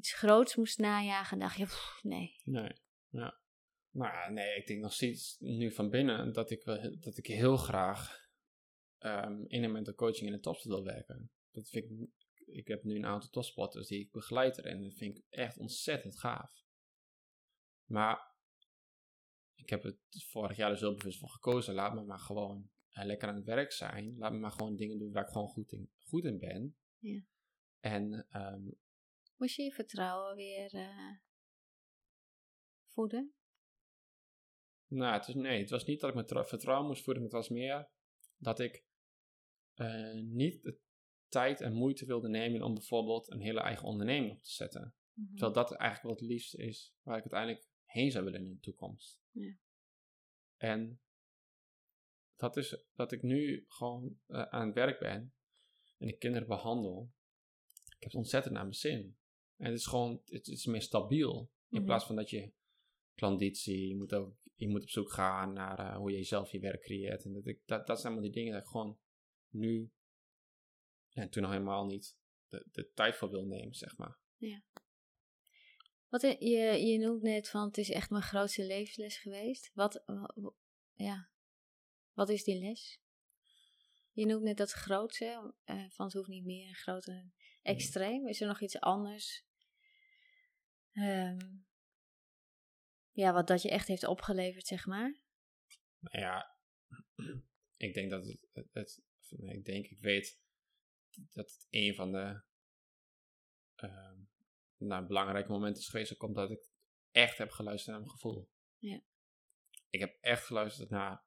iets 0.00 0.14
groots 0.14 0.56
moest 0.56 0.78
najagen, 0.78 1.38
dacht 1.38 1.56
je, 1.56 1.64
pff, 1.64 2.00
nee. 2.02 2.36
Nee, 2.44 2.72
ja. 3.08 3.40
Maar 3.90 4.12
ja, 4.12 4.30
nee, 4.30 4.56
ik 4.56 4.66
denk 4.66 4.80
nog 4.80 4.92
steeds 4.92 5.36
nu 5.38 5.72
van 5.72 5.90
binnen 5.90 6.32
dat 6.32 6.50
ik, 6.50 6.64
wel, 6.64 6.96
dat 7.00 7.16
ik 7.16 7.26
heel 7.26 7.56
graag 7.56 8.28
ehm, 8.98 9.44
in 9.46 9.64
een 9.64 9.72
mental 9.72 9.94
coaching 9.94 10.26
in 10.26 10.32
de 10.32 10.40
topsport 10.40 10.74
wil 10.74 10.84
werken. 10.84 11.30
Dat 11.50 11.68
vind 11.68 11.84
ik, 11.90 12.08
ik 12.46 12.68
heb 12.68 12.84
nu 12.84 12.96
een 12.96 13.06
aantal 13.06 13.30
topsporters 13.30 13.88
die 13.88 14.00
ik 14.00 14.10
begeleid 14.10 14.58
erin 14.58 14.76
en 14.76 14.82
dat 14.82 14.94
vind 14.94 15.16
ik 15.16 15.24
echt 15.28 15.58
ontzettend 15.58 16.18
gaaf. 16.18 16.64
Maar 17.84 18.34
ik 19.54 19.70
heb 19.70 19.82
het 19.82 19.98
vorig 20.28 20.56
jaar 20.56 20.70
dus 20.70 20.80
heel 20.80 20.94
bewust 20.94 21.18
voor 21.18 21.30
gekozen. 21.30 21.74
Laat 21.74 21.94
me 21.94 22.04
maar 22.04 22.18
gewoon 22.18 22.70
eh, 22.90 23.04
lekker 23.04 23.28
aan 23.28 23.34
het 23.34 23.44
werk 23.44 23.72
zijn. 23.72 24.16
Laat 24.18 24.32
me 24.32 24.38
maar 24.38 24.52
gewoon 24.52 24.76
dingen 24.76 24.98
doen 24.98 25.12
waar 25.12 25.24
ik 25.24 25.32
gewoon 25.32 25.48
goed 25.48 25.72
in, 25.72 25.90
goed 25.98 26.24
in 26.24 26.38
ben. 26.38 26.76
Ja. 26.98 27.22
En 27.80 28.26
ehm, 28.30 28.62
Moest 29.40 29.57
je 29.57 29.62
je 29.62 29.72
vertrouwen 29.72 30.37
weer 30.37 30.74
eh, 30.74 31.16
voeden? 32.87 33.35
Nou, 34.87 35.12
het 35.12 35.29
is, 35.29 35.35
nee, 35.35 35.61
het 35.61 35.70
was 35.70 35.85
niet 35.85 36.00
dat 36.00 36.09
ik 36.09 36.14
mijn 36.14 36.46
vertrouwen 36.46 36.87
moest 36.87 37.03
voeden, 37.03 37.22
maar 37.22 37.33
het 37.33 37.40
was 37.40 37.59
meer 37.59 37.90
dat 38.37 38.61
ik 38.61 38.85
eh, 39.74 40.14
niet 40.14 40.62
de 40.62 40.81
tijd 41.29 41.61
en 41.61 41.72
moeite 41.72 42.07
wilde 42.07 42.29
nemen 42.29 42.62
om 42.62 42.74
bijvoorbeeld 42.74 43.31
een 43.31 43.40
hele 43.40 43.61
eigen 43.61 43.88
onderneming 43.88 44.33
op 44.33 44.42
te 44.42 44.50
zetten. 44.50 44.94
Mhm. 45.12 45.31
Terwijl 45.31 45.53
dat 45.53 45.72
eigenlijk 45.72 46.11
wat 46.11 46.20
het 46.20 46.31
liefst 46.31 46.55
is 46.55 46.94
waar 47.03 47.16
ik 47.16 47.22
uiteindelijk 47.22 47.68
heen 47.85 48.11
zou 48.11 48.24
willen 48.24 48.40
in 48.40 48.48
de 48.48 48.61
toekomst. 48.61 49.20
Ja. 49.31 49.57
En 50.57 51.00
dat 52.37 52.57
is 52.57 52.85
dat 52.94 53.12
ik 53.12 53.22
nu 53.22 53.64
gewoon 53.68 54.20
eh, 54.26 54.42
aan 54.42 54.66
het 54.66 54.74
werk 54.74 54.98
ben 54.98 55.35
en 55.98 56.09
ik 56.09 56.18
kinderen 56.18 56.48
behandel. 56.48 57.12
Ik 57.85 58.07
heb 58.07 58.12
het 58.12 58.14
ontzettend 58.14 58.55
naar 58.55 58.62
mijn 58.62 58.74
zin. 58.74 59.18
En 59.61 59.70
het 59.70 59.79
is 59.81 59.87
gewoon, 59.87 60.23
het 60.25 60.46
is 60.49 60.66
meer 60.66 60.83
stabiel. 60.83 61.51
In 61.68 61.77
Mhm. 61.77 61.85
plaats 61.85 62.05
van 62.07 62.16
dat 62.16 62.31
je 62.31 62.53
klanditie, 63.14 63.88
je 63.88 63.96
moet, 63.96 64.12
ook, 64.14 64.35
je 64.55 64.68
moet 64.68 64.83
op 64.83 64.88
zoek 64.88 65.11
gaan 65.12 65.53
naar 65.53 65.79
eh, 65.79 65.96
hoe 65.96 66.11
je 66.12 66.23
zelf 66.23 66.53
je 66.53 66.59
werk 66.61 66.81
creëert. 66.83 67.25
En 67.25 67.33
dat, 67.33 67.46
ik, 67.46 67.61
dat, 67.66 67.87
dat 67.87 68.01
zijn 68.01 68.12
allemaal 68.12 68.31
die 68.33 68.40
dingen 68.40 68.53
dat 68.53 68.62
ik 68.62 68.68
gewoon 68.68 68.99
nu, 69.49 69.90
en 71.11 71.31
toen 71.31 71.42
nog 71.42 71.51
helemaal 71.53 71.87
niet, 71.87 72.16
de, 72.49 72.66
de 72.73 72.90
tijd 72.94 73.16
voor 73.16 73.31
wil 73.31 73.44
nemen, 73.44 73.75
zeg 73.75 73.96
maar. 73.96 74.18
Wat, 76.09 76.23
i- 76.23 76.37
je, 76.49 76.87
je 76.87 76.99
noemt 76.99 77.23
net 77.23 77.49
van 77.49 77.66
het 77.66 77.79
is 77.79 77.90
echt 77.90 78.11
mijn 78.11 78.23
grootste 78.23 78.64
levensles 78.66 79.16
geweest. 79.18 79.70
Wat, 79.75 80.03
wa- 80.07 80.33
wa- 80.35 80.55
ja, 80.94 81.31
wat 82.12 82.29
is 82.29 82.44
die 82.44 82.59
les? 82.59 83.01
Je 84.12 84.27
noemt 84.27 84.42
net 84.42 84.57
dat 84.57 84.70
grootste, 84.70 85.55
eh, 85.64 85.90
van 85.90 86.07
het 86.07 86.14
hoeft 86.14 86.29
niet 86.29 86.44
meer, 86.44 86.75
groot 86.75 87.07
en 87.07 87.35
extreem. 87.62 88.27
Is 88.29 88.40
er 88.40 88.46
nog 88.46 88.61
iets 88.61 88.81
anders? 88.81 89.44
Ehm, 90.92 91.57
ja, 93.11 93.33
wat 93.33 93.46
dat 93.46 93.62
je 93.62 93.70
echt 93.70 93.88
heeft 93.88 94.05
opgeleverd, 94.07 94.66
zeg 94.66 94.87
maar. 94.87 95.20
Nou 95.98 96.18
ja, 96.18 96.57
ik 97.87 97.94
denk 97.94 98.11
dat 98.11 98.26
het, 98.26 98.38
het, 98.53 98.68
het- 98.72 99.03
of 99.20 99.38
nee, 99.38 99.57
ik 99.57 99.64
denk, 99.64 99.87
ik 99.87 100.00
weet 100.00 100.40
dat 101.11 101.50
het 101.50 101.66
een 101.70 101.94
van 101.94 102.12
de 102.12 102.42
ehm, 103.74 104.18
nou, 104.76 105.07
belangrijke 105.07 105.50
momenten 105.50 105.83
is 105.83 105.88
geweest. 105.88 106.16
Komt 106.16 106.35
dat 106.35 106.50
ik 106.50 106.70
echt 107.11 107.38
heb 107.38 107.50
geluisterd 107.50 107.90
naar 107.90 108.00
mijn 108.00 108.16
gevoel. 108.16 108.50
Ja. 108.79 109.00
Ik 109.90 110.00
heb 110.00 110.16
echt 110.20 110.44
geluisterd 110.46 110.90
naar, 110.90 111.24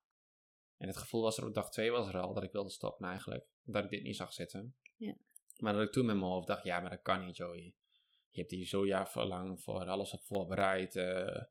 en 0.78 0.88
het 0.88 0.98
gevoel 0.98 1.22
was 1.22 1.38
er 1.38 1.48
op 1.48 1.54
dag 1.54 1.72
twee 1.72 1.92
was 1.92 2.08
er 2.08 2.20
al, 2.20 2.34
dat 2.34 2.44
ik 2.44 2.52
wilde 2.52 2.70
stoppen 2.70 3.08
eigenlijk. 3.08 3.48
Dat 3.64 3.84
ik 3.84 3.90
dit 3.90 4.04
niet 4.04 4.16
zag 4.16 4.34
zitten. 4.34 4.76
Ja. 4.96 5.16
Maar 5.58 5.74
dat 5.74 5.82
ik 5.88 5.92
toen 5.92 6.06
met 6.06 6.16
mijn 6.16 6.28
hoofd 6.32 6.48
dacht, 6.48 6.64
ja, 6.64 6.80
maar 6.80 6.90
dat 6.90 7.02
kan 7.02 7.26
niet, 7.26 7.38
Joey. 7.38 7.76
Je 8.34 8.40
hebt 8.40 8.52
hier 8.52 8.66
zo 8.66 8.86
jaar 8.86 9.26
lang 9.26 9.62
voor 9.62 9.88
alles 9.88 10.14
op 10.14 10.24
voorbereid. 10.24 10.96
eh, 10.96 11.44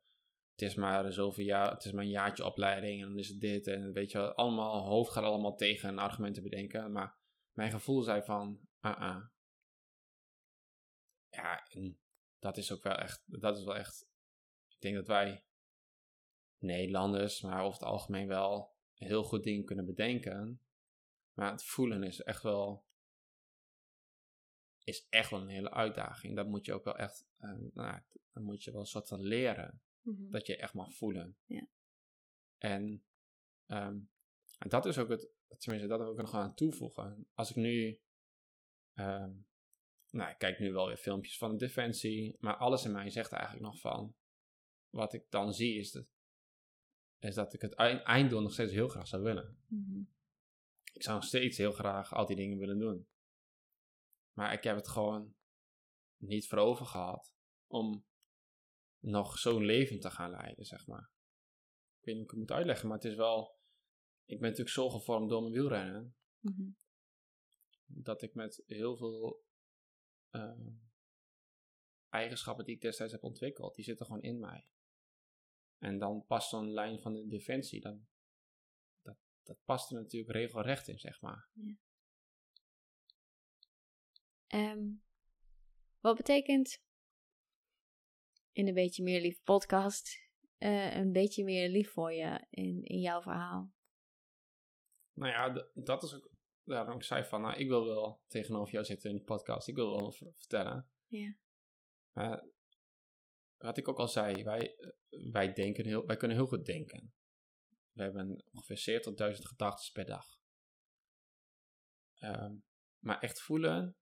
het 0.53 0.63
is 0.63 0.75
maar 0.75 1.13
zoveel 1.13 1.45
jaar, 1.45 1.71
het 1.71 1.85
is 1.85 1.93
maar 1.93 2.05
een 2.05 2.11
jaartje 2.11 2.45
opleiding 2.45 3.03
en 3.03 3.09
dan 3.09 3.19
is 3.19 3.29
het 3.29 3.41
dit 3.41 3.67
en 3.67 3.93
weet 3.93 4.11
je 4.11 4.35
allemaal, 4.35 4.87
hoofd 4.87 5.13
gaat 5.13 5.25
allemaal 5.25 5.57
tegen 5.57 5.99
argumenten 5.99 6.43
bedenken, 6.43 6.93
maar 6.93 7.17
mijn 7.53 7.71
gevoel 7.71 8.03
zei 8.03 8.23
van, 8.23 8.61
ah, 8.81 9.01
ah. 9.01 9.25
Ja, 11.29 11.67
en 11.71 11.99
dat 12.39 12.57
is 12.57 12.73
ook 12.73 12.83
wel 12.83 12.95
echt, 12.95 13.23
dat 13.27 13.59
is 13.59 13.65
wel 13.65 13.77
echt, 13.77 14.09
ik 14.69 14.81
denk 14.81 14.95
dat 14.95 15.07
wij 15.07 15.45
Nederlanders, 16.59 17.41
maar 17.41 17.63
over 17.63 17.79
het 17.81 17.89
algemeen 17.89 18.27
wel 18.27 18.77
heel 18.95 19.25
goed 19.25 19.45
dingen 19.45 19.65
kunnen 19.65 19.87
bedenken, 19.87 20.61
maar 21.33 21.51
het 21.51 21.65
voelen 21.65 22.03
is 22.03 22.21
echt 22.21 22.43
wel, 22.43 22.85
is 24.85 25.07
echt 25.09 25.31
wel 25.31 25.41
een 25.41 25.49
hele 25.49 25.71
uitdaging. 25.71 26.37
Dat 26.37 26.47
moet 26.47 26.67
je 26.67 26.73
ook 26.73 26.85
wel 26.85 26.97
echt, 26.97 27.27
uh, 27.41 27.59
nou, 27.73 28.01
dan 28.33 28.43
moet 28.43 28.65
je 28.65 28.71
wel 28.71 28.81
een 28.81 28.87
soort 28.87 29.09
van 29.09 29.21
leren. 29.21 29.83
Mhm. 30.01 30.31
Dat 30.31 30.47
je 30.47 30.57
echt 30.57 30.75
mag 30.75 30.95
voelen. 30.95 31.37
Ja. 31.47 31.67
En, 32.59 33.05
ehm, 33.67 33.99
en 34.59 34.69
dat 34.69 34.87
is 34.87 34.99
ook 34.99 35.09
het, 35.09 35.29
tenminste, 35.59 35.89
dat 35.89 35.99
wil 35.99 36.11
ik 36.11 36.17
er 36.17 36.25
nog 36.25 36.35
aan 36.35 36.55
toevoegen. 36.55 37.27
Als 37.35 37.51
ik 37.51 37.57
nu, 37.57 38.01
ehm, 38.95 39.33
nou, 40.11 40.31
ik 40.31 40.39
kijk 40.39 40.59
nu 40.59 40.73
wel 40.73 40.87
weer 40.87 40.97
filmpjes 40.97 41.39
van 41.39 41.51
de 41.51 41.57
Defensie, 41.57 42.37
maar 42.41 42.57
alles 42.57 42.85
in 42.85 42.93
mij 42.93 43.11
zegt 43.11 43.33
eigenlijk 43.33 43.65
nog 43.65 43.81
van, 43.81 44.15
wat 44.91 45.13
ik 45.13 45.31
dan 45.31 45.55
zie 45.55 45.79
is 45.79 45.93
dat, 45.93 46.07
is 47.19 47.35
dat 47.35 47.55
ik 47.55 47.61
het 47.61 47.75
eind- 47.75 48.03
einddoel 48.03 48.43
nog 48.43 48.53
steeds 48.53 48.73
heel 48.73 48.89
graag 48.89 49.07
zou 49.07 49.23
willen. 49.23 49.59
Mhm. 49.67 50.01
Ik 50.93 51.03
zou 51.03 51.17
nog 51.17 51.25
steeds 51.25 51.59
heel 51.59 51.73
graag 51.73 52.15
al 52.15 52.27
die 52.27 52.37
dingen 52.37 52.59
willen 52.59 52.79
doen. 52.79 53.07
Maar 54.33 54.53
ik 54.53 54.63
heb 54.63 54.77
het 54.77 54.89
gewoon 54.89 55.35
niet 56.17 56.49
voor 56.49 56.59
over 56.59 56.87
gehad 56.87 57.35
om 57.67 58.07
nog 58.99 59.39
zo'n 59.39 59.65
leven 59.65 60.01
te 60.01 60.11
gaan 60.11 60.31
leiden, 60.31 60.65
zeg 60.65 60.87
maar. 60.87 61.11
Ik 61.99 62.05
weet 62.05 62.15
niet 62.15 62.17
hoe 62.17 62.25
ik 62.25 62.31
het 62.31 62.39
moet 62.39 62.51
uitleggen, 62.51 62.89
maar 62.89 62.97
het 62.97 63.07
is 63.07 63.15
wel... 63.17 63.61
Ik 64.25 64.39
ben 64.41 64.49
natuurlijk 64.49 64.77
zo 64.77 64.91
gevormd 64.91 65.29
door 65.29 65.41
mijn 65.41 65.53
wielrennen, 65.53 66.17
Mhm. 66.39 66.71
dat 67.85 68.23
ik 68.23 68.35
met 68.35 68.63
heel 68.67 68.97
veel 68.97 69.45
eh, 70.31 70.67
eigenschappen 72.09 72.65
die 72.65 72.75
ik 72.75 72.81
destijds 72.81 73.13
heb 73.13 73.23
ontwikkeld, 73.23 73.75
die 73.75 73.85
zitten 73.85 74.07
gewoon 74.07 74.23
in 74.23 74.39
mij. 74.39 74.67
En 75.79 75.99
dan 75.99 76.25
past 76.27 76.49
zo'n 76.49 76.73
lijn 76.73 77.01
van 77.01 77.13
de 77.13 77.27
defensie, 77.27 77.81
dan, 77.81 78.07
dat, 79.03 79.17
dat 79.43 79.59
past 79.65 79.91
er 79.91 79.97
natuurlijk 80.01 80.33
regelrecht 80.33 80.89
in, 80.89 80.99
zeg 80.99 81.21
maar. 81.21 81.49
Ehm, 84.53 84.91
wat 86.01 86.17
betekent 86.17 86.83
in 88.53 88.69
een 88.69 88.75
beetje 88.75 89.03
meer 89.03 89.21
lief 89.21 89.43
podcast 89.43 90.31
eh, 90.59 90.97
een 90.97 91.13
beetje 91.13 91.45
meer 91.45 91.69
lief 91.69 91.93
voor 91.93 92.13
je 92.13 92.47
in, 92.51 92.83
in 92.83 92.99
jouw 92.99 93.23
verhaal? 93.23 93.73
Nou 95.13 95.33
ja, 95.33 95.71
dat 95.75 96.03
is 96.03 96.15
ook 96.15 96.31
daarom 96.65 96.97
ik 96.97 97.03
zei 97.03 97.25
van, 97.25 97.41
nou, 97.41 97.59
ik 97.59 97.69
wil 97.69 97.85
wel 97.85 98.23
tegenover 98.27 98.73
jou 98.73 98.85
zitten 98.85 99.11
in 99.11 99.17
de 99.17 99.23
podcast. 99.23 99.69
Ik 99.69 99.75
wil 99.75 100.01
wel 100.01 100.13
vertellen. 100.13 100.91
Ja. 101.07 101.37
Maar 102.13 102.49
wat 103.57 103.77
ik 103.77 103.89
ook 103.89 103.99
al 103.99 104.09
zei, 104.09 104.43
wij, 104.43 104.77
wij, 105.31 105.53
denken 105.53 105.87
heel, 105.87 106.07
wij 106.07 106.17
kunnen 106.17 106.37
heel 106.37 106.47
goed 106.47 106.65
denken. 106.65 107.15
We 107.93 108.03
hebben 108.03 108.45
ongeveer 108.53 109.03
70.000 109.35 109.39
gedachten 109.39 109.93
per 109.93 110.05
dag. 110.05 110.27
Ehm, 112.15 112.55
maar 112.99 113.19
echt 113.19 113.41
voelen, 113.41 113.97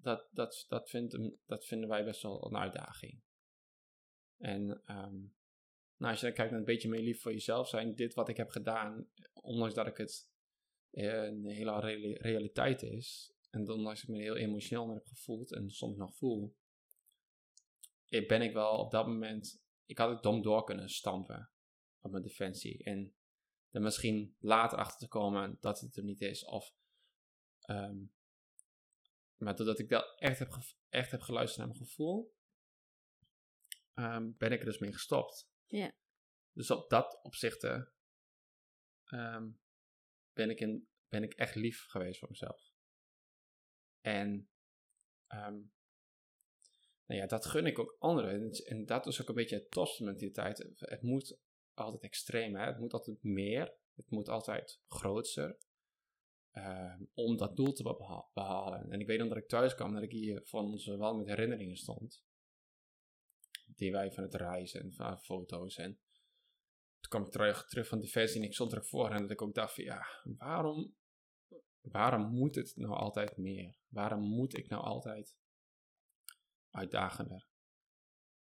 dat, 0.00 0.28
dat, 0.30 0.64
dat, 0.68 0.90
vindt, 0.90 1.18
dat 1.46 1.66
vinden 1.66 1.88
wij 1.88 2.04
best 2.04 2.22
wel 2.22 2.46
een 2.46 2.56
uitdaging. 2.56 3.22
En 4.36 4.82
ehm, 4.84 5.18
nou, 5.96 6.10
als 6.12 6.20
je 6.20 6.26
dan 6.26 6.34
kijkt 6.34 6.50
naar 6.50 6.60
een 6.60 6.66
beetje 6.66 6.88
meer 6.88 7.02
lief 7.02 7.20
voor 7.20 7.32
jezelf 7.32 7.68
zijn, 7.68 7.94
dit 7.94 8.14
wat 8.14 8.28
ik 8.28 8.36
heb 8.36 8.50
gedaan, 8.50 9.08
ondanks 9.32 9.74
dat 9.74 9.86
ik 9.86 9.96
het 9.96 10.30
eh, 10.90 11.24
een 11.24 11.46
hele 11.46 11.80
reali- 11.80 12.16
realiteit 12.16 12.82
is, 12.82 13.32
en 13.50 13.70
ondanks 13.70 14.02
ik 14.02 14.08
me 14.08 14.18
heel 14.18 14.36
emotioneel 14.36 14.94
heb 14.94 15.06
gevoeld 15.06 15.52
en 15.52 15.70
soms 15.70 15.96
nog 15.96 16.16
voel, 16.16 16.56
eh, 18.08 18.26
ben 18.26 18.42
ik 18.42 18.52
wel 18.52 18.78
op 18.78 18.90
dat 18.90 19.06
moment, 19.06 19.62
ik 19.84 19.98
had 19.98 20.10
het 20.10 20.22
dom 20.22 20.42
door 20.42 20.64
kunnen 20.64 20.88
stampen 20.88 21.50
op 22.00 22.10
mijn 22.10 22.22
defensie. 22.22 22.84
En 22.84 23.14
er 23.70 23.80
misschien 23.80 24.36
later 24.38 24.78
achter 24.78 24.98
te 24.98 25.08
komen 25.08 25.56
dat 25.60 25.80
het 25.80 25.96
er 25.96 26.04
niet 26.04 26.20
is. 26.20 26.44
Of, 26.44 26.74
ehm, 27.60 27.96
maar 29.38 29.56
doordat 29.56 29.78
ik 29.78 29.88
wel 29.88 30.16
echt 30.16 30.38
heb, 30.38 30.52
echt 30.88 31.10
heb 31.10 31.20
geluisterd 31.20 31.66
naar 31.66 31.76
mijn 31.76 31.88
gevoel, 31.88 32.34
ehm, 33.94 34.32
ben 34.36 34.52
ik 34.52 34.58
er 34.58 34.64
dus 34.64 34.78
mee 34.78 34.92
gestopt. 34.92 35.50
Ja. 35.66 35.92
Dus 36.52 36.70
op 36.70 36.90
dat 36.90 37.22
opzichte 37.22 37.92
ehm, 39.04 39.50
ben, 40.32 40.50
ik 40.50 40.60
in, 40.60 40.88
ben 41.08 41.22
ik 41.22 41.34
echt 41.34 41.54
lief 41.54 41.86
geweest 41.86 42.18
voor 42.18 42.28
mezelf. 42.28 42.72
En 44.00 44.50
ehm, 45.26 45.60
nou 47.06 47.20
ja, 47.20 47.26
dat 47.26 47.46
gun 47.46 47.66
ik 47.66 47.78
ook 47.78 47.96
anderen. 47.98 48.52
En, 48.64 48.84
dat 48.86 49.06
is 49.06 49.20
ook 49.20 49.28
een 49.28 49.34
beetje 49.34 49.56
het 49.56 49.70
tofste 49.70 50.04
mentaliteit. 50.04 50.58
Het, 50.58 50.80
het 50.80 51.02
moet 51.02 51.40
altijd 51.74 52.02
extreem, 52.02 52.56
hè? 52.56 52.66
het 52.66 52.78
moet 52.78 52.92
altijd 52.92 53.22
meer, 53.22 53.76
het 53.94 54.10
moet 54.10 54.28
altijd 54.28 54.80
grootser. 54.86 55.58
Ehm, 56.50 57.04
om 57.14 57.36
dat 57.36 57.56
doel 57.56 57.72
te 57.72 57.82
beha- 57.82 58.28
behalen. 58.34 58.90
En 58.90 59.00
ik 59.00 59.06
weet 59.06 59.18
nog 59.18 59.28
dat 59.28 59.36
ik 59.36 59.48
thuis 59.48 59.74
kwam, 59.74 59.92
dat 59.92 60.02
ik 60.02 60.10
hier 60.12 60.40
van 60.44 60.64
onze 60.64 60.96
wel 60.96 61.16
met 61.16 61.26
herinneringen 61.26 61.76
stond. 61.76 62.24
Die 63.66 63.92
wij 63.92 64.12
van 64.12 64.22
het 64.22 64.34
reizen 64.34 64.80
en 64.80 64.92
van 64.92 65.18
foto's. 65.18 65.76
En 65.76 66.00
toen 67.00 67.10
kwam 67.10 67.24
ik 67.24 67.30
terug, 67.30 67.68
terug 67.68 67.88
van 67.88 68.00
Defensie 68.00 68.40
en 68.40 68.46
ik 68.46 68.54
stond 68.54 68.72
er 68.72 68.78
ook 68.78 68.86
voor. 68.86 69.10
En 69.10 69.22
dat 69.22 69.30
ik 69.30 69.42
ook 69.42 69.54
dacht 69.54 69.74
van 69.74 69.84
ja, 69.84 70.06
waarom, 70.22 70.96
waarom 71.80 72.30
moet 72.30 72.54
het 72.54 72.72
nou 72.76 72.94
altijd 72.94 73.36
meer? 73.36 73.78
Waarom 73.88 74.20
moet 74.20 74.56
ik 74.56 74.68
nou 74.68 74.82
altijd 74.82 75.36
uitdagender? 76.70 77.48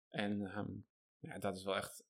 En 0.09 0.41
ehm, 0.41 0.71
ja, 1.19 1.39
dat 1.39 1.57
is 1.57 1.63
wel 1.63 1.75
echt, 1.75 2.07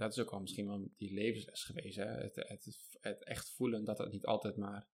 dat 0.00 0.12
is 0.12 0.18
ook 0.18 0.30
wel 0.30 0.40
misschien 0.40 0.66
wel 0.66 0.90
die 0.96 1.12
levensles 1.12 1.64
geweest. 1.64 1.96
Hè? 1.96 2.04
Het, 2.04 2.34
het, 2.34 2.98
het 3.00 3.24
echt 3.24 3.50
voelen 3.50 3.84
dat 3.84 3.98
het 3.98 4.12
niet 4.12 4.24
altijd 4.24 4.56
maar 4.56 4.88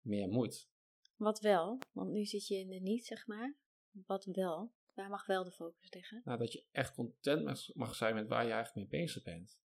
meer 0.00 0.28
moet. 0.28 0.68
Wat 1.16 1.40
wel, 1.40 1.78
want 1.92 2.10
nu 2.10 2.24
zit 2.24 2.46
je 2.46 2.54
in 2.54 2.68
de 2.68 2.80
niet, 2.80 3.06
zeg 3.06 3.26
maar. 3.26 3.56
Wat 3.90 4.24
wel? 4.24 4.72
Waar 4.92 5.08
mag 5.08 5.26
wel 5.26 5.44
de 5.44 5.52
focus 5.52 5.92
liggen? 5.92 6.20
Nou, 6.24 6.38
dat 6.38 6.52
je 6.52 6.66
echt 6.70 6.94
content 6.94 7.74
mag, 7.74 7.94
zijn 7.94 8.14
met 8.14 8.28
waar 8.28 8.46
je 8.46 8.52
eigenlijk 8.52 8.90
mee 8.90 9.00
bezig 9.00 9.22
bent. 9.22 9.58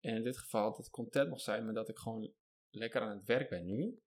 En 0.00 0.14
in 0.14 0.22
dit 0.22 0.38
geval 0.38 0.76
dat 0.76 0.86
ik 0.86 0.92
content 0.92 1.30
mag 1.30 1.40
zijn 1.40 1.64
met 1.64 1.74
dat 1.74 1.88
ik 1.88 1.98
gewoon 1.98 2.32
lekker 2.70 3.00
aan 3.00 3.16
het 3.16 3.26
werk 3.26 3.48
ben 3.48 3.64
nu. 3.64 4.02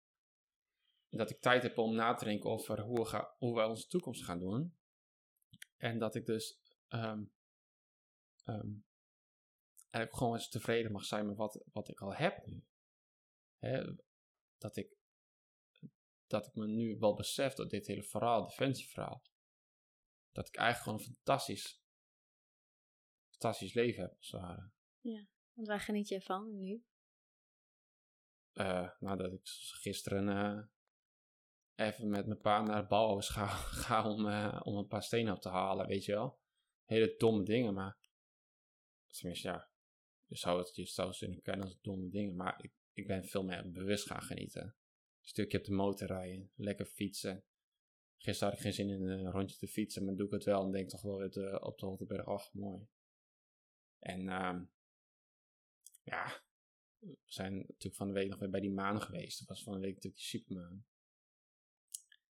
En 1.08 1.18
dat 1.18 1.30
ik 1.30 1.40
tijd 1.40 1.62
heb 1.62 1.78
om 1.78 1.94
na 1.94 2.14
te 2.14 2.24
denken 2.24 2.50
over 2.50 2.80
hoe, 2.80 2.98
we 2.98 3.04
ga, 3.04 3.34
hoe 3.38 3.54
wij 3.54 3.64
onze 3.64 3.86
toekomst 3.86 4.24
gaan 4.24 4.38
doen. 4.38 4.76
En 5.76 5.98
dat 5.98 6.14
ik 6.14 6.26
dus 6.26 6.60
ehm, 6.88 7.24
eigenlijk 9.96 10.16
gewoon 10.16 10.34
eens 10.34 10.48
tevreden 10.48 10.92
mag 10.92 11.04
zijn 11.04 11.26
met 11.26 11.36
wat, 11.36 11.64
wat 11.72 11.88
ik 11.88 12.00
al 12.00 12.14
heb 12.14 12.46
nu. 12.46 12.64
Hè, 13.58 13.94
dat, 14.58 14.76
ik, 14.76 14.96
dat 16.26 16.46
ik 16.46 16.54
me 16.54 16.66
nu 16.66 16.98
wel 16.98 17.14
besef 17.14 17.54
door 17.54 17.68
dit 17.68 17.86
hele 17.86 18.02
verhaal, 18.02 18.46
defensieverhaal 18.46 19.22
dat 20.36 20.48
ik 20.48 20.56
eigenlijk 20.56 20.84
gewoon 20.84 20.98
een 20.98 21.14
fantastisch, 21.14 21.82
fantastisch 23.28 23.74
leven 23.74 24.02
heb, 24.02 24.16
als 24.16 24.30
het 24.30 24.40
ware. 24.40 24.70
Want 25.52 25.68
waar 25.68 25.80
geniet 25.80 26.08
je 26.08 26.20
van 26.20 26.58
nu? 26.58 26.84
Eh, 28.52 28.90
nou, 28.98 29.16
dat 29.16 29.32
ik 29.32 29.40
gisteren 29.80 30.28
eh, 30.28 30.64
even 31.86 32.08
met 32.08 32.26
mijn 32.26 32.40
pa 32.40 32.62
naar 32.62 32.76
het 32.76 32.88
bouwhuis 32.88 33.28
ga, 33.28 33.46
ga 33.86 34.10
om, 34.10 34.28
eh, 34.28 34.60
om 34.62 34.76
een 34.76 34.86
paar 34.86 35.02
stenen 35.02 35.34
op 35.34 35.40
te 35.40 35.48
halen, 35.48 35.86
weet 35.86 36.04
je 36.04 36.12
wel. 36.12 36.40
Hele 36.84 37.14
domme 37.16 37.42
dingen, 37.42 37.74
maar... 37.74 37.98
Tenminste, 39.06 39.48
ja, 39.48 39.70
je 40.26 40.36
zou 40.36 40.58
het, 40.58 40.76
je 40.76 40.84
zou 40.84 41.16
kunnen 41.16 41.42
kennen 41.42 41.64
als 41.64 41.78
domme 41.80 42.08
dingen, 42.08 42.36
maar 42.36 42.62
ik, 42.64 42.72
ik 42.92 43.06
ben 43.06 43.24
veel 43.24 43.44
meer 43.44 43.70
bewust 43.70 44.06
gaan 44.06 44.22
genieten. 44.22 44.62
Een 44.62 45.28
stukje 45.28 45.58
op 45.58 45.64
de 45.64 45.72
motor 45.72 46.06
rijden, 46.06 46.50
lekker 46.54 46.86
fietsen. 46.86 47.44
Gisteren 48.16 48.48
had 48.48 48.58
ik 48.58 48.64
geen 48.64 48.72
zin 48.72 48.88
in 48.88 49.08
een 49.08 49.30
rondje 49.30 49.56
te 49.56 49.68
fietsen, 49.68 50.04
maar 50.04 50.14
doe 50.14 50.26
ik 50.26 50.32
het 50.32 50.44
wel 50.44 50.64
en 50.64 50.70
denk 50.70 50.88
toch 50.88 51.02
wel 51.02 51.16
weer 51.16 51.30
te- 51.30 51.60
op 51.62 51.78
de 51.78 51.86
Holteberg, 51.86 52.26
ach, 52.26 52.52
mooi. 52.52 52.86
En 53.98 54.28
ehm 54.28 54.64
ja, 56.02 56.42
we 56.98 57.16
zijn 57.24 57.56
natuurlijk 57.56 57.94
van 57.94 58.06
de 58.06 58.12
week 58.12 58.28
nog 58.28 58.38
weer 58.38 58.50
bij 58.50 58.60
die 58.60 58.72
maan 58.72 59.02
geweest. 59.02 59.38
Dat 59.38 59.48
was 59.48 59.62
van 59.62 59.72
de 59.72 59.78
week 59.78 59.94
natuurlijk 59.94 60.22
die 60.22 60.28
supermaan. 60.28 60.86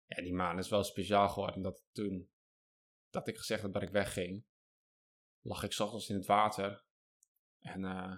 Ja, 0.05 0.21
die 0.21 0.33
maan 0.33 0.57
is 0.57 0.69
wel 0.69 0.83
speciaal 0.83 1.29
geworden. 1.29 1.61
Dat 1.61 1.83
toen 1.91 2.29
dat 3.09 3.27
ik 3.27 3.37
gezegd 3.37 3.61
had 3.61 3.73
dat 3.73 3.81
ik 3.81 3.89
wegging, 3.89 4.45
lag 5.41 5.63
ik 5.63 5.79
ochtends 5.79 6.09
in 6.09 6.15
het 6.15 6.25
water. 6.25 6.85
En 7.63 7.85
eh, 7.85 8.17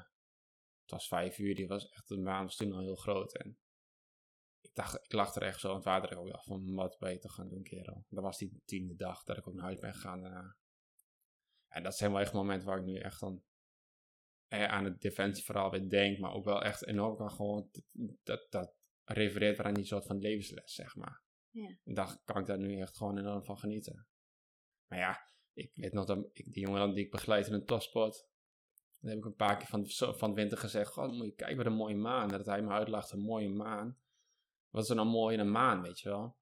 het 0.81 0.91
was 0.91 1.07
vijf 1.07 1.37
uur, 1.37 1.55
die 1.55 1.67
was 1.67 1.89
echt, 1.89 2.07
de 2.07 2.17
maan 2.17 2.43
was 2.43 2.55
toen 2.55 2.71
al 2.71 2.79
heel 2.79 2.95
groot. 2.95 3.37
En 3.37 3.57
ik 4.61 4.75
dacht, 4.75 5.05
ik 5.05 5.11
lag 5.11 5.35
er 5.35 5.41
echt 5.41 5.59
zo 5.59 5.69
in 5.69 5.75
het 5.75 5.83
water. 5.83 6.25
Ik 6.25 6.31
dacht 6.31 6.45
van, 6.45 6.73
wat 6.73 6.97
ben 6.99 7.11
je 7.11 7.19
toch 7.19 7.33
gaan 7.33 7.49
doen, 7.49 7.63
kerel? 7.63 8.05
Dat 8.09 8.23
was 8.23 8.37
die 8.37 8.61
tiende 8.65 8.95
dag 8.95 9.23
dat 9.23 9.37
ik 9.37 9.47
ook 9.47 9.53
naar 9.53 9.63
huis 9.63 9.79
ben 9.79 9.93
gegaan 9.93 10.21
daarna. 10.21 10.57
En 11.67 11.83
dat 11.83 11.97
zijn 11.97 12.11
wel 12.11 12.19
echt 12.19 12.33
momenten 12.33 12.67
waar 12.67 12.79
ik 12.79 12.85
nu 12.85 12.97
echt 12.97 13.19
dan 13.19 13.43
eh, 14.47 14.67
aan 14.67 14.85
het 14.85 15.01
defensieverhaal 15.01 15.71
weer 15.71 15.89
denk, 15.89 16.19
maar 16.19 16.33
ook 16.33 16.45
wel 16.45 16.61
echt 16.61 16.85
enorm 16.85 17.15
kan 17.15 17.31
gewoon 17.31 17.69
dat, 18.23 18.47
dat, 18.49 18.75
refereert 19.03 19.59
aan 19.59 19.73
die 19.73 19.85
soort 19.85 20.05
van 20.05 20.17
levensles, 20.17 20.73
zeg 20.73 20.95
maar. 20.95 21.23
Ja. 21.49 21.77
En 21.83 21.93
daar 21.93 22.17
kan 22.23 22.41
ik 22.41 22.45
daar 22.45 22.57
nu 22.57 22.79
echt 22.79 22.97
gewoon 22.97 23.17
enorm 23.17 23.43
van 23.43 23.57
genieten. 23.57 24.07
Maar 24.87 24.99
ja, 24.99 25.31
ik 25.53 25.71
weet 25.75 25.93
nog 25.93 26.05
dat 26.05 26.29
ik, 26.33 26.53
die 26.53 26.65
jongen 26.65 26.93
die 26.93 27.05
ik 27.05 27.11
begeleid 27.11 27.47
in 27.47 27.53
een 27.53 27.65
topsport, 27.65 28.27
dan 29.05 29.13
heb 29.13 29.23
ik 29.23 29.29
een 29.29 29.45
paar 29.45 29.57
keer 29.57 29.67
van, 29.67 30.15
van 30.17 30.33
winter 30.33 30.57
gezegd, 30.57 30.91
god, 30.91 31.11
moet 31.11 31.25
je 31.25 31.35
kijken 31.35 31.57
wat 31.57 31.65
een 31.65 31.73
mooie 31.73 31.95
maan. 31.95 32.29
Dat 32.29 32.45
hij 32.45 32.61
me 32.61 32.69
uitlacht, 32.69 33.11
een 33.11 33.19
mooie 33.19 33.49
maan. 33.49 33.97
Wat 34.69 34.83
is 34.83 34.89
er 34.89 34.95
nou 34.95 35.07
mooi 35.07 35.33
in 35.33 35.39
een 35.39 35.51
maan, 35.51 35.81
weet 35.81 35.99
je 35.99 36.09
wel? 36.09 36.37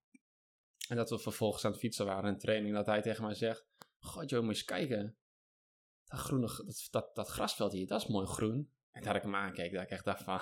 En 0.88 0.95
dat 0.95 1.09
we 1.09 1.20
vervolgens 1.20 1.66
aan 1.66 1.72
het 1.72 1.80
fietsen 1.80 2.05
waren 2.05 2.30
in 2.30 2.38
training, 2.38 2.76
dat 2.76 2.86
hij 2.86 3.01
tegen 3.01 3.24
mij 3.24 3.34
zegt, 3.34 3.68
god 3.99 4.30
joh, 4.30 4.43
moet 4.43 4.49
je 4.49 4.55
eens 4.55 4.66
kijken. 4.66 5.18
Dat 6.05 6.20
groene, 6.20 6.47
dat, 6.47 6.88
dat, 6.91 7.16
dat 7.16 7.28
grasveld 7.28 7.72
hier, 7.72 7.88
dat 7.88 8.01
is 8.01 8.07
mooi 8.07 8.28
groen. 8.28 8.72
En 8.91 9.03
dat 9.03 9.16
ik 9.16 9.22
hem 9.22 9.36
aankeek, 9.36 9.74
dat 9.74 9.84
ik 9.84 9.89
echt 9.89 10.05
dacht 10.05 10.24
van, 10.24 10.41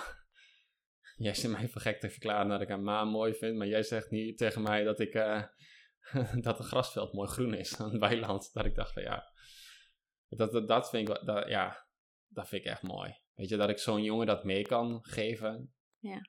jij 1.26 1.34
zit 1.34 1.50
mij 1.50 1.68
voor 1.68 1.80
gek 1.80 2.00
te 2.00 2.10
verklaren 2.10 2.48
dat 2.48 2.60
ik 2.60 2.68
een 2.68 2.82
maan 2.82 3.08
mooi 3.08 3.34
vind, 3.34 3.56
maar 3.56 3.66
jij 3.66 3.82
zegt 3.82 4.10
niet 4.10 4.38
tegen 4.38 4.62
mij 4.62 4.84
dat 4.84 5.00
ik, 5.00 5.14
eh, 5.14 5.42
dat 6.46 6.58
het 6.58 6.66
grasveld 6.66 7.12
mooi 7.12 7.28
groen 7.28 7.54
is 7.54 7.76
aan 7.80 7.90
het 7.90 8.00
weiland. 8.00 8.50
Dat 8.52 8.64
ik 8.64 8.74
dacht 8.74 8.92
van 8.92 9.02
ja, 9.02 9.32
dat, 10.28 10.52
dat, 10.52 10.68
dat 10.68 10.90
vind 10.90 11.08
ik, 11.08 11.14
wel- 11.14 11.24
dat, 11.24 11.48
ja, 11.48 11.90
dat 12.32 12.48
vind 12.48 12.64
ik 12.64 12.70
echt 12.70 12.82
mooi. 12.82 13.20
Weet 13.34 13.48
je, 13.48 13.56
dat 13.56 13.68
ik 13.68 13.78
zo'n 13.78 14.02
jongen 14.02 14.26
dat 14.26 14.44
mee 14.44 14.62
kan 14.62 15.04
geven. 15.04 15.74
Ja. 15.98 16.20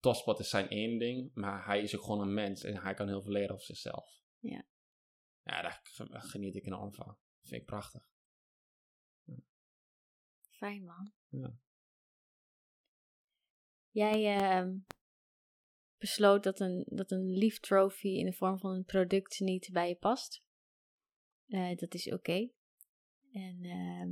Topsport 0.00 0.38
is 0.38 0.48
zijn 0.48 0.68
één 0.68 0.98
ding, 0.98 1.30
maar 1.34 1.64
hij 1.66 1.82
is 1.82 1.96
ook 1.96 2.02
gewoon 2.02 2.20
een 2.20 2.34
mens 2.34 2.62
en 2.62 2.76
hij 2.82 2.94
kan 2.94 3.08
heel 3.08 3.22
veel 3.22 3.32
leren 3.32 3.50
over 3.50 3.64
zichzelf. 3.64 4.20
Ja. 4.38 4.66
Ja, 5.42 5.62
daar 5.62 5.80
ge- 5.82 6.20
geniet 6.20 6.54
ik 6.54 6.64
enorm 6.66 6.92
van. 6.94 7.06
Dat 7.06 7.48
vind 7.48 7.60
ik 7.60 7.66
prachtig. 7.66 8.02
Fijn 10.50 10.84
man. 10.84 11.12
Ja. 11.28 11.54
Jij 13.90 14.38
ehm, 14.38 14.76
besloot 15.98 16.42
dat 16.42 16.60
een, 16.60 16.84
dat 16.88 17.10
een 17.10 17.30
lief 17.30 17.60
trophy 17.60 18.08
in 18.08 18.24
de 18.24 18.32
vorm 18.32 18.58
van 18.58 18.70
een 18.74 18.84
product 18.84 19.40
niet 19.40 19.68
bij 19.72 19.88
je 19.88 19.96
past. 19.96 20.42
Eh, 21.46 21.76
dat 21.76 21.94
is 21.94 22.12
oké. 22.12 22.48
En 23.32 23.58
ehm, 23.64 24.10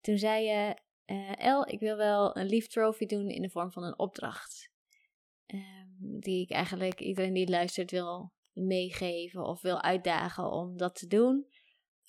toen 0.00 0.18
zei 0.18 0.44
je, 0.44 0.76
eh, 1.04 1.46
El, 1.46 1.68
ik 1.68 1.80
wil 1.80 1.96
wel 1.96 2.36
een 2.36 2.46
lief 2.46 2.66
trophy 2.66 3.06
doen 3.06 3.28
in 3.28 3.42
de 3.42 3.50
vorm 3.50 3.72
van 3.72 3.82
een 3.82 3.98
opdracht. 3.98 4.70
Ehm, 5.46 6.18
die 6.20 6.42
ik 6.42 6.50
eigenlijk 6.50 7.00
iedereen 7.00 7.32
die 7.32 7.48
luistert 7.48 7.90
wil 7.90 8.32
meegeven 8.52 9.44
of 9.44 9.62
wil 9.62 9.82
uitdagen 9.82 10.50
om 10.50 10.76
dat 10.76 10.94
te 10.94 11.06
doen. 11.06 11.46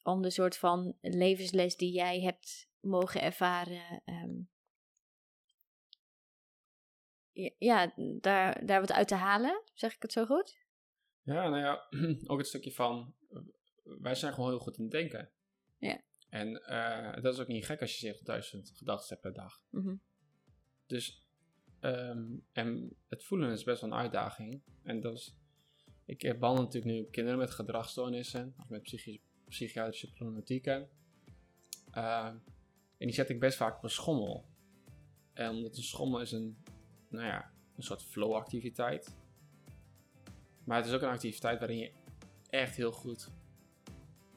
Om 0.03 0.21
de 0.21 0.29
soort 0.29 0.57
van 0.57 0.97
levensles 1.01 1.75
die 1.75 1.91
jij 1.91 2.21
hebt 2.21 2.69
mogen 2.79 3.21
ervaren, 3.21 4.01
ehm, 4.05 4.39
ja, 7.57 7.93
daar, 8.19 8.65
daar 8.65 8.79
wat 8.79 8.91
uit 8.91 9.07
te 9.07 9.15
halen. 9.15 9.63
Zeg 9.73 9.95
ik 9.95 10.01
het 10.01 10.11
zo 10.11 10.25
goed? 10.25 10.57
Ja, 11.21 11.49
nou 11.49 11.57
ja, 11.57 11.87
ook 12.31 12.37
het 12.37 12.47
stukje 12.47 12.71
van, 12.71 13.15
wij 13.83 14.15
zijn 14.15 14.33
gewoon 14.33 14.49
heel 14.49 14.59
goed 14.59 14.77
in 14.77 14.83
het 14.83 14.91
denken. 14.91 15.31
Ja. 15.77 16.01
En 16.29 16.65
eh, 16.65 17.21
dat 17.21 17.33
is 17.33 17.39
ook 17.39 17.47
niet 17.47 17.65
gek 17.65 17.81
als 17.81 17.99
je 17.99 18.07
70.000 18.07 18.71
gedachten 18.73 19.07
hebt 19.07 19.21
per 19.21 19.33
dag. 19.33 19.61
Mhm. 19.69 19.95
Dus, 20.85 21.27
ehm, 21.79 22.25
en 22.51 22.95
het 23.07 23.23
voelen 23.23 23.51
is 23.51 23.63
best 23.63 23.81
wel 23.81 23.91
een 23.91 23.97
uitdaging. 23.97 24.61
En 24.83 24.99
dat 24.99 25.13
is, 25.13 25.35
ik 26.05 26.23
eh, 26.23 26.39
behandel 26.39 26.63
natuurlijk 26.63 26.93
nu 26.93 27.03
kinderen 27.03 27.39
met 27.39 27.51
gedragsstoornissen, 27.51 28.53
of 28.59 28.69
met 28.69 28.81
psychische, 28.81 29.21
psychiatrische 29.47 30.11
problematieken. 30.11 30.89
Ehm, 31.91 32.35
en 32.97 33.07
die 33.07 33.13
zet 33.13 33.29
ik 33.29 33.39
best 33.39 33.57
vaak 33.57 33.77
op 33.77 33.83
een 33.83 33.89
schommel. 33.89 34.45
En 35.33 35.49
omdat 35.49 35.77
een 35.77 35.83
schommel 35.83 36.21
is 36.21 36.31
een, 36.31 36.57
nou 37.09 37.25
ja, 37.25 37.51
een 37.75 37.83
soort 37.83 38.03
flow-activiteit. 38.03 39.15
Maar 40.63 40.77
het 40.77 40.85
is 40.85 40.93
ook 40.93 41.01
een 41.01 41.09
activiteit 41.09 41.59
waarin 41.59 41.77
je 41.77 41.91
echt 42.49 42.75
heel 42.75 42.91
goed 42.91 43.31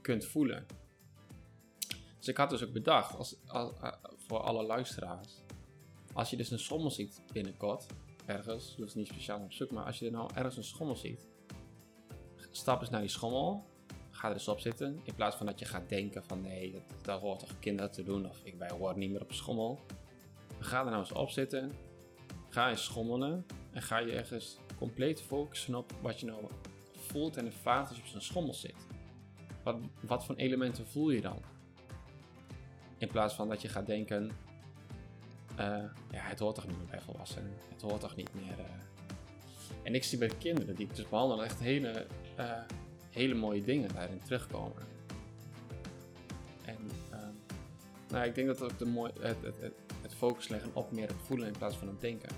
kunt 0.00 0.24
voelen. 0.24 0.66
Dus 2.22 2.30
ik 2.30 2.36
had 2.36 2.50
dus 2.50 2.64
ook 2.64 2.72
bedacht, 2.72 3.16
als, 3.16 3.36
eh, 3.46 3.68
voor 4.16 4.40
alle 4.40 4.62
luisteraars, 4.62 5.42
als 6.12 6.30
je 6.30 6.36
dus 6.36 6.50
een 6.50 6.58
schommel 6.58 6.90
ziet 6.90 7.22
binnenkort, 7.32 7.86
ergens, 8.26 8.72
je 8.76 8.82
hoeft 8.82 8.94
niet 8.94 9.06
speciaal 9.06 9.40
op 9.40 9.52
zoek, 9.52 9.70
maar 9.70 9.84
als 9.84 9.98
je 9.98 10.06
er 10.06 10.12
nou 10.12 10.30
ergens 10.34 10.56
een 10.56 10.64
schommel 10.64 10.96
ziet, 10.96 11.26
stap 12.50 12.80
eens 12.80 12.90
naar 12.90 13.00
die 13.00 13.10
schommel, 13.10 13.64
ga 14.10 14.28
er 14.28 14.34
eens 14.34 14.48
op 14.48 14.60
zitten, 14.60 15.00
in 15.04 15.14
plaats 15.14 15.36
van 15.36 15.46
dat 15.46 15.58
je 15.58 15.64
gaat 15.64 15.88
denken 15.88 16.24
van 16.24 16.40
nee, 16.40 16.72
dat, 16.72 16.82
dat 17.02 17.20
hoort 17.20 17.38
toch 17.38 17.58
kinderen 17.58 17.90
te 17.90 18.02
doen, 18.02 18.28
of 18.28 18.40
ik 18.44 18.58
ben 18.58 18.72
hoor 18.72 18.98
niet 18.98 19.10
meer 19.10 19.22
op 19.22 19.28
een 19.28 19.34
schommel. 19.34 19.80
Ga 20.58 20.78
er 20.78 20.84
nou 20.84 20.98
eens 20.98 21.12
op 21.12 21.30
zitten, 21.30 21.72
ga 22.48 22.70
eens 22.70 22.84
schommelen 22.84 23.46
en 23.70 23.82
ga 23.82 23.98
je 23.98 24.12
ergens 24.12 24.58
compleet 24.78 25.22
focussen 25.22 25.74
op 25.74 25.92
wat 26.02 26.20
je 26.20 26.26
nou 26.26 26.44
voelt 26.96 27.36
en 27.36 27.46
ervaart 27.46 27.88
als 27.88 27.96
je 27.96 28.02
op 28.02 28.08
zo'n 28.08 28.20
schommel 28.20 28.54
zit. 28.54 28.86
Wat, 29.62 29.76
wat 30.00 30.24
voor 30.24 30.34
elementen 30.34 30.86
voel 30.86 31.10
je 31.10 31.20
dan? 31.20 31.51
In 33.02 33.08
plaats 33.08 33.34
van 33.34 33.48
dat 33.48 33.62
je 33.62 33.68
gaat 33.68 33.86
denken, 33.86 34.30
eh, 35.56 35.66
ja, 36.10 36.22
het 36.22 36.38
hoort 36.38 36.54
toch 36.54 36.66
niet 36.66 36.76
meer 36.76 36.86
bij 36.86 37.00
volwassenen. 37.00 37.52
Het 37.68 37.82
hoort 37.82 38.00
toch 38.00 38.16
niet 38.16 38.34
meer. 38.34 38.58
eh. 38.58 38.64
En 39.82 39.94
ik 39.94 40.04
zie 40.04 40.18
bij 40.18 40.30
kinderen 40.38 40.74
die 40.74 40.86
ik 40.86 40.96
dus 40.96 41.08
behandel 41.08 41.44
echt 41.44 41.60
hele, 41.60 42.06
eh, 42.36 42.60
hele 43.10 43.34
mooie 43.34 43.62
dingen 43.62 43.94
daarin 43.94 44.18
terugkomen. 44.18 44.82
En 46.64 46.76
ehm, 47.10 47.32
nou, 48.08 48.24
ik 48.26 48.34
denk 48.34 48.46
dat 48.46 48.62
ook 48.62 48.78
de 48.78 48.84
mooi, 48.84 49.12
het, 49.20 49.42
het, 49.42 49.60
het, 49.60 49.74
het 50.02 50.14
focus 50.14 50.48
leggen 50.48 50.70
op 50.74 50.92
meer 50.92 51.08
het 51.08 51.22
voelen 51.22 51.46
in 51.46 51.58
plaats 51.58 51.76
van 51.76 51.88
het 51.88 52.00
denken. 52.00 52.30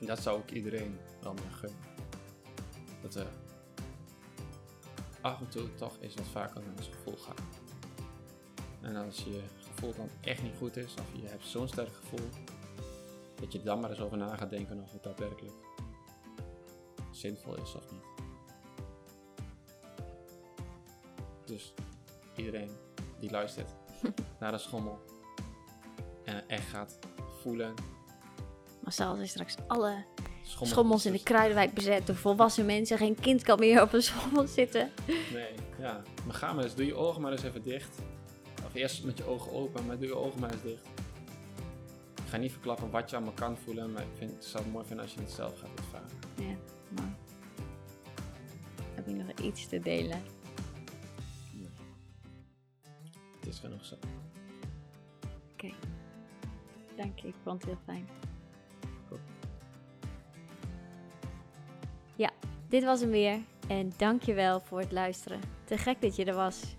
En 0.00 0.06
dat 0.06 0.18
zou 0.18 0.40
ik 0.40 0.50
iedereen 0.50 0.98
wel 1.22 1.34
meer 1.34 1.52
gunnen. 1.52 1.78
Dat 3.02 3.14
we 3.14 3.26
af 5.20 5.40
en 5.40 5.48
toe 5.48 5.74
toch 5.74 5.96
eens 6.00 6.14
wat 6.14 6.28
vaker 6.28 6.60
naar 6.60 6.74
ons 6.76 6.88
gevoel 6.88 7.16
gaan. 7.16 7.68
En 8.80 8.96
als 8.96 9.24
je 9.24 9.42
gevoel 9.80 9.94
dan 9.96 10.10
echt 10.20 10.42
niet 10.42 10.56
goed 10.58 10.76
is, 10.76 10.94
of 10.94 11.22
je 11.22 11.28
hebt 11.28 11.46
zo'n 11.46 11.68
sterk 11.68 11.94
gevoel, 11.94 12.28
dat 13.34 13.52
je 13.52 13.62
dan 13.62 13.80
maar 13.80 13.90
eens 13.90 14.00
over 14.00 14.16
na 14.16 14.36
gaat 14.36 14.50
denken 14.50 14.82
of 14.82 14.92
het 14.92 15.02
daadwerkelijk 15.02 15.54
zinvol 17.10 17.56
is 17.56 17.74
of 17.74 17.90
niet. 17.90 18.04
Dus 21.44 21.74
iedereen 22.36 22.70
die 23.18 23.30
luistert 23.30 23.70
naar 24.40 24.52
de 24.52 24.58
schommel 24.58 24.98
en 26.24 26.48
echt 26.48 26.68
gaat 26.68 26.98
voelen. 27.40 27.74
Massaal 28.80 29.14
zijn 29.14 29.28
straks 29.28 29.54
alle 29.66 30.04
Schommel, 30.42 30.74
schommels 30.74 31.06
in 31.06 31.12
de 31.12 31.22
Kruidenwijk 31.22 31.74
bezet 31.74 32.06
door 32.06 32.16
volwassen 32.16 32.66
mensen. 32.66 32.98
Geen 32.98 33.20
kind 33.20 33.42
kan 33.42 33.58
meer 33.58 33.82
op 33.82 33.92
een 33.92 34.02
schommel 34.02 34.46
zitten. 34.46 34.90
Nee, 35.06 35.54
ja. 35.78 36.02
Maar 36.26 36.34
ga 36.34 36.52
maar 36.52 36.64
eens, 36.64 36.74
doe 36.74 36.86
je 36.86 36.94
ogen 36.94 37.20
maar 37.20 37.32
eens 37.32 37.42
even 37.42 37.62
dicht. 37.62 37.98
Of 38.70 38.76
eerst 38.76 39.04
met 39.04 39.18
je 39.18 39.24
ogen 39.24 39.52
open, 39.52 39.86
maar 39.86 39.98
doe 39.98 40.06
je 40.06 40.14
ogen 40.14 40.40
maar 40.40 40.52
eens 40.52 40.62
dicht. 40.62 40.86
Ik 42.14 42.26
ga 42.26 42.36
niet 42.36 42.52
verklappen 42.52 42.90
wat 42.90 43.10
je 43.10 43.16
allemaal 43.16 43.34
kan 43.34 43.56
voelen, 43.56 43.92
maar 43.92 44.02
ik, 44.02 44.08
vind, 44.16 44.30
ik 44.30 44.42
zou 44.42 44.64
het 44.64 44.72
mooi 44.72 44.86
vinden 44.86 45.04
als 45.04 45.14
je 45.14 45.20
het 45.20 45.30
zelf 45.30 45.58
gaat 45.58 45.78
ervaren. 45.78 46.08
Ja, 46.36 46.56
mooi. 46.88 47.14
Heb 48.94 49.06
je 49.06 49.14
nog 49.14 49.38
iets 49.38 49.66
te 49.66 49.80
delen? 49.80 50.22
Het 53.38 53.48
is 53.48 53.58
genoeg 53.58 53.84
zo. 53.84 53.94
Oké. 55.52 55.72
Dank 56.96 57.18
je, 57.18 57.28
ik 57.28 57.34
vond 57.42 57.62
het 57.62 57.70
heel 57.70 57.80
fijn. 57.84 58.08
Goed. 59.08 59.20
Ja, 62.16 62.30
dit 62.68 62.84
was 62.84 63.00
hem 63.00 63.10
weer. 63.10 63.40
En 63.68 63.92
dankjewel 63.96 64.60
voor 64.60 64.80
het 64.80 64.92
luisteren. 64.92 65.40
Te 65.64 65.78
gek 65.78 66.00
dat 66.00 66.16
je 66.16 66.24
er 66.24 66.34
was. 66.34 66.78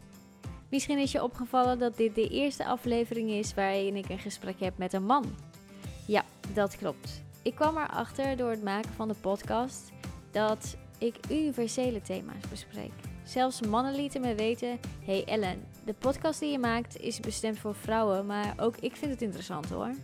Misschien 0.71 0.97
is 0.97 1.11
je 1.11 1.23
opgevallen 1.23 1.79
dat 1.79 1.97
dit 1.97 2.15
de 2.15 2.27
eerste 2.27 2.65
aflevering 2.65 3.29
is 3.29 3.53
waarin 3.53 3.95
ik 3.95 4.09
een 4.09 4.19
gesprek 4.19 4.59
heb 4.59 4.77
met 4.77 4.93
een 4.93 5.05
man. 5.05 5.35
Ja, 6.07 6.25
dat 6.53 6.77
klopt. 6.77 7.21
Ik 7.41 7.55
kwam 7.55 7.77
erachter 7.77 8.37
door 8.37 8.49
het 8.49 8.63
maken 8.63 8.93
van 8.93 9.07
de 9.07 9.13
podcast 9.21 9.91
dat 10.31 10.75
ik 10.97 11.15
universele 11.29 12.01
thema's 12.01 12.49
bespreek. 12.49 12.91
Zelfs 13.23 13.61
mannen 13.61 13.95
lieten 13.95 14.21
me 14.21 14.35
weten: 14.35 14.79
Hey 15.05 15.23
Ellen, 15.25 15.63
de 15.85 15.93
podcast 15.93 16.39
die 16.39 16.51
je 16.51 16.59
maakt 16.59 16.99
is 16.99 17.19
bestemd 17.19 17.59
voor 17.59 17.75
vrouwen, 17.75 18.25
maar 18.25 18.53
ook 18.57 18.77
ik 18.77 18.95
vind 18.95 19.11
het 19.11 19.21
interessant 19.21 19.69
hoor. 19.69 19.95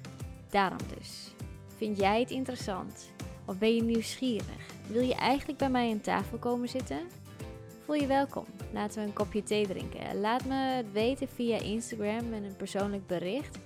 Daarom 0.49 0.79
dus. 0.97 1.31
Vind 1.77 1.97
jij 1.97 2.19
het 2.19 2.31
interessant? 2.31 3.09
Of 3.45 3.57
ben 3.57 3.75
je 3.75 3.83
nieuwsgierig? 3.83 4.71
Wil 4.87 5.01
je 5.01 5.15
eigenlijk 5.15 5.57
bij 5.59 5.69
mij 5.69 5.91
aan 5.91 6.01
tafel 6.01 6.37
komen 6.37 6.69
zitten? 6.69 6.99
Voel 7.85 7.95
je 7.95 8.07
welkom. 8.07 8.45
Laten 8.73 9.01
we 9.01 9.07
een 9.07 9.13
kopje 9.13 9.43
thee 9.43 9.67
drinken. 9.67 10.19
Laat 10.19 10.45
me 10.45 10.55
het 10.55 10.91
weten 10.91 11.27
via 11.27 11.59
Instagram 11.59 12.29
met 12.29 12.43
een 12.43 12.55
persoonlijk 12.55 13.07
bericht. 13.07 13.57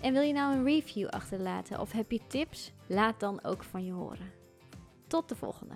En 0.00 0.12
wil 0.12 0.22
je 0.22 0.32
nou 0.32 0.56
een 0.56 0.64
review 0.64 1.08
achterlaten 1.08 1.80
of 1.80 1.92
heb 1.92 2.10
je 2.10 2.20
tips? 2.26 2.72
Laat 2.86 3.20
dan 3.20 3.44
ook 3.44 3.64
van 3.64 3.84
je 3.84 3.92
horen. 3.92 4.32
Tot 5.06 5.28
de 5.28 5.36
volgende. 5.36 5.74